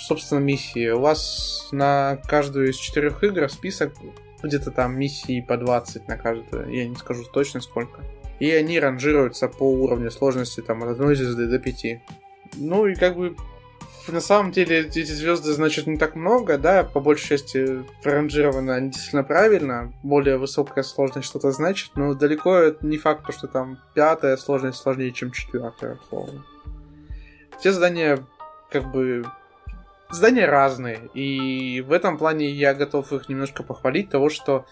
[0.07, 0.89] собственно, миссии.
[0.89, 3.93] У вас на каждую из четырех игр список
[4.41, 8.01] где-то там миссии по 20 на каждую, я не скажу точно сколько.
[8.39, 11.85] И они ранжируются по уровню сложности там от одной звезды до 5.
[12.55, 13.35] Ну и как бы
[14.07, 18.89] на самом деле эти звезды, значит, не так много, да, по большей части ранжировано они
[18.89, 24.79] действительно правильно, более высокая сложность что-то значит, но далеко не факт, что там пятая сложность
[24.79, 26.43] сложнее, чем четвертая, условно.
[27.59, 28.25] Все задания,
[28.71, 29.25] как бы,
[30.09, 34.65] задания разные, и в этом плане я готов их немножко похвалить, того, что,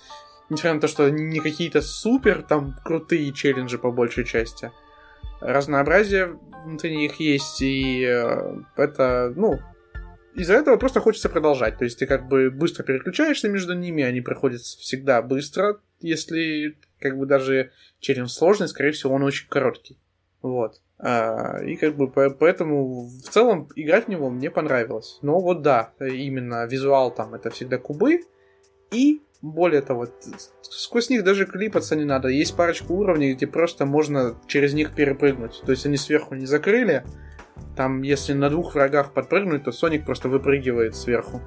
[0.50, 4.72] несмотря на то, что не какие-то супер там крутые челленджи по большей части,
[5.42, 9.60] разнообразие внутри них есть, и э, это, ну,
[10.36, 11.78] из-за этого просто хочется продолжать.
[11.78, 17.18] То есть ты как бы быстро переключаешься между ними, они проходят всегда быстро, если как
[17.18, 19.98] бы даже челлендж сложный, скорее всего, он очень короткий.
[20.42, 20.82] Вот.
[20.98, 25.20] А, и как бы поэтому в целом играть в него мне понравилось.
[25.22, 28.22] Но вот да, именно визуал там это всегда кубы.
[28.92, 30.08] И более того,
[30.62, 32.28] сквозь них даже клипаться не надо.
[32.28, 35.62] Есть парочку уровней, где просто можно через них перепрыгнуть.
[35.66, 37.06] То есть они сверху не закрыли.
[37.76, 41.42] Там, если на двух врагах подпрыгнуть, то Соник просто выпрыгивает сверху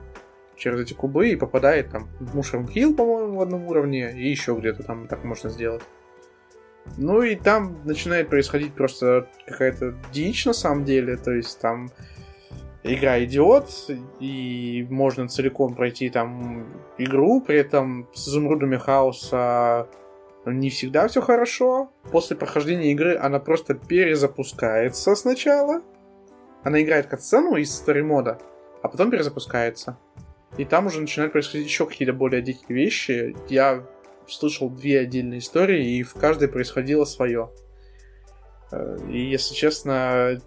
[0.57, 4.55] через эти кубы и попадает там в Мушерм Хилл, по-моему, в одном уровне, и еще
[4.55, 5.83] где-то там так можно сделать.
[6.97, 11.91] Ну и там начинает происходить просто какая-то дичь на самом деле, то есть там
[12.83, 13.69] игра идет,
[14.21, 16.67] и можно целиком пройти там
[16.99, 19.89] игру, при этом с изумрудами хаоса
[20.45, 21.91] не всегда все хорошо.
[22.11, 25.83] После прохождения игры она просто перезапускается сначала.
[26.65, 28.39] Она играет катсцену из старой мода,
[28.83, 29.99] а потом перезапускается.
[30.59, 33.35] И там уже начинают происходить еще какие-то более дикие вещи.
[33.49, 33.85] Я
[34.29, 37.51] слышал две отдельные истории, и в каждой происходило свое.
[38.71, 40.41] Э, и, если честно,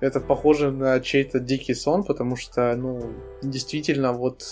[0.00, 3.12] это похоже на чей-то дикий сон, потому что, ну,
[3.42, 4.42] действительно, вот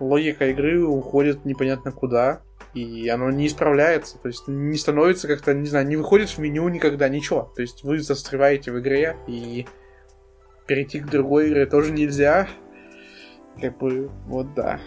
[0.00, 2.42] логика игры уходит непонятно куда,
[2.74, 6.68] и оно не исправляется, то есть не становится как-то, не знаю, не выходит в меню
[6.68, 7.50] никогда, ничего.
[7.54, 9.66] То есть вы застреваете в игре, и
[10.66, 12.48] перейти к другой игре тоже нельзя.
[13.60, 14.80] Как бы, вот да.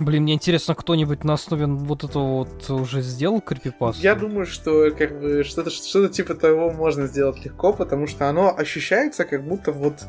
[0.00, 4.02] Блин, мне интересно, кто-нибудь на основе вот этого вот уже сделал крипипасту?
[4.02, 8.54] Я думаю, что как бы что-то что типа того можно сделать легко, потому что оно
[8.56, 10.02] ощущается, как будто вот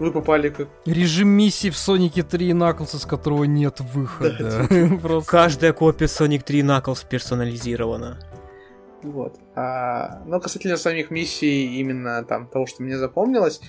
[0.00, 0.68] вы попали как...
[0.84, 4.66] Режим миссии в Sonic 3 Knuckles, из которого нет выхода.
[5.26, 8.18] Каждая копия Sonic 3 Knuckles персонализирована.
[9.02, 9.38] Вот.
[9.54, 13.60] А, но касательно самих миссий, именно там того, что мне запомнилось,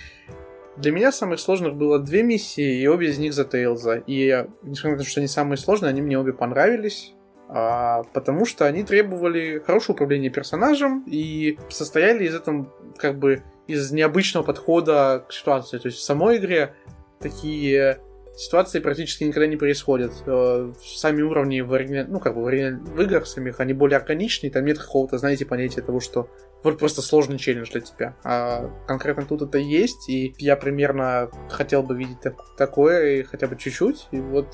[0.78, 4.04] для меня самых сложных было две миссии, и обе из них за Тейлза.
[4.08, 7.14] И несмотря на то, что они самые сложные, они мне обе понравились.
[7.54, 13.92] А, потому что они требовали хорошего управления персонажем и состояли из этого как бы из
[13.92, 15.78] необычного подхода к ситуации.
[15.78, 16.74] То есть в самой игре
[17.20, 18.00] такие
[18.36, 20.14] ситуации практически никогда не происходят.
[20.26, 22.08] Э, сами уровни в, оригиналь...
[22.10, 25.82] ну, как бы в, в играх самих, они более органичные, там нет какого-то, знаете, понятия
[25.82, 26.30] того, что
[26.64, 28.16] вот просто сложный челлендж для тебя.
[28.24, 33.48] А конкретно тут это есть, и я примерно хотел бы видеть так, такое, и хотя
[33.48, 34.54] бы чуть-чуть, и вот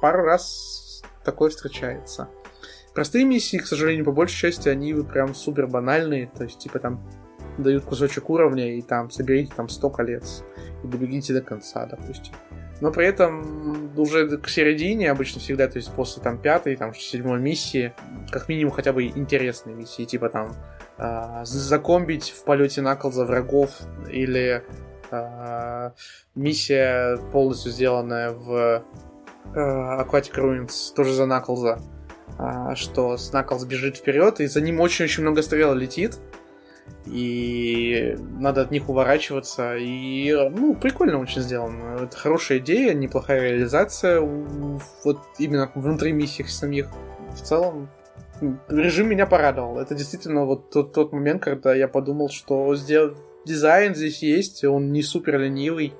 [0.00, 2.28] пару раз такое встречается.
[2.94, 7.08] Простые миссии, к сожалению, по большей части, они прям супер банальные, то есть, типа, там
[7.56, 10.44] дают кусочек уровня, и там соберите там 100 колец,
[10.82, 12.34] и добегите до конца, допустим.
[12.80, 17.40] Но при этом уже к середине обычно всегда, то есть после там пятой, там седьмой
[17.40, 17.92] миссии,
[18.30, 20.54] как минимум хотя бы интересные миссии, типа там
[20.96, 23.70] э, закомбить в полете Наклза врагов
[24.08, 24.62] или
[25.10, 25.90] э,
[26.36, 28.84] миссия полностью сделанная в
[29.54, 31.80] э, Aquatic Ruins, тоже за Наклза,
[32.38, 36.18] э, что Наклз бежит вперед, и за ним очень-очень много стрел летит,
[37.06, 39.76] и надо от них уворачиваться.
[39.76, 42.04] И, ну, прикольно очень сделано.
[42.04, 46.88] Это хорошая идея, неплохая реализация вот именно внутри миссий самих.
[47.34, 47.88] В целом,
[48.68, 49.78] режим меня порадовал.
[49.78, 53.16] Это действительно вот тот, тот момент, когда я подумал, что сделать
[53.46, 55.94] дизайн здесь есть, он не супер ленивый.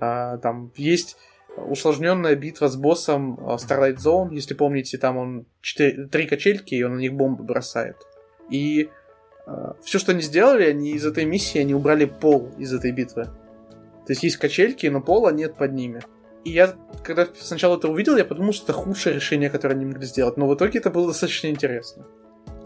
[0.00, 1.16] А, там есть
[1.56, 6.82] усложненная битва с боссом а, Starlight Zone, если помните, там он 4, три качельки, и
[6.82, 7.96] он на них бомбы бросает.
[8.50, 8.90] И
[9.82, 13.24] все, что они сделали, они из этой миссии, они убрали пол из этой битвы.
[13.24, 16.00] То есть есть качельки, но пола нет под ними.
[16.44, 20.06] И я, когда сначала это увидел, я подумал, что это худшее решение, которое они могли
[20.06, 20.36] сделать.
[20.36, 22.06] Но в итоге это было достаточно интересно.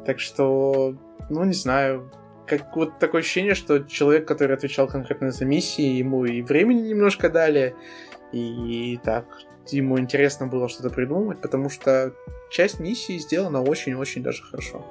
[0.04, 0.96] Так что,
[1.30, 2.10] ну, не знаю.
[2.46, 7.30] Как вот такое ощущение, что человек, который отвечал конкретно за миссии, ему и времени немножко
[7.30, 7.74] дали,
[8.32, 9.24] и, и так,
[9.68, 12.12] ему интересно было что-то придумать, потому что
[12.50, 14.84] часть миссии сделана очень-очень даже хорошо.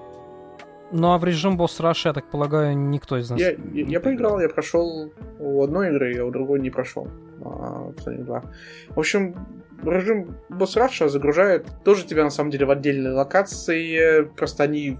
[0.91, 3.39] Ну а в режим босс Rush, я так полагаю, никто из нас.
[3.39, 7.07] Я, я, я поиграл, я прошел у одной игры, а у другой не прошел.
[7.43, 8.43] А, 2.
[8.89, 9.35] В общем,
[9.83, 14.23] режим босс Rush загружает тоже тебя на самом деле в отдельные локации.
[14.35, 14.97] Просто они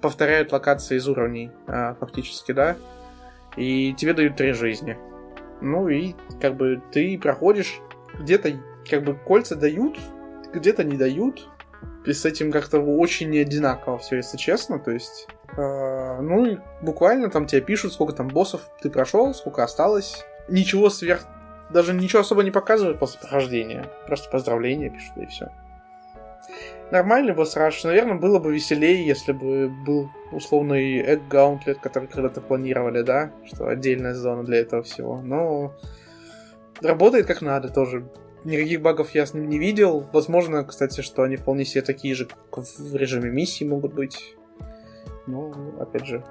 [0.00, 2.76] повторяют локации из уровней, а, фактически, да.
[3.56, 4.96] И тебе дают три жизни.
[5.60, 7.80] Ну и как бы ты проходишь
[8.20, 8.52] где-то
[8.88, 9.98] как бы кольца дают,
[10.52, 11.48] где-то не дают,
[12.06, 14.78] и с этим как-то очень не одинаково все, если честно.
[14.78, 15.26] То есть,
[15.56, 20.24] э, ну буквально там тебе пишут, сколько там боссов ты прошел, сколько осталось.
[20.48, 21.26] Ничего сверх...
[21.70, 23.90] Даже ничего особо не показывают после прохождения.
[24.06, 25.50] Просто поздравления пишут, и все.
[26.92, 27.82] Нормальный босс раш.
[27.82, 33.32] Наверное, было бы веселее, если бы был условный Egg Gauntlet, который когда-то планировали, да?
[33.44, 35.20] Что отдельная зона для этого всего.
[35.20, 35.74] Но
[36.80, 38.06] работает как надо тоже.
[38.46, 40.08] Никаких багов я с ним не видел.
[40.12, 44.36] Возможно, кстати, что они вполне себе такие же, как в режиме миссии могут быть.
[45.26, 46.24] Но, опять же,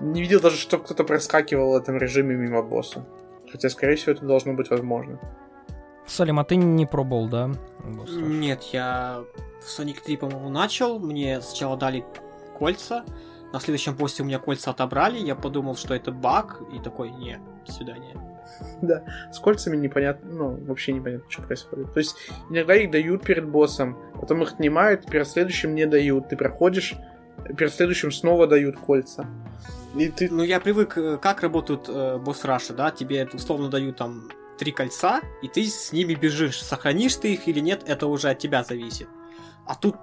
[0.00, 3.06] не видел даже, что кто-то проскакивал в этом режиме мимо босса.
[3.52, 5.20] Хотя, скорее всего, это должно быть возможно.
[6.08, 7.52] Салим, а ты не пробовал, да?
[7.84, 8.16] босса?
[8.16, 9.22] Нет, я
[9.62, 10.98] в Sonic 3, по-моему, начал.
[10.98, 12.04] Мне сначала дали
[12.58, 13.04] кольца.
[13.52, 15.18] На следующем посте у меня кольца отобрали.
[15.18, 16.62] Я подумал, что это баг.
[16.74, 18.29] И такой, не, до свидания.
[18.82, 21.92] Да, с кольцами непонятно, ну, вообще непонятно, что происходит.
[21.92, 22.16] То есть,
[22.50, 26.28] иногда их дают перед боссом, потом их отнимают, перед следующим не дают.
[26.28, 26.94] Ты проходишь,
[27.56, 29.26] перед следующим снова дают кольца.
[29.96, 30.30] И ты...
[30.30, 35.20] Ну, я привык, э, как работают э, босс-раши, да, тебе условно дают там три кольца,
[35.42, 36.62] и ты с ними бежишь.
[36.62, 39.08] Сохранишь ты их или нет, это уже от тебя зависит.
[39.66, 39.96] А тут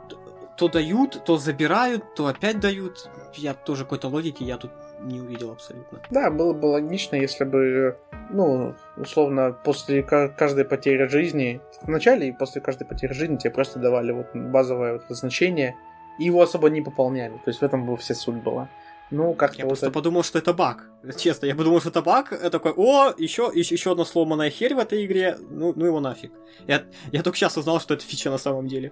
[0.58, 3.10] то дают, то забирают, то опять дают.
[3.36, 6.02] Я тоже какой-то логики я тут не увидел абсолютно.
[6.10, 7.98] Да, было бы логично, если бы,
[8.30, 13.80] ну, условно, после каждой потери жизни, в начале и после каждой потери жизни тебе просто
[13.80, 15.76] давали вот базовое вот значение,
[16.20, 17.34] и его особо не пополняли.
[17.34, 18.70] То есть в этом бы вся суть была.
[19.10, 19.94] Ну, как-то Я вот просто это...
[19.94, 20.90] подумал, что это баг.
[21.18, 22.32] Честно, я подумал, что это баг.
[22.32, 25.38] Я такой, о, еще, еще, еще одна сломанная херь в этой игре.
[25.40, 26.34] Ну, ну его нафиг.
[26.68, 28.92] Я, я только сейчас узнал, что это фича на самом деле.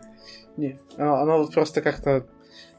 [0.56, 2.26] Не, оно, оно вот просто как-то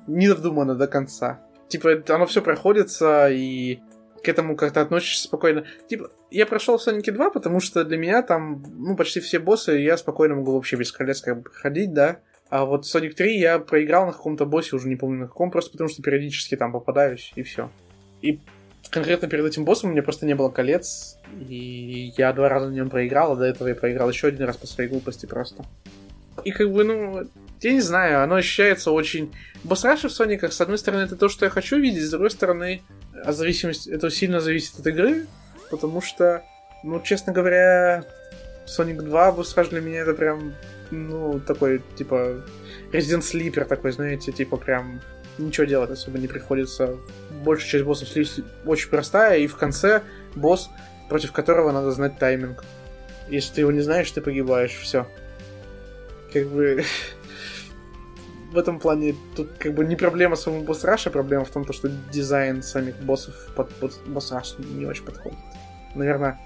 [0.06, 1.45] не додумано до конца.
[1.68, 3.80] Типа, оно все проходится, и
[4.22, 5.64] к этому как-то относишься спокойно.
[5.88, 9.96] Типа, я прошел Sonic 2, потому что для меня там, ну, почти все боссы, я
[9.96, 12.20] спокойно могу вообще без колец как бы проходить, да.
[12.48, 15.72] А вот Sonic 3 я проиграл на каком-то боссе, уже не помню на каком, просто
[15.72, 17.70] потому что периодически там попадаюсь, и все.
[18.22, 18.40] И
[18.90, 21.18] конкретно перед этим боссом у меня просто не было колец,
[21.48, 24.56] и я два раза на нем проиграл, а до этого я проиграл еще один раз
[24.56, 25.64] по своей глупости просто.
[26.44, 27.26] И как бы, ну,
[27.60, 29.34] я не знаю, оно ощущается очень...
[29.64, 32.82] Босс-раши в Сониках, с одной стороны, это то, что я хочу видеть, с другой стороны,
[33.24, 35.26] а зависимость, это сильно зависит от игры,
[35.70, 36.44] потому что,
[36.84, 38.04] ну, честно говоря,
[38.66, 40.54] Sonic 2 босс-раш для меня это прям
[40.90, 42.44] ну, такой, типа,
[42.92, 45.00] Resident Sleeper такой, знаете, типа, прям
[45.38, 46.96] ничего делать особо не приходится.
[47.44, 48.08] Большая часть боссов
[48.64, 50.02] очень простая, и в конце
[50.34, 50.70] босс,
[51.08, 52.64] против которого надо знать тайминг.
[53.28, 55.06] Если ты его не знаешь, ты погибаешь, все.
[56.32, 56.84] Как бы...
[58.56, 62.62] в этом плане тут как бы не проблема самого босс-раша, проблема в том, что дизайн
[62.62, 65.38] самих боссов под, под босс-раш не очень подходит.
[65.94, 66.40] Наверное,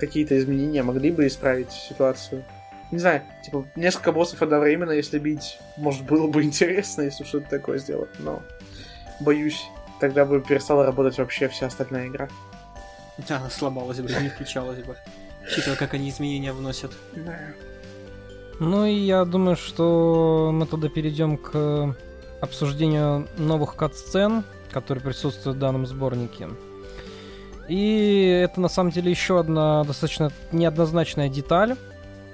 [0.00, 2.44] какие-то изменения могли бы исправить ситуацию
[2.92, 7.78] не знаю, типа, несколько боссов одновременно, если бить, может, было бы интересно, если что-то такое
[7.78, 8.42] сделать, но
[9.20, 9.66] боюсь,
[10.00, 12.28] тогда бы перестала работать вообще вся остальная игра.
[13.28, 14.96] Да, она сломалась бы, не включалась бы.
[15.46, 16.92] Учитывая, как они изменения вносят.
[17.14, 17.38] Да.
[18.58, 21.94] Ну и я думаю, что мы тогда перейдем к
[22.40, 26.48] обсуждению новых кат-сцен, которые присутствуют в данном сборнике.
[27.68, 31.76] И это на самом деле еще одна достаточно неоднозначная деталь,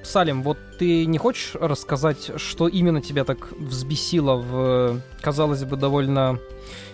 [0.03, 6.41] Салим, вот ты не хочешь рассказать, что именно тебя так взбесило в, казалось бы, довольно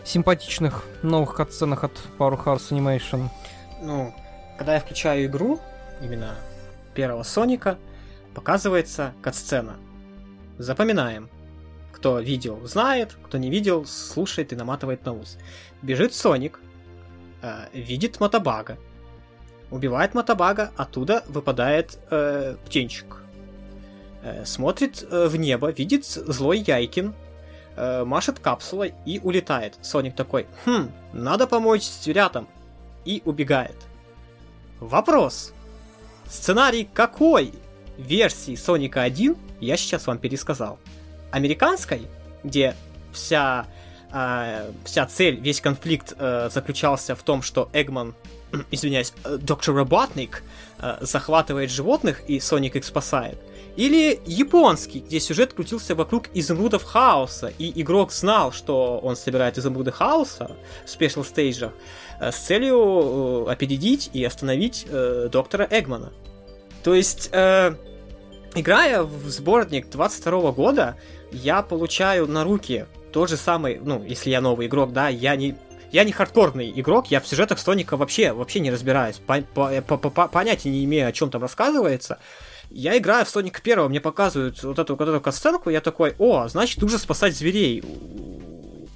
[0.05, 3.29] симпатичных новых катсценах от Powerhouse Animation?
[3.83, 4.15] Ну,
[4.59, 5.59] когда я включаю игру,
[6.03, 6.35] именно
[6.95, 7.79] первого Соника,
[8.35, 9.77] показывается катсцена.
[10.59, 11.29] Запоминаем.
[11.93, 15.37] Кто видел, знает, кто не видел, слушает и наматывает на ус.
[15.83, 16.61] Бежит Соник,
[17.43, 18.79] э, видит Мотобага,
[19.71, 23.19] убивает Мотобага, оттуда выпадает э, птенчик.
[24.23, 27.15] Э, смотрит э, в небо, видит злой Яйкин,
[27.77, 29.77] э, машет капсулой и улетает.
[29.83, 32.49] Соник такой, хм, надо помочь зверятам.
[33.05, 33.77] И убегает.
[34.81, 35.53] Вопрос.
[36.27, 37.55] Сценарий какой
[37.99, 40.79] версии Соника 1 я сейчас вам пересказал?
[41.31, 42.03] Американской,
[42.45, 42.75] где
[43.13, 43.67] вся,
[44.13, 48.15] э, вся цель, весь конфликт э, заключался в том, что Эгман
[48.71, 50.43] извиняюсь, э, доктор Роботник
[50.79, 53.39] э, захватывает животных и Соник их спасает.
[53.77, 59.93] Или японский, где сюжет крутился вокруг изумрудов хаоса, и игрок знал, что он собирает изумруды
[59.93, 61.73] хаоса в спешл стейджах
[62.21, 66.13] э, с целью опередить и остановить э, доктора Эгмана.
[66.83, 67.75] То есть, э,
[68.55, 70.97] играя в сборник 22 года,
[71.33, 75.57] я получаю на руки тот же самый, ну, если я новый игрок, да, я не
[75.91, 79.17] я не хардкорный игрок, я в сюжетах Соника вообще, вообще не разбираюсь.
[79.17, 82.19] По, по, по, по, понятия не имею, о чем там рассказывается.
[82.71, 86.47] Я играю в Соника первого, мне показывают вот эту, вот эту касценку, я такой, о,
[86.49, 87.83] значит, нужно спасать зверей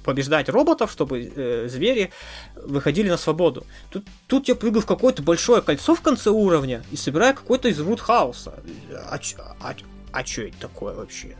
[0.03, 2.11] побеждать роботов, чтобы э, звери
[2.55, 3.65] выходили на свободу.
[3.89, 7.99] Тут, тут я прыгаю в какое-то большое кольцо в конце уровня и собираю какой-то изумруд
[7.99, 8.53] хаоса.
[8.91, 9.19] А,
[9.61, 9.75] а,
[10.11, 11.35] а что это такое вообще?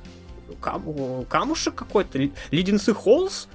[0.61, 2.29] Кам, камушек какой-то?
[2.51, 3.47] Леденцы Холлс?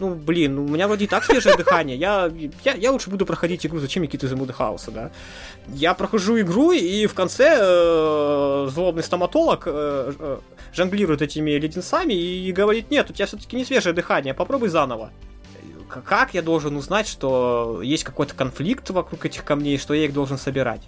[0.00, 2.30] Ну, блин, ну, у меня вроде и так свежее дыхание, я,
[2.64, 5.10] я, я лучше буду проходить игру, зачем мне какие-то изумруды хаоса, да?
[5.68, 10.38] Я прохожу игру, и в конце э, злобный стоматолог э, э,
[10.72, 15.10] жонглирует этими леденцами и говорит, нет, у тебя все-таки не свежее дыхание, попробуй заново.
[16.04, 20.38] Как я должен узнать, что есть какой-то конфликт вокруг этих камней, что я их должен
[20.38, 20.82] собирать?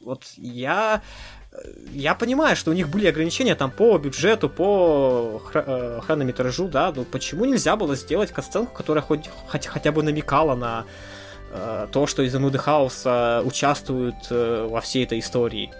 [0.00, 1.00] Вот я
[1.92, 7.04] я понимаю, что у них были ограничения там по бюджету, по э, хронометражу, да, но
[7.04, 10.84] почему нельзя было сделать касценку, которая хоть, хоть хотя бы намекала на
[11.52, 15.72] э, то, что из Ануды Хауса участвуют э, во всей этой истории?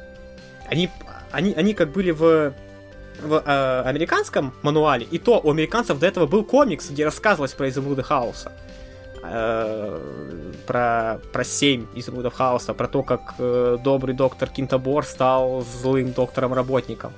[0.69, 0.91] Они,
[1.31, 2.53] они, они как были в
[3.21, 7.69] в э, американском мануале, и то у американцев до этого был комикс, где рассказывалось про
[7.69, 8.53] изумруды хаоса.
[9.25, 10.01] Э,
[10.67, 17.13] про, про 7 изумрудов хаоса, про то, как э, добрый доктор Кинтобор стал злым доктором-работником.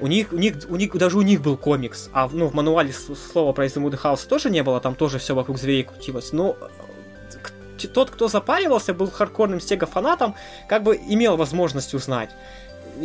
[0.00, 2.92] У них, у них, у них, даже у них был комикс, а ну, в мануале
[2.92, 6.32] слова про изумруды хаоса тоже не было, там тоже все вокруг зверей крутилось.
[6.32, 10.34] Но э, тот, кто запаривался, был хардкорным сега-фанатом,
[10.68, 12.30] как бы имел возможность узнать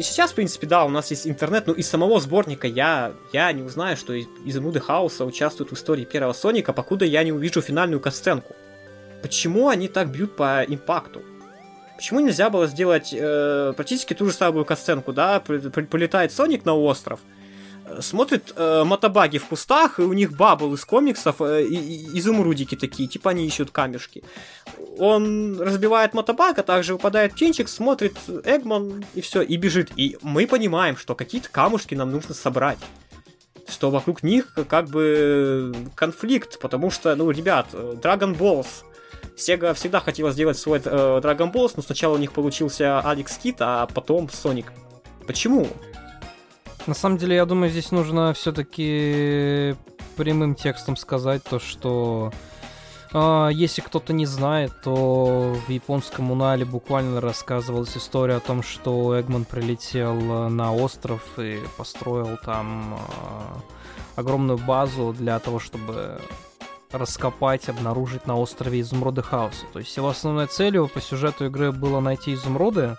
[0.02, 3.64] сейчас, в принципе, да, у нас есть интернет, но из самого сборника я, я не
[3.64, 8.56] узнаю, что Изумруды Хаоса участвуют в истории первого Соника, покуда я не увижу финальную касценку.
[9.22, 11.22] Почему они так бьют по импакту?
[11.96, 15.40] Почему нельзя было сделать э, практически ту же самую касценку, да?
[15.40, 17.22] Полетает Соник на остров,
[18.02, 22.76] смотрит э, мотобаги в кустах, и у них бабл из комиксов, э, и, и, изумрудики
[22.76, 24.24] такие, типа они ищут камешки.
[24.98, 29.92] Он разбивает мотобаг, а также выпадает птенчик, смотрит Эгман, и все, и бежит.
[29.96, 32.80] И мы понимаем, что какие-то камушки нам нужно собрать.
[33.68, 38.68] Что вокруг них как бы конфликт, потому что, ну, ребят, Dragon Balls,
[39.36, 43.58] Sega всегда хотела сделать свой э, Dragon Balls, но сначала у них получился Алекс Кит,
[43.60, 44.68] а потом Sonic.
[45.28, 45.68] Почему?
[46.88, 49.76] На самом деле, я думаю, здесь нужно все-таки
[50.16, 52.32] прямым текстом сказать то, что
[53.52, 59.46] если кто-то не знает, то в японском Унале буквально рассказывалась история о том, что Эгман
[59.46, 60.16] прилетел
[60.50, 63.60] на остров и построил там э,
[64.18, 66.20] огромную базу для того, чтобы
[66.92, 69.66] раскопать, обнаружить на острове изумруды хаоса.
[69.72, 72.98] То есть его основной целью по сюжету игры было найти изумруды,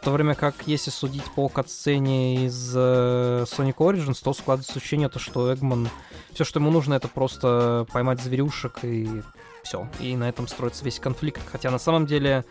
[0.00, 5.18] то время как, если судить по катсцене из э, Sonic Origins, то складывается ощущение, то,
[5.18, 5.88] что Эгман...
[6.32, 9.22] Все, что ему нужно, это просто поймать зверюшек и
[9.68, 9.86] все.
[10.00, 11.42] И на этом строится весь конфликт.
[11.50, 12.44] Хотя на самом деле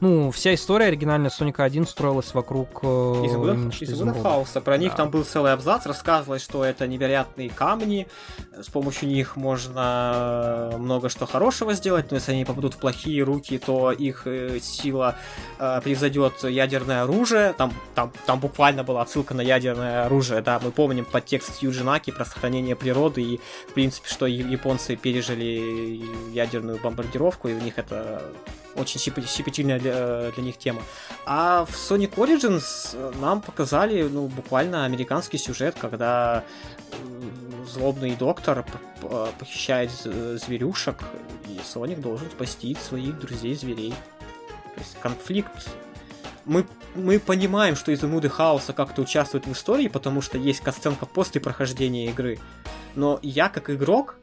[0.00, 4.60] ну, вся история оригинальная Соника 1 строилась вокруг э, Изумрудов Хаоса.
[4.60, 4.78] Про да.
[4.78, 8.06] них там был целый абзац, рассказывалось, что это невероятные камни,
[8.60, 13.58] с помощью них можно много что хорошего сделать, но если они попадут в плохие руки,
[13.58, 15.16] то их э, сила
[15.58, 17.52] э, превзойдет ядерное оружие.
[17.54, 22.24] Там, там, там буквально была отсылка на ядерное оружие, да, мы помним подтекст Юджинаки про
[22.24, 26.02] сохранение природы и, в принципе, что японцы пережили
[26.32, 28.22] ядерную бомбардировку, и у них это
[28.78, 30.82] очень щепетильная для, для них тема.
[31.26, 36.44] А в Sonic Origins нам показали, ну, буквально американский сюжет, когда
[37.66, 38.64] злобный доктор
[39.38, 40.96] похищает зверюшек,
[41.46, 43.94] и Соник должен спасти своих друзей-зверей.
[44.74, 45.68] То есть конфликт.
[46.44, 51.40] Мы, мы понимаем, что изумруды хаоса как-то участвуют в истории, потому что есть касценка после
[51.40, 52.38] прохождения игры.
[52.94, 54.16] Но я, как игрок,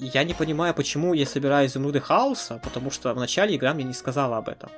[0.00, 3.94] я не понимаю, почему я собираю изумруды хаоса, потому что в начале игра мне не
[3.94, 4.70] сказала об этом.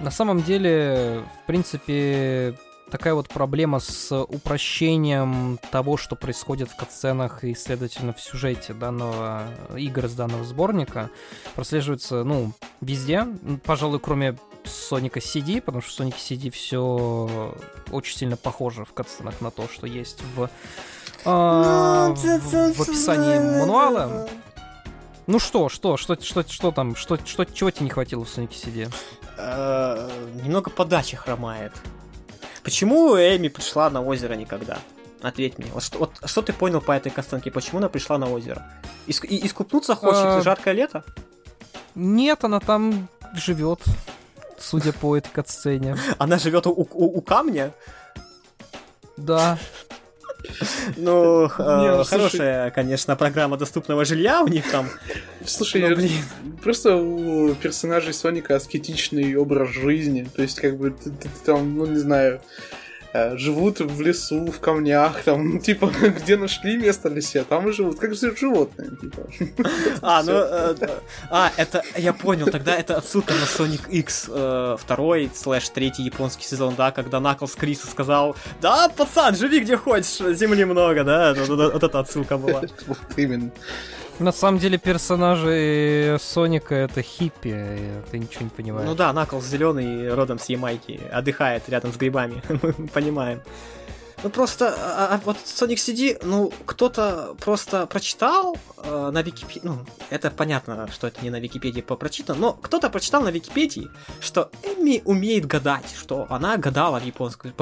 [0.00, 2.54] На самом деле, в принципе,
[2.90, 9.48] такая вот проблема с упрощением того, что происходит в катсценах и, следовательно, в сюжете данного
[9.76, 11.08] игры с данного сборника,
[11.54, 13.26] прослеживается, ну, везде,
[13.64, 17.54] пожалуй, кроме Соника CD, потому что Соника CD все
[17.90, 20.50] очень сильно похоже в катсценах на то, что есть в
[21.26, 24.28] в, описании мануала.
[25.26, 28.50] Ну что, что, что, что, что там, что, что, чего тебе не хватило в Sonic
[28.50, 28.92] CD?
[29.36, 30.08] Э,
[30.44, 31.72] немного подачи хромает.
[32.62, 34.78] Почему Эми пришла на озеро никогда?
[35.22, 35.68] Ответь мне.
[35.72, 37.50] Вот что, вот, что ты понял по этой картинке?
[37.50, 38.64] Почему она пришла на озеро?
[39.08, 40.40] Иск, и, искупнуться хочет а...
[40.42, 41.04] жаркое лето?
[41.96, 43.82] Нет, она там живет,
[44.58, 45.96] судя по этой катсцене.
[46.18, 47.72] Она живет у, у, у камня?
[49.16, 49.58] Да.
[50.96, 54.88] Ну, э, хорошая, конечно, программа доступного жилья у них там.
[55.44, 56.10] Слушай, ну, блин.
[56.62, 60.26] просто у персонажей Соника аскетичный образ жизни.
[60.34, 61.12] То есть, как бы, ты
[61.44, 62.40] там, ну, не знаю,
[63.34, 67.98] живут в лесу, в камнях, там, типа, где нашли место в лесе, там и живут,
[67.98, 69.22] как же животные, типа.
[70.02, 70.74] А, ну, э,
[71.30, 76.44] а, это, я понял, тогда это отсылка на Sonic X э, второй, слэш третий японский
[76.44, 81.48] сезон, да, когда Наклс Крису сказал, да, пацан, живи где хочешь, земли много, да, вот,
[81.48, 82.62] вот, вот эта отсылка была.
[82.86, 83.50] Вот именно.
[84.18, 88.88] На самом деле персонажи Соника это хиппи, ты ничего не понимаешь.
[88.88, 93.42] Ну да, Наклз зеленый, родом с Ямайки, отдыхает рядом с грибами, мы понимаем.
[94.22, 99.84] Ну просто, а, а вот Sonic CD, ну, кто-то просто прочитал э, на Википедии, ну,
[100.10, 103.88] это понятно, что это не на Википедии прочитано, но кто-то прочитал на Википедии,
[104.20, 107.52] что Эми умеет гадать, что она гадала в японском,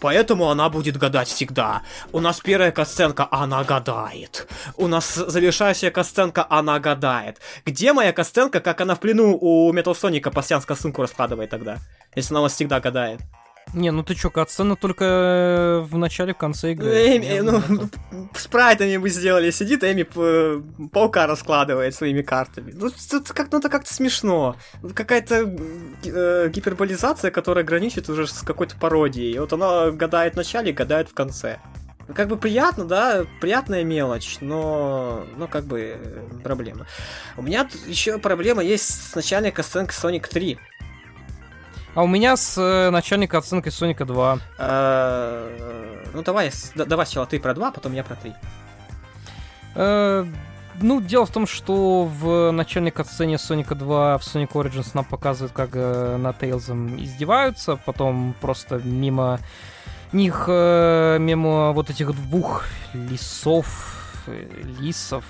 [0.00, 1.82] поэтому она будет гадать всегда.
[2.12, 4.46] У нас первая касценка, она гадает.
[4.76, 7.40] У нас завершающая касценка, она гадает.
[7.66, 11.78] Где моя касценка, как она в плену у Метал Соника пассианс косынку раскладывает тогда?
[12.14, 13.20] Если она у вас всегда гадает.
[13.72, 17.16] Не, ну ты чё, катсцена только э, в начале, в конце игры.
[17.16, 17.88] Эми, ну,
[18.34, 20.04] спрайтами бы сделали, сидит Эми
[20.88, 22.72] паука раскладывает своими картами.
[22.72, 24.56] Ну, это как, ну, это как-то смешно.
[24.94, 25.56] Какая-то
[26.04, 29.38] э, гиперболизация, которая граничит уже с какой-то пародией.
[29.38, 31.58] Вот она гадает в начале, гадает в конце.
[32.12, 36.86] Как бы приятно, да, приятная мелочь, но, но как бы э, проблема.
[37.36, 40.58] У меня еще проблема есть с начальной касценкой Sonic 3.
[41.94, 44.38] А у меня с э, начальника оценкой Соника 2.
[44.58, 48.32] Э, ну давай, давай сначала ты про 2, потом я про 3.
[49.76, 50.26] Э,
[50.80, 55.52] ну, дело в том, что в начальной оцене Соника 2 в Sonic Origins нам показывают,
[55.52, 59.38] как э, на Тейлзом издеваются, потом просто мимо
[60.12, 64.46] них, э, мимо вот этих двух лисов, э,
[64.80, 65.24] лисов,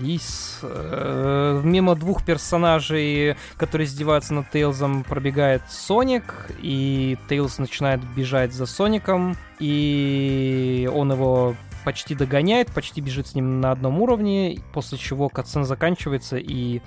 [0.00, 0.60] Лис.
[0.62, 8.66] Э, мимо двух персонажей, которые издеваются над Тейлзом, пробегает Соник, и Тейлз начинает бежать за
[8.66, 15.28] Соником, и он его почти догоняет, почти бежит с ним на одном уровне, после чего
[15.28, 16.80] катсцена заканчивается, и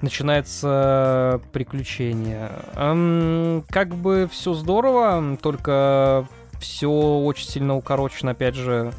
[0.00, 2.50] начинается приключение.
[2.74, 6.26] Эм, как бы все здорово, только
[6.60, 8.92] все очень сильно укорочено, опять же,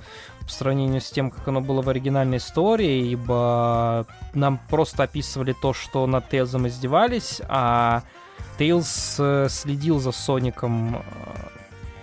[0.46, 5.74] по сравнению с тем, как оно было в оригинальной истории, ибо нам просто описывали то,
[5.74, 8.04] что над Тейлзом издевались, а
[8.58, 11.00] Тейлз э, следил за Соником э,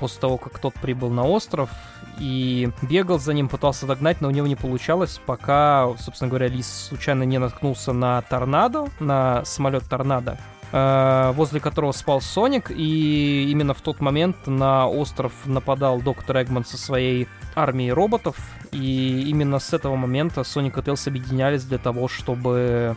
[0.01, 1.71] после того, как тот прибыл на остров,
[2.19, 6.89] и бегал за ним, пытался догнать, но у него не получалось, пока, собственно говоря, Лис
[6.89, 10.39] случайно не наткнулся на торнадо, на самолет торнадо,
[10.73, 16.65] э, возле которого спал Соник, и именно в тот момент на остров нападал доктор Эгман
[16.65, 18.37] со своей армии роботов,
[18.73, 22.97] и именно с этого момента Sonic и Tails объединялись для того, чтобы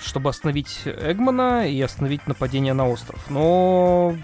[0.00, 3.20] чтобы остановить Эгмана и остановить нападение на остров.
[3.30, 4.14] Но,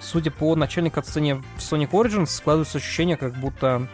[0.00, 3.86] судя по начальной сцене в Sonic Origins, складывается ощущение, как будто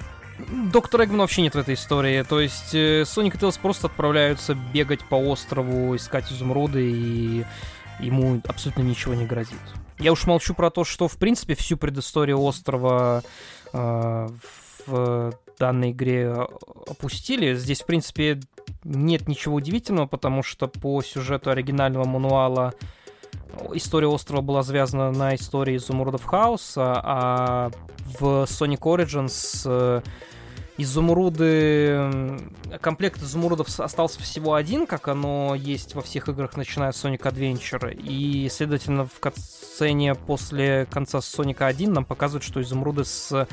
[0.73, 2.23] Доктор Эгман вообще нет в этой истории.
[2.23, 2.71] То есть
[3.09, 7.45] Соник и Тейлз просто отправляются бегать по острову, искать изумруды, и
[8.01, 9.59] ему абсолютно ничего не грозит.
[9.99, 13.23] Я уж молчу про то, что, в принципе, всю предысторию острова
[13.73, 14.29] э,
[14.87, 16.33] в данной игре
[16.87, 17.55] опустили.
[17.55, 18.41] Здесь, в принципе,
[18.85, 22.75] нет ничего удивительного, потому что по сюжету оригинального мануала
[23.73, 27.71] история острова была связана на истории изумрудов хаоса, а
[28.19, 30.03] в Sonic Origins э,
[30.79, 32.39] изумруды...
[32.81, 37.95] Комплект изумрудов остался всего один, как оно есть во всех играх, начиная с Sonic Adventure.
[37.95, 43.49] И, следовательно, в катсцене после конца Sonic 1 нам показывают, что изумруды с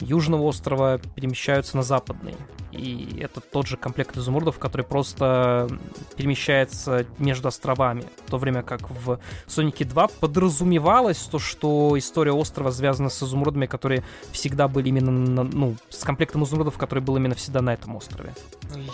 [0.00, 2.34] южного острова перемещаются на западный.
[2.72, 5.68] И это тот же комплект изумрудов, который просто
[6.16, 8.04] перемещается между островами.
[8.26, 13.66] В то время как в Сонике 2 подразумевалось то, что история острова связана с изумрудами,
[13.66, 14.02] которые
[14.32, 18.34] всегда были именно, на, ну, с комплектом изумрудов, который был именно всегда на этом острове.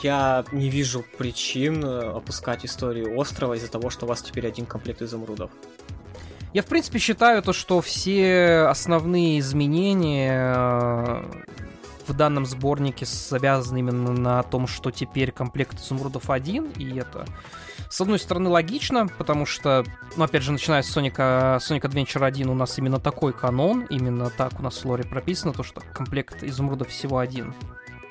[0.03, 4.67] Я не вижу причин э, опускать историю острова из-за того, что у вас теперь один
[4.67, 5.51] комплект изумрудов.
[6.53, 11.25] Я, в принципе, считаю то, что все основные изменения э,
[12.09, 17.25] в данном сборнике завязаны именно на том, что теперь комплект изумрудов один, и это
[17.91, 19.85] с одной стороны, логично, потому что,
[20.17, 21.17] ну, опять же, начиная с Sonic,
[21.59, 25.53] Sonic Adventure 1 у нас именно такой канон, именно так у нас в лоре прописано,
[25.53, 27.53] то, что комплект изумрудов всего один.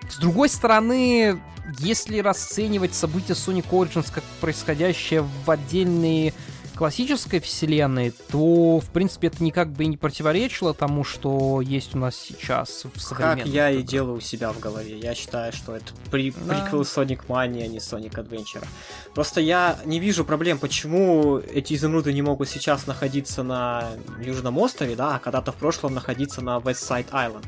[0.10, 1.41] С другой стороны,
[1.78, 6.34] если расценивать события Sonic Origins как происходящее в отдельные
[6.80, 11.97] классической вселенной, то, в принципе, это никак бы и не противоречило тому, что есть у
[11.97, 13.39] нас сейчас в современном.
[13.39, 14.97] Как я и делаю у себя в голове.
[14.97, 16.56] Я считаю, что это при да.
[16.56, 18.65] приквел Sonic Mania, а не Sonic Adventure.
[19.14, 23.89] Просто я не вижу проблем, почему эти изумруды не могут сейчас находиться на
[24.23, 27.43] Южном острове, да, а когда-то в прошлом находиться на West Side Island.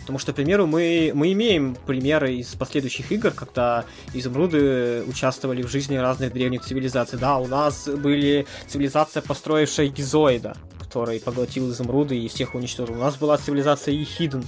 [0.00, 3.84] Потому что, к примеру, мы, мы имеем примеры из последующих игр, когда
[4.14, 7.18] изумруды участвовали в жизни разных древних цивилизаций.
[7.18, 12.94] Да, у нас были цивилизация, построившая Гизоида, который поглотил изумруды и всех уничтожил.
[12.94, 14.44] У нас была цивилизация Ехиден.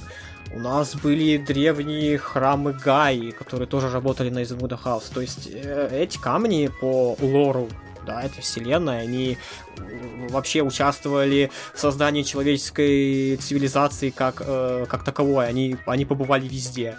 [0.53, 5.05] У нас были древние храмы Гаи, которые тоже работали на Изумруда Хаус.
[5.05, 7.69] То есть э, эти камни по лору
[8.07, 9.39] да, этой вселенной, они
[10.29, 16.97] вообще участвовали в создании человеческой цивилизации как, э, как таковой, они, они побывали везде.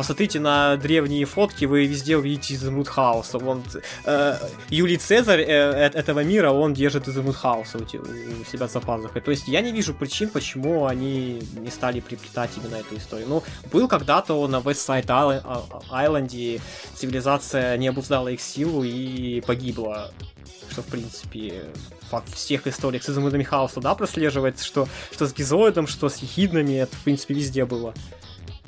[0.00, 3.38] Посмотрите на древние фотки, вы везде увидите изумруд хаоса.
[3.38, 3.62] Вон,
[4.06, 4.38] э,
[4.70, 9.20] Юлий Цезарь э, этого мира, он держит изумруд хаоса у, у себя за пазухой.
[9.20, 13.28] То есть я не вижу причин, почему они не стали приплетать именно эту историю.
[13.28, 15.04] Ну, был когда-то на West Side
[15.92, 16.62] Island
[16.94, 20.10] цивилизация не обуздала их силу и погибла
[20.70, 21.64] что, в принципе,
[22.10, 26.74] во всех историях с изумрудами хаоса, да, прослеживается, что, что с гизоидом, что с ехиднами,
[26.74, 27.94] это, в принципе, везде было.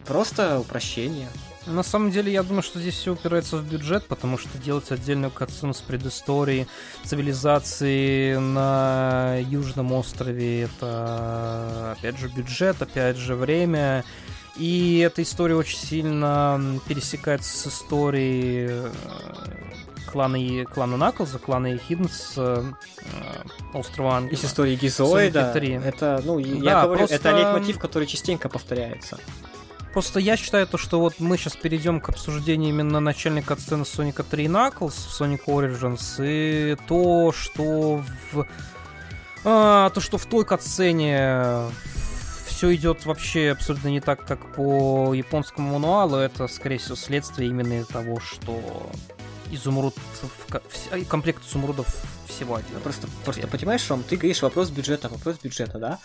[0.06, 1.28] Просто упрощение.
[1.66, 5.30] На самом деле, я думаю, что здесь все упирается в бюджет, потому что делать отдельную
[5.30, 6.66] катсцену с предысторией
[7.04, 14.04] цивилизации на Южном острове, это, опять же, бюджет, опять же, время.
[14.56, 18.90] И эта история очень сильно пересекается с историей
[20.12, 22.62] э, клана, клана Наклза, клана Хидн с э,
[23.72, 24.32] острова Ангела.
[24.32, 25.52] И с историей Гизоида.
[25.54, 27.16] Это, ну, да, я говорю, просто...
[27.16, 29.18] это лейтмотив, который частенько повторяется.
[29.92, 34.22] Просто я считаю то, что вот мы сейчас перейдем к обсуждению именно начальника сцены Соника
[34.22, 38.02] 3 Knuckles в Sonic Origins и то, что
[38.32, 38.46] в
[39.44, 41.66] а, то, что в той катсцене
[42.46, 47.84] все идет вообще абсолютно не так, как по японскому мануалу, это, скорее всего, следствие именно
[47.84, 48.90] того, что
[49.52, 51.86] изумруд, в, комплект изумрудов
[52.28, 52.80] всего один.
[52.82, 55.98] Просто, просто понимаешь, Ром, ты говоришь вопрос бюджета, вопрос бюджета, да?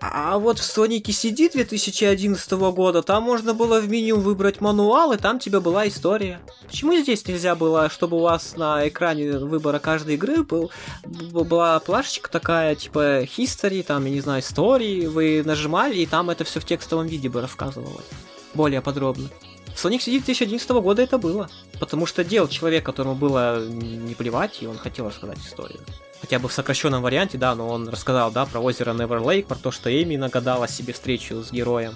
[0.00, 5.16] А вот в Сонике CD 2011 года там можно было в меню выбрать мануал, и
[5.16, 6.40] там тебе была история.
[6.66, 10.70] Почему здесь нельзя было, чтобы у вас на экране выбора каждой игры был,
[11.04, 16.44] была плашечка такая, типа history, там, я не знаю, истории, вы нажимали, и там это
[16.44, 18.04] все в текстовом виде бы рассказывалось.
[18.52, 19.30] Более подробно.
[19.74, 21.48] Sonic CD 2011 года это было.
[21.78, 25.80] Потому что делал человек, которому было не плевать, и он хотел рассказать историю
[26.24, 29.70] хотя бы в сокращенном варианте, да, но он рассказал, да, про озеро Неверлейк, про то,
[29.70, 31.92] что Эми нагадала себе встречу с героем.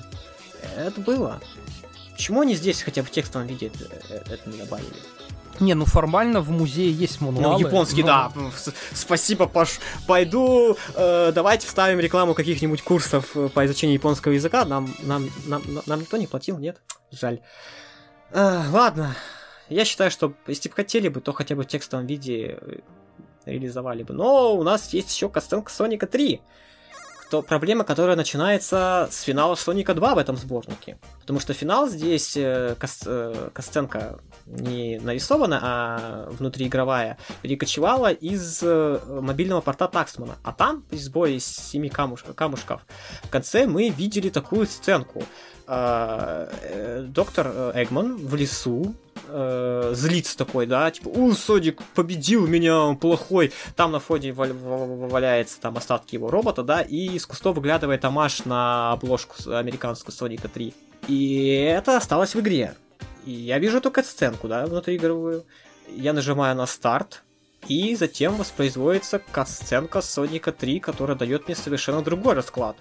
[0.77, 1.41] Это было.
[2.13, 3.85] Почему они здесь хотя бы в текстовом виде это,
[4.31, 4.93] это не добавили?
[5.61, 7.61] Не, ну формально в музее есть мануалы.
[7.61, 8.07] Ну, японский, но...
[8.07, 8.33] да.
[8.93, 9.81] Спасибо, Паш.
[10.07, 14.65] Пойду, э, давайте вставим рекламу каких-нибудь курсов э, по изучению японского языка.
[14.65, 16.81] Нам, нам, нам, нам никто не платил, нет?
[17.11, 17.41] Жаль.
[18.33, 19.17] Э, ладно.
[19.69, 22.59] Я считаю, что если бы хотели бы, то хотя бы в текстовом виде
[23.45, 24.15] реализовали бы.
[24.15, 26.41] Но у нас есть еще кастенка Соника 3.
[27.31, 30.99] То проблема, которая начинается с финала Соника 2 в этом сборнике.
[31.21, 39.01] Потому что финал здесь э, кас, э, касценка не нарисована, а внутриигровая, перекочевала из э,
[39.07, 40.37] мобильного порта Таксмана.
[40.43, 42.81] А там, при сборе из семи камуш, камушков,
[43.23, 45.23] в конце мы видели такую сценку.
[45.71, 48.95] Э, э, доктор Эгман в лесу
[49.27, 53.53] э, злится такой, да, типа, у, Содик победил меня, он плохой.
[53.77, 58.93] Там на фоне валяется там остатки его робота, да, и из кустов выглядывает Амаш на
[58.93, 60.73] обложку американскую Соника 3.
[61.07, 62.75] И это осталось в игре.
[63.27, 65.45] И я вижу только сценку, да, внутриигровую.
[65.95, 67.25] Я нажимаю на старт,
[67.67, 72.77] и затем воспроизводится касценка Соника 3, которая дает мне совершенно другой расклад.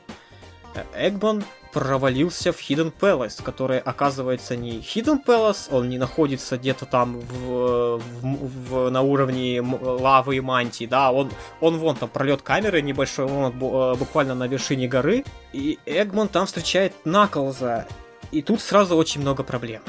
[0.96, 1.44] Эгбон
[1.78, 8.00] провалился в Hidden Palace, который оказывается не Hidden Palace, он не находится где-то там в,
[8.00, 11.30] в, в, на уровне лавы и мантии, да, он,
[11.62, 15.24] он вон там пролет камеры небольшой, он э, буквально на вершине горы,
[15.54, 17.86] и Эгмон там встречает Наклза,
[18.32, 19.84] и тут сразу очень много проблем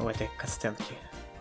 [0.00, 0.94] в этой касценке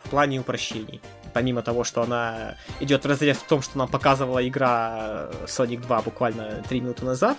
[0.03, 1.01] в плане упрощений.
[1.33, 6.01] Помимо того, что она идет в разрез в том, что нам показывала игра Sonic 2
[6.03, 7.37] буквально 3 минуты назад,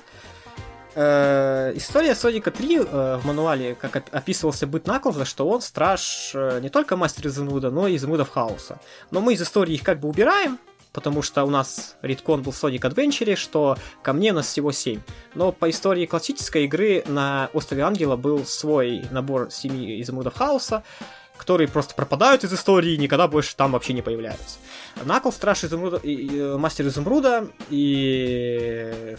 [1.01, 6.59] Э, история Соника 3 э, в мануале, как описывался быт Наклза, что он страж э,
[6.61, 8.81] не только мастер Изумруда, но и Изумрудов Хаоса.
[9.13, 10.59] Но мы из истории их как бы убираем,
[10.93, 14.73] потому что у нас редкон был в Sonic Adventure, что ко мне у нас всего
[14.73, 15.01] 7.
[15.37, 20.83] Но по истории классической игры на Острове Ангела был свой набор 7 Изумрудов Хаоса,
[21.37, 24.59] которые просто пропадают из истории и никогда больше там вообще не появляются.
[25.05, 29.17] Накл страж изумруда, и, и, мастер изумруда, и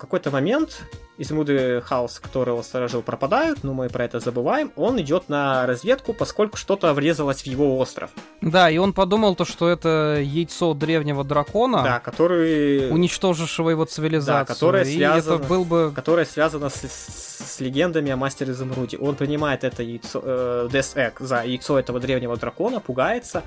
[0.00, 0.86] какой-то момент
[1.20, 4.72] изумруды хаос, которого сторожил, пропадают, но мы про это забываем.
[4.76, 8.10] Он идет на разведку, поскольку что-то врезалось в его остров.
[8.40, 12.90] Да, и он подумал то, что это яйцо древнего дракона, Да, который...
[12.90, 14.46] уничтожившего его цивилизацию.
[14.46, 15.92] Да, которое и связано- это был бы...
[15.94, 18.96] которая связана с, с- с легендами о мастере изумруде.
[18.98, 23.42] Он принимает это яйцо, э, Death Egg за яйцо этого древнего дракона, пугается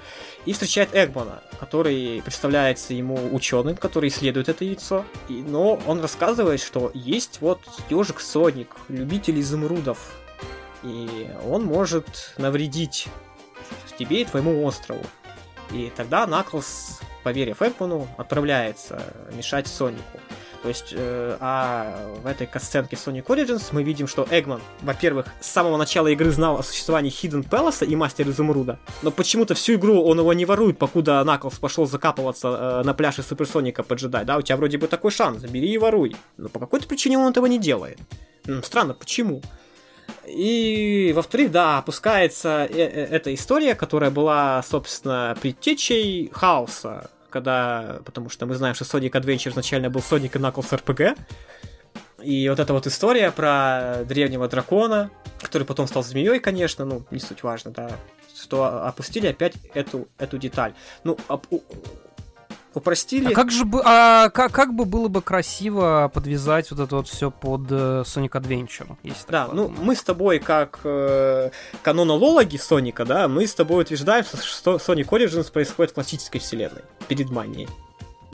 [0.46, 5.06] и встречает Эгмана, который представляется ему ученым, который исследует это яйцо.
[5.30, 7.60] И, но он рассказывает, что есть вот
[7.90, 10.12] ежик Соник, любитель изумрудов,
[10.84, 13.08] и он может навредить
[13.98, 15.04] тебе и твоему острову.
[15.72, 19.02] И тогда Наклз, поверив Эгману, отправляется
[19.34, 20.20] мешать Сонику.
[20.64, 25.48] То есть, э, а в этой касценке Sonic Origins мы видим, что Эгман, во-первых, с
[25.48, 30.02] самого начала игры знал о существовании Hidden Palace и Мастер Изумруда, но почему-то всю игру
[30.02, 34.26] он его не ворует, покуда Наклз пошел закапываться э, на пляже Суперсоника поджидать.
[34.26, 36.16] Да, у тебя вроде бы такой шанс, бери и воруй.
[36.38, 38.00] Но по какой-то причине он этого не делает.
[38.64, 39.42] Странно, почему?
[40.26, 48.30] И, во-вторых, да, опускается э- э- эта история, которая была, собственно, предтечей хаоса, когда, потому
[48.30, 51.18] что мы знаем, что Sonic Adventure изначально был Sonic и Knuckles RPG,
[52.24, 55.10] и вот эта вот история про древнего дракона,
[55.42, 57.92] который потом стал змеей, конечно, ну, не суть важно, да,
[58.34, 60.74] что опустили опять эту, эту деталь.
[61.04, 61.62] Ну, оп- у-
[62.74, 63.32] упростили...
[63.32, 67.08] А как же бы, а как, как бы было бы красиво подвязать вот это вот
[67.08, 69.80] все под э, Sonic Adventure, если Да, ну подумать.
[69.82, 71.52] мы с тобой, как э,
[71.82, 77.30] канонологи Соника, да, мы с тобой утверждаем, что Sonic Origins происходит в классической вселенной, перед
[77.30, 77.68] манией.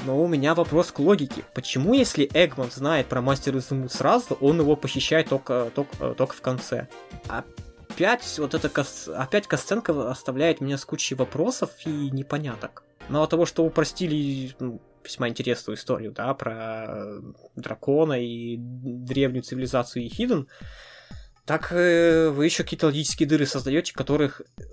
[0.05, 1.43] Но у меня вопрос к логике.
[1.53, 6.41] Почему, если Эгман знает про Мастер Изумруд сразу, он его похищает только, только, только в
[6.41, 6.87] конце?
[7.27, 8.71] Опять вот эта
[9.17, 12.83] опять касценка оставляет меня с кучей вопросов и непоняток.
[13.09, 17.21] Мало того, что упростили ну, весьма интересную историю, да, про
[17.55, 20.47] дракона и древнюю цивилизацию Ехиден,
[21.45, 24.63] так э, вы еще какие-то логические дыры создаете, которых, э,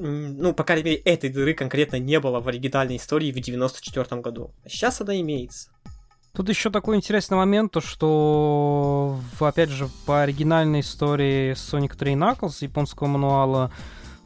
[0.00, 4.54] ну, по крайней мере, этой дыры конкретно не было в оригинальной истории в 94 году.
[4.66, 5.68] Сейчас она имеется.
[6.34, 12.56] Тут еще такой интересный момент, то что, опять же, по оригинальной истории Sonic 3 Knuckles,
[12.60, 13.70] японского мануала,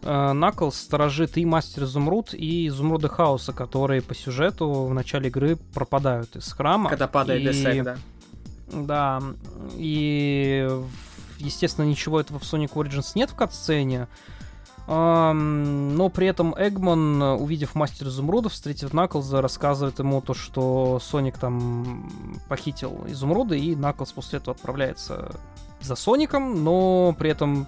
[0.06, 5.56] э, Knuckles сторожит и Мастер Изумруд, и Изумруды Хаоса, которые по сюжету в начале игры
[5.56, 6.88] пропадают из храма.
[6.90, 7.96] Когда падает И- Десек, да.
[8.72, 9.22] Да,
[9.76, 10.68] и,
[11.38, 14.08] естественно, ничего этого в Sonic Origins нет в катсцене.
[14.88, 22.08] Но при этом Эгман, увидев Мастер Изумрудов, встретив Наклза, рассказывает ему то, что Соник там
[22.48, 25.34] похитил изумруды, и Наклз после этого отправляется
[25.80, 27.66] за Соником, но при этом,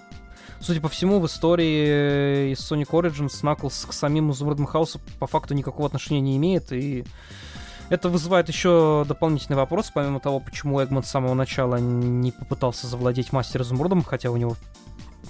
[0.61, 5.55] судя по всему, в истории из Sonic Origins Наклз к самим изумрудам хаоса по факту
[5.55, 7.05] никакого отношения не имеет, и
[7.91, 13.33] это вызывает еще дополнительный вопрос, помимо того, почему Эгман с самого начала не попытался завладеть
[13.33, 14.57] Мастер Изумрудом, хотя у него,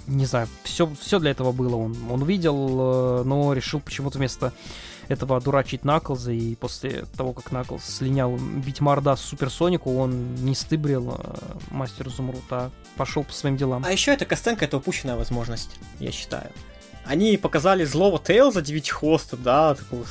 [0.07, 1.77] не знаю, все, все для этого было.
[1.77, 4.51] Он, он видел, э, но решил почему-то вместо
[5.09, 10.55] этого одурачить Наклза, и после того, как Наклз слинял бить морда с Суперсонику, он не
[10.55, 13.83] стыбрил э, Мастер Изумруд, а пошел по своим делам.
[13.85, 16.51] А еще эта касценка это упущенная возможность, я считаю.
[17.05, 20.05] Они показали злого Тейлза девятихвостым, да, такого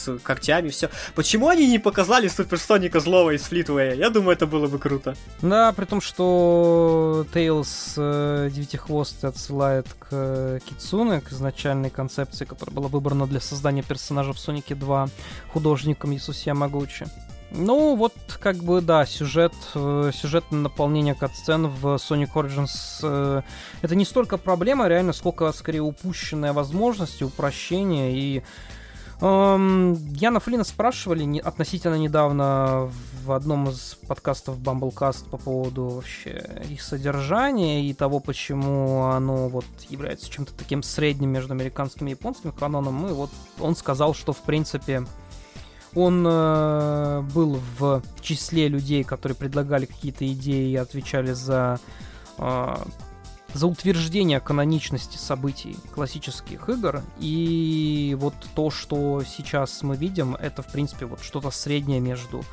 [0.00, 0.90] с когтями, все.
[1.14, 3.94] Почему они не показали Суперсоника злого из Флитвея?
[3.94, 5.14] Я думаю, это было бы круто.
[5.42, 12.74] Да, при том, что Тейлз э, Девятихвост отсылает к э, Кицуне, к изначальной концепции, которая
[12.74, 15.08] была выбрана для создания персонажа в Сонике 2
[15.52, 17.06] художником Ясуси Ямагучи.
[17.52, 23.42] Ну, вот, как бы, да, сюжет, э, сюжетное наполнение катсцен в Sonic Origins э,
[23.82, 28.42] это не столько проблема, реально, сколько, скорее, упущенная возможность, упрощение, и
[29.20, 32.90] Яна Флина спрашивали не- относительно недавно
[33.22, 39.66] в одном из подкастов Bumblecast по поводу вообще их содержания и того, почему оно вот
[39.90, 43.08] является чем-то таким средним между американским и японским каноном.
[43.08, 45.04] И вот он сказал, что в принципе
[45.94, 51.78] он э, был в числе людей, которые предлагали какие-то идеи и отвечали за
[52.38, 52.76] э,
[53.54, 57.02] за утверждение каноничности событий классических игр.
[57.18, 62.44] И вот то, что сейчас мы видим, это, в принципе, вот что-то среднее между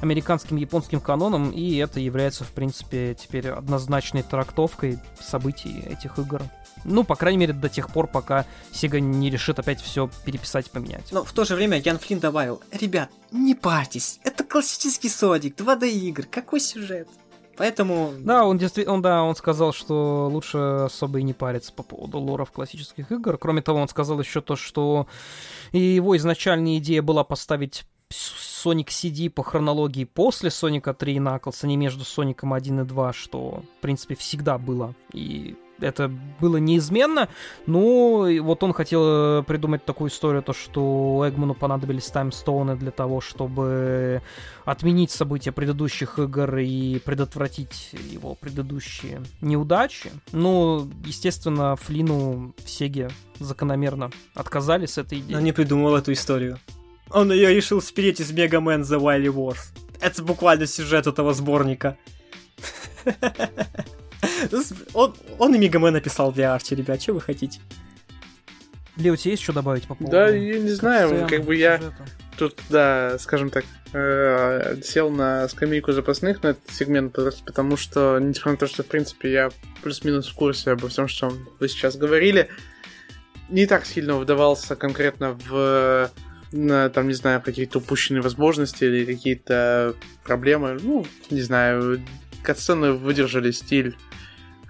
[0.00, 6.42] американским и японским каноном, и это является, в принципе, теперь однозначной трактовкой событий этих игр.
[6.84, 11.10] Ну, по крайней мере, до тех пор, пока Sega не решит опять все переписать поменять.
[11.12, 15.88] Но в то же время Ян Флинн добавил, ребят, не парьтесь, это классический Соник, 2D
[15.88, 17.08] игр, какой сюжет?
[17.56, 18.12] Поэтому...
[18.18, 22.18] Да, он действительно, он, да, он сказал, что лучше особо и не париться по поводу
[22.18, 23.38] лоров классических игр.
[23.38, 25.06] Кроме того, он сказал еще то, что
[25.72, 31.66] его изначальная идея была поставить Sonic CD по хронологии после Соника 3 и Knuckles, а
[31.66, 34.94] не между Соником 1 и 2, что, в принципе, всегда было.
[35.12, 36.10] И это
[36.40, 37.28] было неизменно,
[37.66, 43.20] но вот он хотел э, придумать такую историю, то что Эгману понадобились таймстоуны для того,
[43.20, 44.22] чтобы
[44.64, 50.10] отменить события предыдущих игр и предотвратить его предыдущие неудачи.
[50.32, 55.36] Ну, естественно, Флину в Сеге закономерно отказались с этой идеей.
[55.36, 56.58] Он не придумал эту историю.
[57.10, 59.72] Он ее решил спереть из Mega Man The Wily Wars.
[60.00, 61.96] Это буквально сюжет этого сборника.
[64.92, 67.60] Он, он и Мегамен написал для Арчи, ребят, что вы хотите?
[68.96, 70.12] Лео, тебе есть что добавить по поводу?
[70.12, 72.06] Да, я не знаю, сцены, как бы я сюжета?
[72.38, 78.18] тут, да, скажем так, э, сел на скамейку запасных на этот сегмент, просто потому что,
[78.20, 79.50] несмотря на то, что, в принципе, я
[79.82, 82.48] плюс-минус в курсе обо всем, что вы сейчас говорили,
[83.48, 86.10] не так сильно вдавался конкретно в
[86.52, 90.78] на, там, не знаю, какие-то упущенные возможности или какие-то проблемы.
[90.80, 92.00] Ну, не знаю,
[92.44, 93.96] катсцены выдержали стиль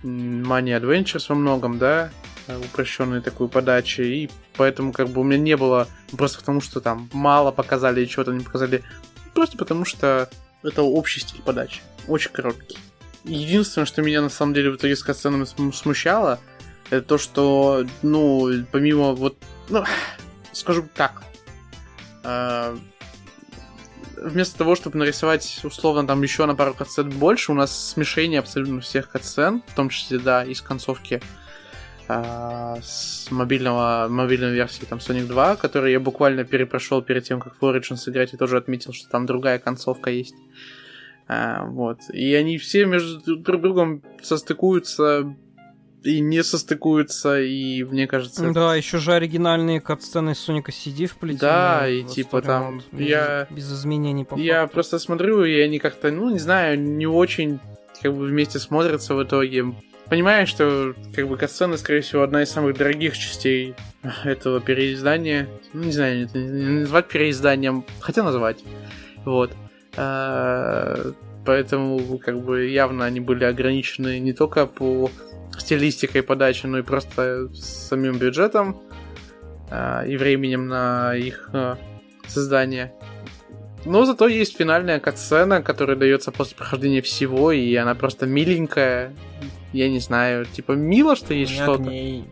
[0.05, 2.11] Money Adventures во многом, да,
[2.49, 7.09] упрощенной такой подачи, и поэтому как бы у меня не было просто потому, что там
[7.13, 8.83] мало показали и чего-то не показали,
[9.33, 10.29] просто потому что
[10.63, 12.79] это общий стиль подачи, очень короткий.
[13.25, 16.39] Единственное, что меня на самом деле в итоге с катсценами смущало,
[16.91, 19.37] это то, что, ну, помимо вот,
[19.71, 19.85] ну,
[20.53, 21.23] скажу так,
[22.23, 22.77] э,
[24.25, 28.81] вместо того, чтобы нарисовать условно там еще на пару катсцен больше, у нас смешение абсолютно
[28.81, 31.21] всех катсцен, в том числе, да, из концовки
[32.09, 37.55] а, с мобильного, мобильной версии там Sonic 2, который я буквально перепрошел перед тем, как
[37.55, 40.35] в Origin сыграть, и тоже отметил, что там другая концовка есть.
[41.27, 42.01] А, вот.
[42.13, 45.35] И они все между друг другом состыкуются
[46.05, 48.51] и не состыкуются, и мне кажется...
[48.53, 51.41] Да, еще же оригинальные катсцены Соника CD вплетены.
[51.41, 53.47] Да, и типа там вот, я...
[53.51, 54.75] Без изменений по Я факту.
[54.75, 57.59] просто смотрю, и они как-то, ну, не знаю, не очень
[58.03, 59.75] как бы вместе смотрятся в итоге.
[60.09, 63.75] Понимаю, что как бы катсцены, скорее всего, одна из самых дорогих частей
[64.25, 65.49] этого переиздания.
[65.73, 68.63] Ну, не знаю, это не назвать переизданием, хотя назвать.
[69.25, 69.53] Вот.
[69.97, 71.13] А,
[71.47, 75.11] поэтому, как бы, явно они были ограничены не только по
[75.61, 78.81] стилистикой подачи, но и просто самим бюджетом
[79.71, 81.77] э, и временем на их э,
[82.27, 82.93] создание.
[83.85, 89.15] Но зато есть финальная катсцена, которая дается после прохождения всего, и она просто миленькая.
[89.73, 91.83] Я не знаю, типа мило, что есть что-то.
[91.83, 92.25] Ней...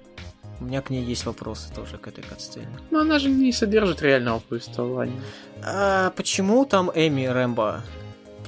[0.60, 2.68] У меня к ней есть вопросы тоже к этой катсцене.
[2.90, 5.20] Но она же не содержит реального повествования.
[5.62, 7.82] А почему там Эми Рэмбо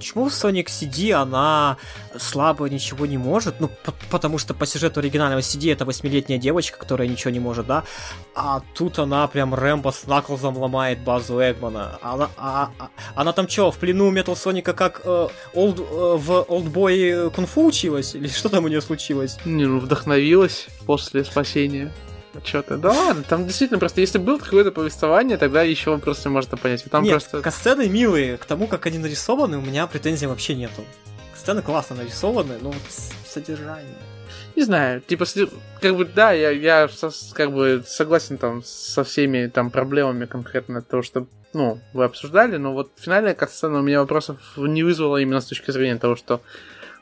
[0.04, 1.78] почему Sonic CD она
[2.18, 3.58] слабо ничего не может?
[3.60, 3.70] Ну,
[4.10, 7.84] потому что по сюжету оригинального CD это восьмилетняя девочка, которая ничего не может, да?
[8.34, 11.98] А тут она прям Рэмбо с Наклзом ломает базу Эгмана.
[12.02, 16.44] Она, а, а, она там что, в плену Метал Соника как э, old, э, в
[16.48, 18.14] Олдбой Кунфу училась?
[18.14, 19.38] Или что там у нее случилось?
[19.46, 21.90] Не, ну вдохновилась после спасения
[22.42, 22.76] что-то.
[22.76, 26.84] Да ладно, там действительно просто, если было какое-то повествование, тогда еще просто можно понять.
[26.90, 27.50] Там Нет, просто...
[27.50, 30.84] сцены милые, к тому, как они нарисованы, у меня претензий вообще нету.
[31.36, 32.82] Сцены классно нарисованы, но вот
[33.26, 33.96] содержание.
[34.56, 35.24] Не знаю, типа,
[35.80, 36.88] как бы, да, я, я
[37.32, 42.72] как бы согласен там со всеми там проблемами конкретно того, что, ну, вы обсуждали, но
[42.72, 46.40] вот финальная катсцена у меня вопросов не вызвала именно с точки зрения того, что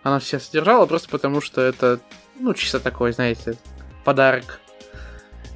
[0.03, 2.01] она все содержала, просто потому что это,
[2.41, 3.59] ну, чисто такой, знаете,
[4.05, 4.61] подарок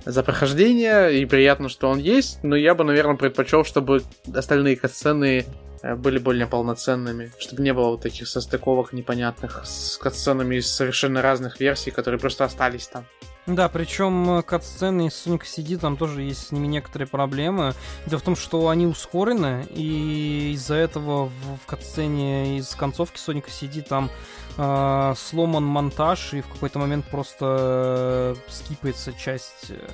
[0.06, 4.02] за прохождение, и приятно, что он есть, но я бы, наверное, предпочел, чтобы
[4.32, 5.44] остальные катсцены
[5.82, 11.22] э, были более полноценными, чтобы не было вот таких состыковок непонятных с катсценами из совершенно
[11.22, 13.04] разных версий, которые просто остались там.
[13.46, 17.74] Да, причем э, катсцены из Sonic CD там тоже есть с ними некоторые проблемы.
[18.06, 23.46] Дело в том, что они ускорены, и из-за этого в, в катсцене из концовки Sonic
[23.46, 24.10] CD там
[24.56, 29.88] э, сломан монтаж, и в какой-то момент просто э, скипается часть э,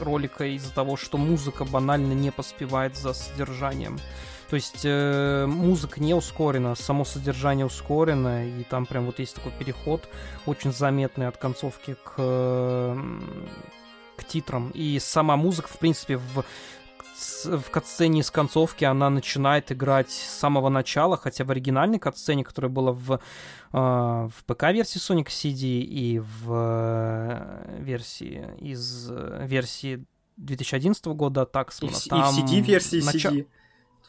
[0.00, 3.98] ролика из-за того, что музыка банально не поспевает за содержанием.
[4.52, 9.52] То есть э, музыка не ускорена, само содержание ускорено, и там прям вот есть такой
[9.52, 10.08] переход
[10.44, 13.02] очень заметный от концовки к, э,
[14.16, 14.70] к титрам.
[14.74, 16.44] И сама музыка, в принципе, в
[17.44, 22.70] в катсцене с концовки она начинает играть с самого начала, хотя в оригинальной катсцене, которая
[22.70, 23.18] была в, э,
[23.72, 30.04] в ПК-версии Sonic CD и в э, версии из э, версии
[30.36, 31.94] 2011 года Таксмана.
[31.94, 33.26] И, там и в CD-версии нач...
[33.26, 33.46] CD.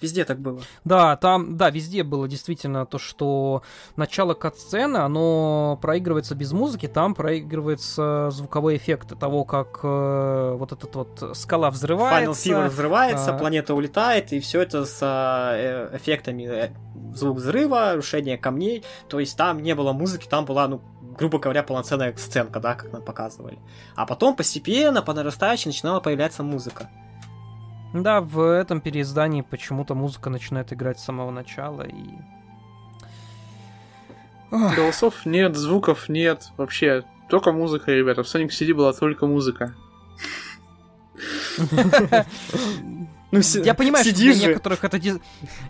[0.04, 0.62] Везде так было.
[0.84, 3.64] Да, там, да, везде было действительно то, что
[3.96, 10.94] начало кат-сцены, оно проигрывается без музыки, там проигрываются звуковые эффекты того, как э, вот этот
[10.94, 12.50] вот скала взрывается.
[12.50, 13.38] Final Fever взрывается, а...
[13.38, 16.72] планета улетает, и все это с э, эффектами э,
[17.16, 18.84] звук взрыва, рушение камней.
[19.08, 20.82] То есть там не было музыки, там была, ну,
[21.18, 23.58] грубо говоря, полноценная сценка, да, как нам показывали.
[23.96, 26.90] А потом постепенно, по нарастающей, начинала появляться музыка.
[27.94, 32.10] Да, в этом переиздании почему-то музыка начинает играть с самого начала и...
[34.50, 38.24] Голосов нет, звуков нет, вообще только музыка, ребята.
[38.24, 39.74] В Sonic CD была только музыка.
[43.34, 44.48] Ну, я понимаю, что для же.
[44.48, 45.00] некоторых это...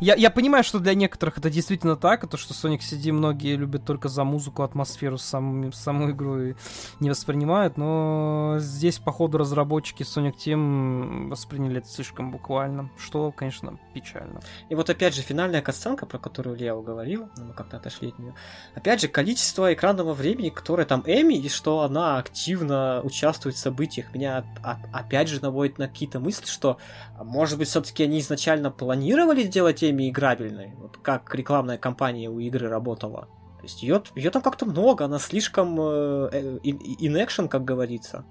[0.02, 3.85] Я, я понимаю, что для некоторых это действительно так, то, что Sonic CD многие любят
[3.85, 6.56] только за музыку, атмосферу, сам, саму игру и
[6.99, 14.41] не воспринимают, но здесь, походу, разработчики Sonic Team восприняли это слишком буквально, что, конечно, печально.
[14.68, 18.34] И вот опять же, финальная касценка, про которую Лео говорил, мы как-то отошли от нее,
[18.76, 24.14] опять же, количество экранного времени, которое там Эми, и что она активно участвует в событиях,
[24.14, 24.44] меня
[24.91, 26.77] опять же наводит на какие-то мысли, что,
[27.23, 30.73] может может быть, все-таки они изначально планировали сделать Эми играбельной?
[30.80, 33.27] Вот как рекламная кампания у игры работала?
[33.57, 38.25] То есть ее, там как-то много, она слишком э, э in action, как говорится.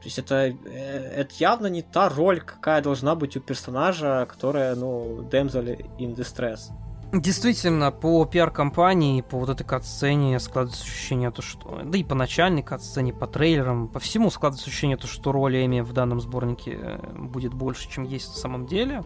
[0.00, 4.74] То есть это, э, это явно не та роль, какая должна быть у персонажа, которая,
[4.74, 6.70] ну, damsel in distress.
[7.12, 11.82] Действительно, по пиар-компании, по вот этой кат-сцене складывается ощущение, то, что...
[11.84, 15.80] Да и по начальной кат-сцене, по трейлерам, по всему складывается ощущение, то, что роль Эми
[15.80, 19.04] в данном сборнике э, будет больше, чем есть на самом деле.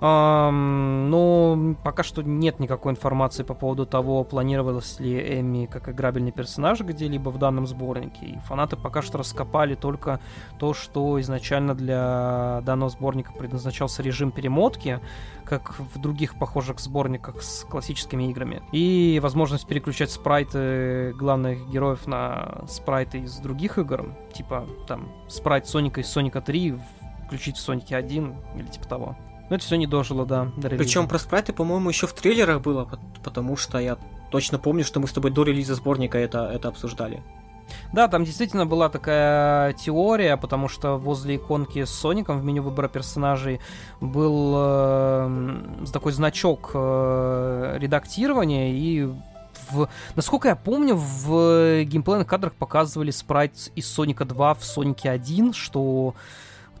[0.00, 6.80] Но пока что нет никакой информации по поводу того, планировалась ли Эми как играбельный персонаж
[6.80, 8.26] где-либо в данном сборнике.
[8.26, 10.20] И фанаты пока что раскопали только
[10.58, 15.00] то, что изначально для данного сборника предназначался режим перемотки,
[15.44, 18.62] как в других похожих сборниках с классическими играми.
[18.72, 26.00] И возможность переключать спрайты главных героев на спрайты из других игр, типа там спрайт Соника
[26.00, 26.78] из Соника 3
[27.26, 29.16] включить в Сонике 1 или типа того.
[29.48, 30.84] Но это все не дожило, да, до релиза.
[30.84, 32.88] Причем про спрайты, по-моему, еще в трейлерах было,
[33.24, 33.96] потому что я
[34.30, 37.22] точно помню, что мы с тобой до релиза сборника это, это обсуждали.
[37.92, 42.88] Да, там действительно была такая теория, потому что возле иконки с Соником в меню выбора
[42.88, 43.60] персонажей
[44.00, 49.08] был э, такой значок э, редактирования, и
[49.70, 55.52] в, насколько я помню, в геймплейных кадрах показывали спрайт из Соника 2 в Сонике 1,
[55.52, 56.14] что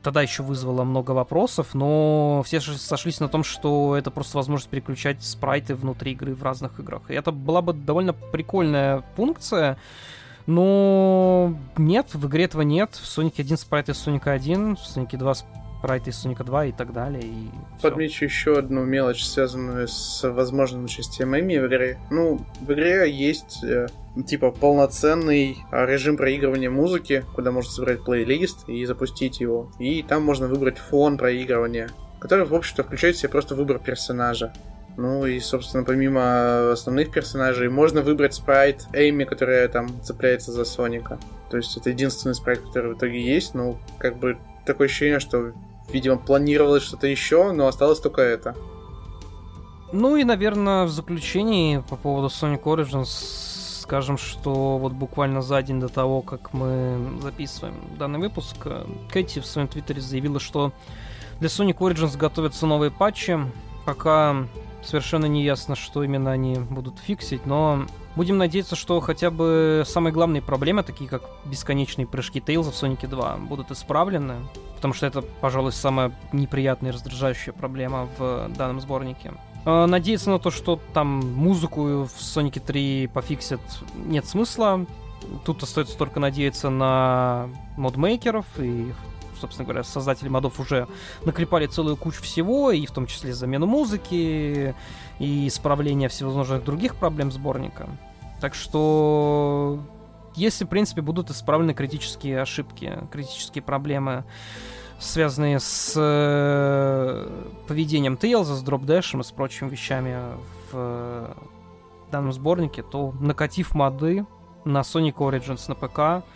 [0.02, 5.22] тогда еще вызвало много вопросов, но все сошлись на том, что это просто возможность переключать
[5.22, 7.02] спрайты внутри игры в разных играх.
[7.08, 9.78] И это была бы довольно прикольная функция,
[10.46, 12.94] но нет, в игре этого нет.
[12.94, 15.34] В Sonic 1 спрайт из Sonic 1, в Sonic 2
[15.78, 17.22] спрайты из Sonic 2 и так далее.
[17.22, 17.50] И
[17.80, 21.98] Подмечу еще одну мелочь, связанную с возможным участием Эми в игре.
[22.10, 23.86] Ну, в игре есть э,
[24.26, 29.70] типа полноценный а, режим проигрывания музыки, куда можно собрать плейлист и запустить его.
[29.78, 34.52] И там можно выбрать фон проигрывания, который, в общем-то, включает в себя просто выбор персонажа.
[34.96, 41.20] Ну и, собственно, помимо основных персонажей, можно выбрать спрайт Эйми, которая там цепляется за Соника.
[41.50, 45.52] То есть это единственный спрайт, который в итоге есть, ну, как бы такое ощущение, что,
[45.90, 48.54] видимо, планировалось что-то еще, но осталось только это.
[49.92, 53.48] Ну и, наверное, в заключении по поводу Sonic Origins
[53.88, 58.54] скажем, что вот буквально за день до того, как мы записываем данный выпуск,
[59.10, 60.72] Кэти в своем твиттере заявила, что
[61.40, 63.38] для Sonic Origins готовятся новые патчи.
[63.86, 64.46] Пока
[64.82, 67.86] совершенно не ясно, что именно они будут фиксить, но
[68.16, 73.06] будем надеяться, что хотя бы самые главные проблемы, такие как бесконечные прыжки Тейлза в Sonic
[73.06, 74.36] 2, будут исправлены,
[74.76, 79.32] потому что это, пожалуй, самая неприятная и раздражающая проблема в данном сборнике.
[79.64, 83.60] Э, надеяться на то, что там музыку в Sonic 3 пофиксят,
[83.94, 84.86] нет смысла.
[85.44, 88.92] Тут остается только надеяться на модмейкеров и
[89.40, 90.86] собственно говоря, создатели модов уже
[91.24, 94.74] наклепали целую кучу всего, и в том числе замену музыки,
[95.18, 97.88] и исправление всевозможных других проблем сборника.
[98.40, 99.80] Так что,
[100.34, 104.24] если, в принципе, будут исправлены критические ошибки, критические проблемы,
[105.00, 110.16] связанные с э, поведением Тейлза, с дропдэшем и с прочими вещами
[110.70, 111.34] в э,
[112.10, 114.26] данном сборнике, то накатив моды
[114.64, 116.26] на Sonic Origins на ПК,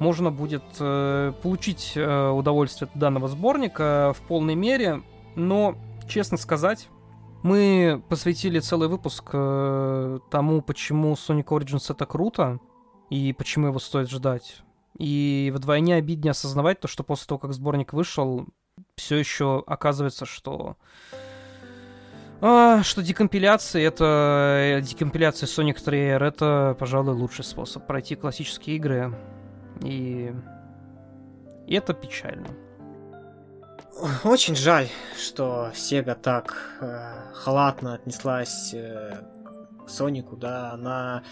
[0.00, 5.02] можно будет э, получить э, удовольствие от данного сборника в полной мере,
[5.36, 5.76] но,
[6.08, 6.88] честно сказать,
[7.42, 12.58] мы посвятили целый выпуск э, тому, почему Sonic Origins это круто,
[13.10, 14.62] и почему его стоит ждать.
[14.98, 18.46] И вдвойне обиднее осознавать то, что после того, как сборник вышел,
[18.96, 20.76] все еще оказывается, что
[22.40, 29.14] А, что декомпиляция, это э, декомпиляция Sonic 3R, это, пожалуй, лучший способ пройти классические игры.
[29.82, 30.34] И...
[31.66, 32.48] и это печально.
[34.24, 39.22] Очень жаль, что Sega так э, халатно отнеслась э,
[39.84, 41.22] к Сонику, да, она...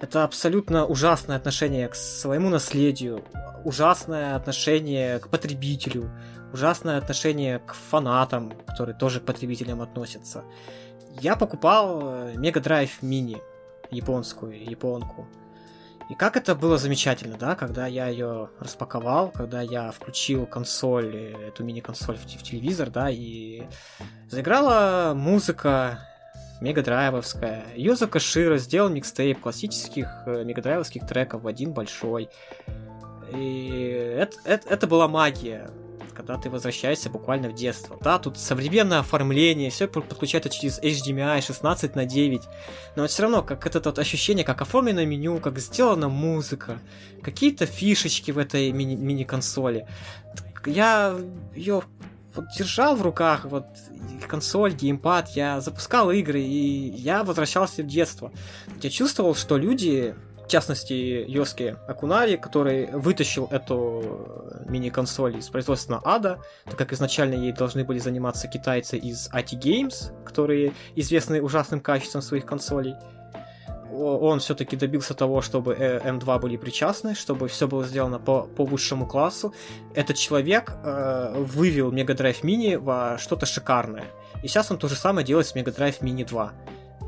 [0.00, 3.24] Это абсолютно ужасное отношение к своему наследию,
[3.64, 6.10] ужасное отношение к потребителю,
[6.52, 10.44] ужасное отношение к фанатам, которые тоже к потребителям относятся.
[11.20, 13.40] Я покупал э, Mega Drive Mini,
[13.90, 15.26] японскую, японку.
[16.10, 21.48] И как это было замечательно, да, когда я ее распаковал, когда я включил консоль, э,
[21.48, 23.62] эту мини-консоль в, телевизор, да, и
[24.28, 26.00] заиграла музыка
[26.60, 27.64] мегадрайвовская.
[27.76, 32.28] Юза Кашира сделал микстейп классических э, мегадрайвовских треков в один большой.
[33.34, 35.70] И это, это, это была магия
[36.12, 37.98] когда ты возвращаешься буквально в детство.
[38.00, 42.42] Да, тут современное оформление, все подключается через HDMI 16 на 9,
[42.96, 46.78] но все равно, как это вот ощущение, как оформлено меню, как сделана музыка,
[47.22, 49.86] какие-то фишечки в этой мини- мини-консоли.
[50.66, 51.16] Я
[51.54, 51.82] ее
[52.34, 53.66] вот держал в руках, вот
[54.26, 58.32] консоль, геймпад, я запускал игры, и я возвращался в детство.
[58.80, 60.14] Я чувствовал, что люди
[60.52, 67.84] частности, Йоски Акунари, который вытащил эту мини-консоль из производства ада, так как изначально ей должны
[67.84, 72.94] были заниматься китайцы из AT Games, которые известны ужасным качеством своих консолей.
[73.92, 79.06] Он все-таки добился того, чтобы M2 были причастны, чтобы все было сделано по, по высшему
[79.06, 79.54] классу.
[79.94, 84.04] Этот человек э, вывел Mega Drive Mini во что-то шикарное.
[84.42, 86.52] И сейчас он то же самое делает с Mega Drive Mini 2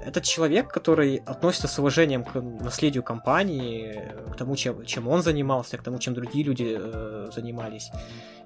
[0.04, 5.78] этот человек, который относится с уважением к наследию компании, к тому, чем, чем он занимался,
[5.78, 7.90] к тому, чем другие люди э, занимались.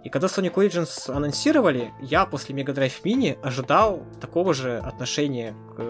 [0.05, 5.81] И когда Sonic Origins анонсировали, я после Mega Drive Mini ожидал такого же отношения к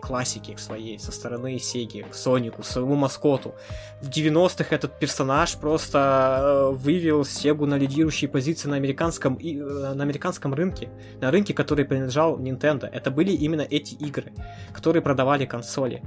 [0.00, 3.54] классике своей со стороны Сеги, к Сонику, своему маскоту.
[4.00, 10.02] В 90-х этот персонаж просто э, вывел Сегу на лидирующие позиции на американском, э, на
[10.02, 10.88] американском рынке,
[11.20, 12.86] на рынке, который принадлежал Nintendo.
[12.86, 14.32] Это были именно эти игры,
[14.72, 16.02] которые продавали консоли.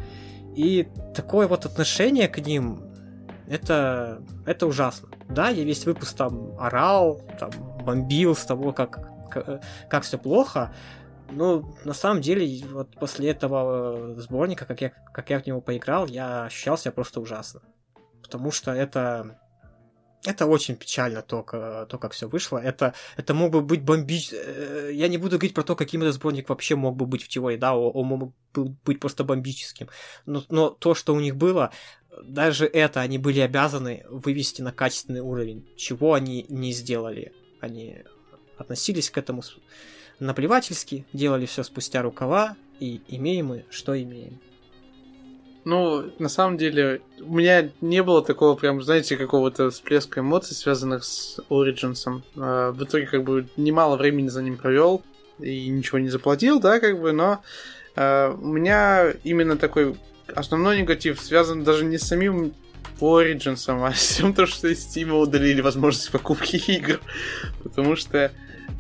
[0.55, 2.81] И такое вот отношение к ним,
[3.47, 5.09] это, это ужасно.
[5.29, 7.51] Да, я весь выпуск там орал, там
[7.85, 10.73] бомбил с того, как, как, как все плохо.
[11.29, 16.07] Ну, на самом деле, вот после этого сборника, как я, как я в него поиграл,
[16.07, 17.61] я ощущал себя просто ужасно.
[18.23, 19.37] Потому что это
[20.25, 21.41] это очень печально, то,
[21.89, 22.57] то как все вышло.
[22.57, 24.33] Это, это мог бы быть бомбич...
[24.33, 27.27] Э, я не буду говорить про то, каким этот сборник вообще мог бы быть в
[27.27, 29.87] теории, да, он мог бы быть просто бомбическим.
[30.25, 31.71] Но, но то, что у них было,
[32.23, 37.31] даже это они были обязаны вывести на качественный уровень, чего они не сделали.
[37.61, 38.03] Они
[38.57, 39.43] относились к этому
[40.19, 44.39] наплевательски, делали все спустя рукава, и имеем мы, что имеем.
[45.65, 51.03] Ну, на самом деле, у меня не было такого прям, знаете, какого-то всплеска эмоций, связанных
[51.03, 52.21] с Origins.
[52.37, 55.03] А, в итоге, как бы, немало времени за ним провел
[55.39, 57.41] и ничего не заплатил, да, как бы, но
[57.97, 59.97] а, у меня именно такой
[60.33, 62.53] основной негатив связан даже не с самим
[62.99, 66.99] Origins, а с тем, то, что из Steam удалили возможность покупки игр.
[67.63, 68.31] Потому что,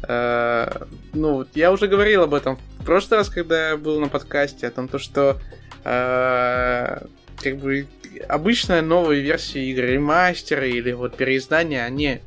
[0.03, 4.67] э, ну, я уже говорил об этом в прошлый раз, когда я был на подкасте,
[4.67, 5.39] о том, то, что
[5.83, 6.99] э,
[7.41, 7.87] как бы
[8.27, 12.21] обычная новая версия игры, ремастеры или вот переиздания, они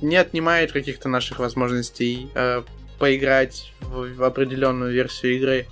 [0.00, 2.62] не отнимают каких-то наших возможностей э,
[2.98, 5.66] поиграть в, в определенную версию игры.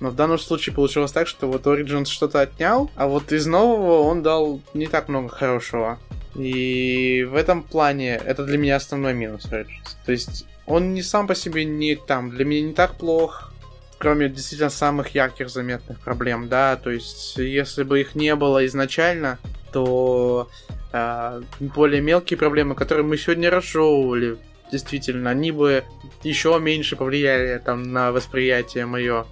[0.00, 4.02] Но в данном случае получилось так, что вот Origins что-то отнял, а вот из нового
[4.02, 5.98] он дал не так много хорошего.
[6.36, 9.96] И в этом плане это для меня основной минус Origins.
[10.06, 13.52] То есть он не сам по себе не там, для меня не так плох,
[13.98, 19.38] кроме действительно самых ярких заметных проблем, да, то есть если бы их не было изначально,
[19.72, 20.48] то
[20.92, 24.38] э, более мелкие проблемы, которые мы сегодня разжевывали,
[24.70, 25.84] действительно, они бы
[26.22, 29.26] еще меньше повлияли там на восприятие мое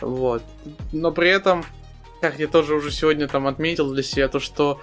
[0.00, 0.42] вот.
[0.92, 1.64] Но при этом,
[2.20, 4.80] как я тоже уже сегодня там отметил для себя, то что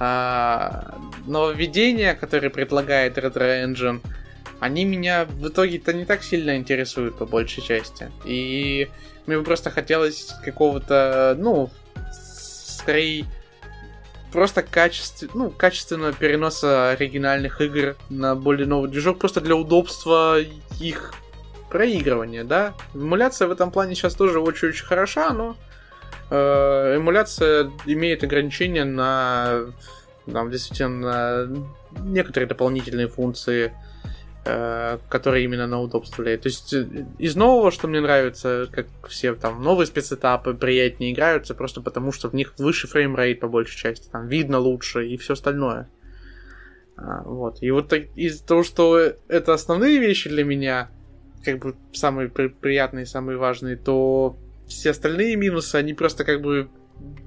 [0.00, 4.00] а, нововведения, которые предлагает Retro Engine,
[4.60, 8.10] они меня в итоге-то не так сильно интересуют по большей части.
[8.24, 8.88] И
[9.26, 11.70] мне бы просто хотелось какого-то, ну,
[12.12, 13.26] скорее
[14.32, 15.26] просто качеств...
[15.34, 20.38] ну, качественного переноса оригинальных игр на более новый движок, просто для удобства
[20.80, 21.14] их
[21.70, 22.74] проигрывания, да.
[22.94, 25.56] Эмуляция в этом плане сейчас тоже очень-очень хороша, но
[26.30, 29.66] э, эмуляция имеет ограничения на
[30.30, 31.62] там, действительно на
[32.02, 33.72] некоторые дополнительные функции
[35.08, 36.42] который именно на удобство влияет.
[36.42, 36.86] То есть э,
[37.18, 42.28] из нового, что мне нравится, как все там новые спецэтапы приятнее играются, просто потому что
[42.28, 45.88] в них выше фреймрейт по большей части, там видно лучше и все остальное.
[46.96, 47.58] А, вот.
[47.62, 48.98] И вот из-за того, что
[49.28, 50.88] это основные вещи для меня,
[51.44, 54.36] как бы самые при- приятные, самые важные, то
[54.66, 56.68] все остальные минусы, они просто как бы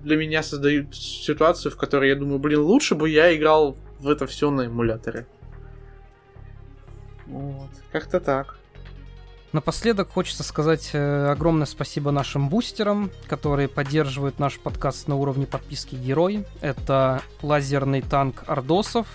[0.03, 4.27] для меня создают ситуацию, в которой я думаю, блин, лучше бы я играл в это
[4.27, 5.25] все на эмуляторе.
[7.31, 8.57] Вот, как-то так.
[9.53, 15.95] Напоследок хочется сказать э, огромное спасибо нашим бустерам, которые поддерживают наш подкаст на уровне подписки
[15.95, 16.45] Герой.
[16.61, 19.07] Это лазерный танк Ордосов,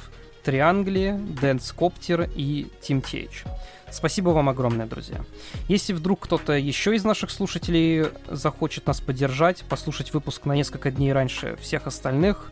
[0.44, 3.44] Триангли, Дэнс Коптер и Тим Тейч.
[3.90, 5.20] Спасибо вам огромное, друзья.
[5.68, 11.12] Если вдруг кто-то еще из наших слушателей захочет нас поддержать, послушать выпуск на несколько дней
[11.12, 12.50] раньше всех остальных,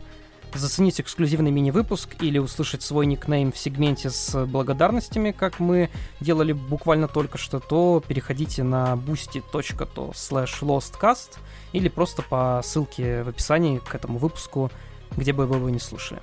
[0.59, 7.07] заценить эксклюзивный мини-выпуск или услышать свой никнейм в сегменте с благодарностями, как мы делали буквально
[7.07, 11.37] только что, то переходите на boosty.to slash lostcast
[11.73, 14.71] или просто по ссылке в описании к этому выпуску,
[15.15, 16.21] где бы вы его не слушали.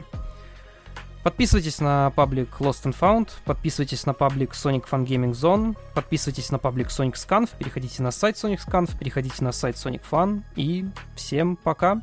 [1.22, 6.58] Подписывайтесь на паблик Lost and Found, подписывайтесь на паблик Sonic Fun Gaming Zone, подписывайтесь на
[6.58, 10.84] паблик Sonic Scanf, переходите на сайт Sonic Scanf, переходите на сайт Sonic Fun и
[11.14, 12.02] всем пока.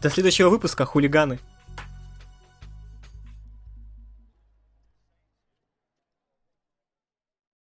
[0.00, 1.40] До следующего выпуска, хулиганы.